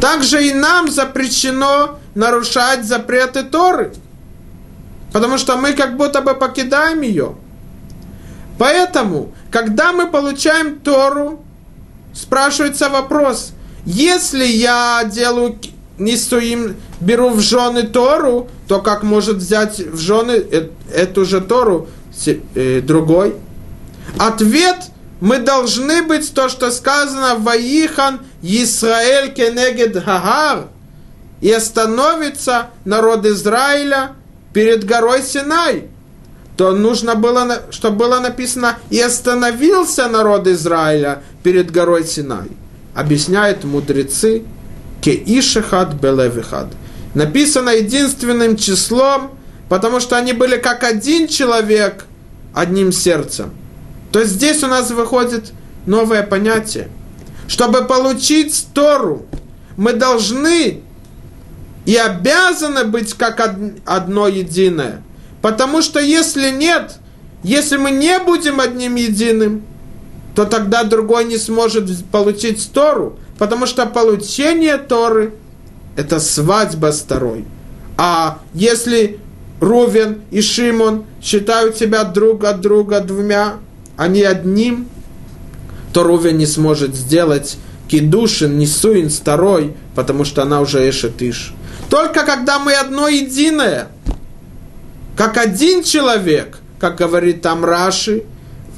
Также 0.00 0.46
и 0.46 0.52
нам 0.52 0.90
запрещено 0.90 1.98
нарушать 2.14 2.84
запреты 2.84 3.42
Торы, 3.42 3.94
потому 5.12 5.38
что 5.38 5.56
мы 5.56 5.72
как 5.72 5.96
будто 5.96 6.20
бы 6.20 6.34
покидаем 6.34 7.00
ее. 7.00 7.36
Поэтому, 8.58 9.32
когда 9.50 9.92
мы 9.92 10.08
получаем 10.08 10.78
Тору, 10.80 11.44
спрашивается 12.12 12.88
вопрос, 12.88 13.52
если 13.84 14.44
я 14.44 15.04
делаю 15.04 15.58
несу 15.98 16.38
им, 16.38 16.76
беру 17.00 17.30
в 17.30 17.40
жены 17.40 17.84
Тору, 17.84 18.48
то 18.66 18.80
как 18.80 19.02
может 19.02 19.36
взять 19.36 19.78
в 19.78 19.98
жены 19.98 20.32
э, 20.32 20.68
эту 20.92 21.24
же 21.24 21.40
Тору 21.40 21.88
Э, 22.54 22.80
другой? 22.80 23.34
Ответ 24.18 24.76
мы 25.20 25.38
должны 25.38 26.02
быть 26.02 26.32
то, 26.34 26.48
что 26.48 26.70
сказано 26.70 27.36
Ваихан 27.36 28.20
Исраэль 28.42 29.32
кенегед 29.32 30.02
Хагар 30.04 30.66
и 31.40 31.50
остановится 31.50 32.70
народ 32.84 33.26
Израиля 33.26 34.12
перед 34.52 34.84
горой 34.84 35.22
Синай. 35.22 35.88
То 36.56 36.72
нужно 36.72 37.16
было, 37.16 37.62
чтобы 37.70 37.96
было 37.96 38.20
написано 38.20 38.78
и 38.90 39.00
остановился 39.00 40.08
народ 40.08 40.46
Израиля 40.46 41.22
перед 41.42 41.70
горой 41.70 42.04
Синай. 42.04 42.48
Объясняют 42.94 43.64
мудрецы 43.64 44.44
Кеишехад 45.00 45.94
Белевихад. 45.94 46.68
Написано 47.14 47.70
единственным 47.70 48.56
числом– 48.56 49.32
потому 49.68 50.00
что 50.00 50.16
они 50.16 50.32
были 50.32 50.56
как 50.56 50.84
один 50.84 51.28
человек, 51.28 52.06
одним 52.54 52.92
сердцем. 52.92 53.50
То 54.12 54.20
есть 54.20 54.32
здесь 54.32 54.62
у 54.62 54.68
нас 54.68 54.90
выходит 54.90 55.52
новое 55.86 56.22
понятие. 56.22 56.88
Чтобы 57.48 57.84
получить 57.84 58.68
Тору, 58.72 59.26
мы 59.76 59.92
должны 59.92 60.80
и 61.84 61.96
обязаны 61.96 62.84
быть 62.84 63.14
как 63.14 63.40
одно 63.84 64.28
единое. 64.28 65.02
Потому 65.42 65.82
что 65.82 66.00
если 66.00 66.50
нет, 66.50 66.96
если 67.42 67.76
мы 67.76 67.90
не 67.90 68.18
будем 68.20 68.60
одним 68.60 68.94
единым, 68.94 69.64
то 70.34 70.44
тогда 70.44 70.84
другой 70.84 71.24
не 71.24 71.38
сможет 71.38 72.04
получить 72.06 72.70
Тору, 72.72 73.18
потому 73.38 73.66
что 73.66 73.86
получение 73.86 74.78
Торы– 74.78 75.34
это 75.96 76.18
свадьба 76.20 76.92
с 76.92 77.00
Торой. 77.02 77.44
А 77.96 78.38
если 78.52 79.20
Рувен 79.60 80.22
и 80.30 80.40
Шимон 80.40 81.04
считают 81.22 81.76
себя 81.76 82.04
друг 82.04 82.44
от 82.44 82.60
друга 82.60 83.00
двумя, 83.00 83.54
а 83.96 84.08
не 84.08 84.22
одним, 84.22 84.88
то 85.92 86.02
Рувен 86.02 86.36
не 86.36 86.46
сможет 86.46 86.96
сделать 86.96 87.56
кидушин, 87.86 88.58
несуин 88.58 89.10
второй, 89.10 89.76
потому 89.94 90.24
что 90.24 90.42
она 90.42 90.60
уже 90.60 90.88
эшетиш. 90.88 91.54
Только 91.88 92.24
когда 92.24 92.58
мы 92.58 92.74
одно 92.74 93.06
единое, 93.06 93.88
как 95.16 95.36
один 95.36 95.84
человек, 95.84 96.58
как 96.80 96.96
говорит 96.96 97.42
там 97.42 97.64
Раши, 97.64 98.24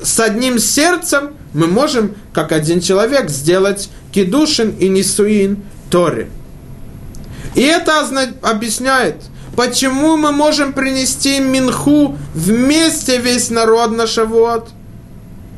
с 0.03 0.20
одним 0.20 0.59
сердцем 0.59 1.30
мы 1.53 1.66
можем, 1.66 2.14
как 2.32 2.53
один 2.53 2.80
человек, 2.80 3.30
сделать 3.30 3.88
кидушин 4.12 4.70
и 4.70 4.88
несуин 4.88 5.62
Торе. 5.90 6.28
И 7.55 7.62
это 7.62 8.07
объясняет– 8.42 9.16
Почему 9.57 10.18
мы 10.18 10.32
можем 10.32 10.74
принести 10.74 11.40
минху 11.40 12.18
вместе 12.34 13.16
весь 13.16 13.49
народ 13.49 13.97
на 13.97 14.07
Шавуот? 14.07 14.68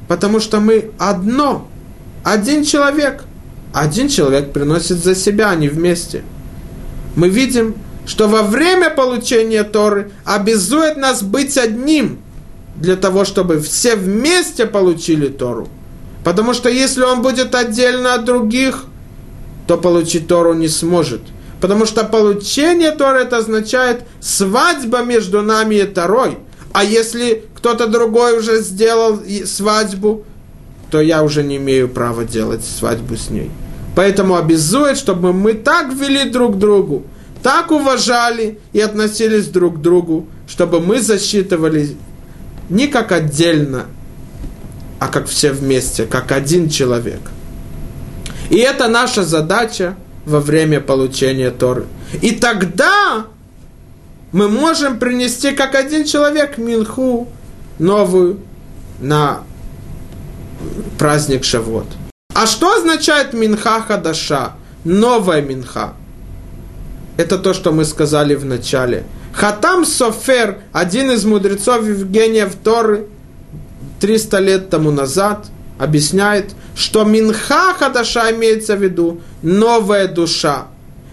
Потому 0.07 0.39
что 0.39 0.61
мы 0.61 0.93
одно, 0.99 1.69
один 2.23 2.65
человек. 2.65 3.25
Один 3.75 4.09
человек 4.09 4.53
приносит 4.53 5.03
за 5.05 5.15
себя, 5.15 5.51
а 5.51 5.57
не 5.57 5.69
вместе. 5.69 6.23
Мы 7.17 7.29
видим, 7.29 7.75
что 8.07 8.29
во 8.29 8.43
время 8.43 8.89
получения 8.89 9.65
Торы 9.65 10.11
обязует 10.25 10.97
нас 10.97 11.23
быть 11.23 11.59
одним, 11.59 12.21
для 12.81 12.97
того, 12.97 13.25
чтобы 13.25 13.61
все 13.61 13.97
вместе 13.97 14.67
получили 14.67 15.29
Тору. 15.29 15.69
Потому 16.25 16.55
что 16.55 16.69
если 16.69 17.03
он 17.03 17.23
будет 17.23 17.55
отдельно 17.55 18.15
от 18.15 18.25
других, 18.25 18.85
то 19.67 19.77
получить 19.77 20.29
Тору 20.29 20.55
не 20.55 20.69
сможет– 20.69 21.21
Потому 21.61 21.87
что 21.87 22.05
получение 22.05 22.93
Торы 22.93 23.21
это 23.21 23.39
означает 23.39 24.03
свадьба 24.21 25.03
между 25.03 25.43
нами 25.43 25.77
и 25.77 25.85
Торой. 25.85 26.39
А 26.73 26.85
если 26.85 27.45
кто-то 27.57 27.89
другой 27.89 28.39
уже 28.39 28.63
сделал 28.63 29.21
свадьбу, 29.45 30.25
то 30.91 31.01
я 31.01 31.23
уже 31.23 31.43
не 31.43 31.57
имею 31.57 31.89
права 31.89 32.25
делать 32.25 32.65
свадьбу 32.65 33.17
с 33.17 33.31
ней. 33.31 33.51
Поэтому 33.97 34.37
обязует, 34.37 34.97
чтобы 34.97 35.33
мы 35.33 35.55
так 35.55 35.93
вели 35.93 36.31
друг 36.31 36.59
другу, 36.59 37.05
так 37.43 37.73
уважали 37.73 38.59
и 38.73 38.81
относились 38.81 39.47
друг 39.49 39.79
к 39.79 39.81
другу, 39.81 40.27
чтобы 40.47 40.81
мы 40.81 41.01
засчитывали 41.01 41.97
не 42.69 42.87
как 42.87 43.13
отдельно, 43.13 43.87
а 44.99 45.09
как 45.09 45.27
все 45.27 45.53
вместе, 45.53 46.05
как 46.05 46.33
один 46.33 46.69
человек. 46.69 47.21
И 48.51 48.57
это 48.59 48.89
наша 48.89 49.25
задача 49.25 49.97
во 50.25 50.41
время 50.41 50.81
получения 50.81 51.51
Торы. 51.51 51.87
И 52.23 52.33
тогда 52.33 53.27
мы 54.33 54.49
можем 54.49 54.99
принести 54.99 55.53
как 55.53 55.75
один 55.75 56.05
человек 56.05 56.59
минху 56.59 57.29
новую 57.79 58.41
на 59.01 59.43
праздник 60.99 61.45
Шавот. 61.45 61.87
А 62.35 62.47
что 62.47 62.77
означает 62.77 63.33
минха 63.33 63.81
хадаша? 63.81 64.53
Новая 64.85 65.43
минха. 65.43 65.95
Это 67.17 67.39
то, 67.39 67.53
что 67.53 67.73
мы 67.73 67.85
сказали 67.85 68.35
в 68.35 68.45
начале. 68.45 69.05
Хатам 69.33 69.85
Софер, 69.85 70.59
один 70.73 71.11
из 71.11 71.25
мудрецов 71.25 71.87
Евгения 71.87 72.51
Торы, 72.65 73.07
300 74.01 74.39
лет 74.39 74.71
тому 74.71 74.91
назад, 74.91 75.47
объясняет, 75.79 76.55
что 76.75 77.05
Минха 77.05 77.75
Хадаша 77.75 78.33
имеется 78.33 78.77
в 78.77 78.83
виду 78.83 79.21
новая 79.43 80.09
душа. 80.09 80.67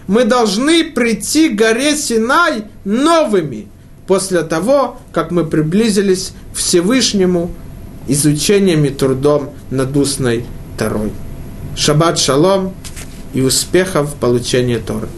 Мы 0.06 0.24
должны 0.24 0.84
прийти 0.84 1.48
к 1.48 1.56
горе 1.56 1.96
Синай 1.96 2.64
новыми, 2.84 3.68
после 4.06 4.42
того, 4.42 4.98
как 5.12 5.30
мы 5.30 5.44
приблизились 5.44 6.32
к 6.52 6.56
Всевышнему 6.56 7.50
изучением 8.08 8.84
и 8.84 8.90
трудом 8.90 9.50
над 9.70 9.96
устной 9.96 10.44
Торой. 10.78 11.12
Шаббат 11.76 12.18
шалом 12.18 12.74
и 13.34 13.40
успехов 13.40 14.10
в 14.10 14.14
получении 14.14 14.78
Торы. 14.78 15.08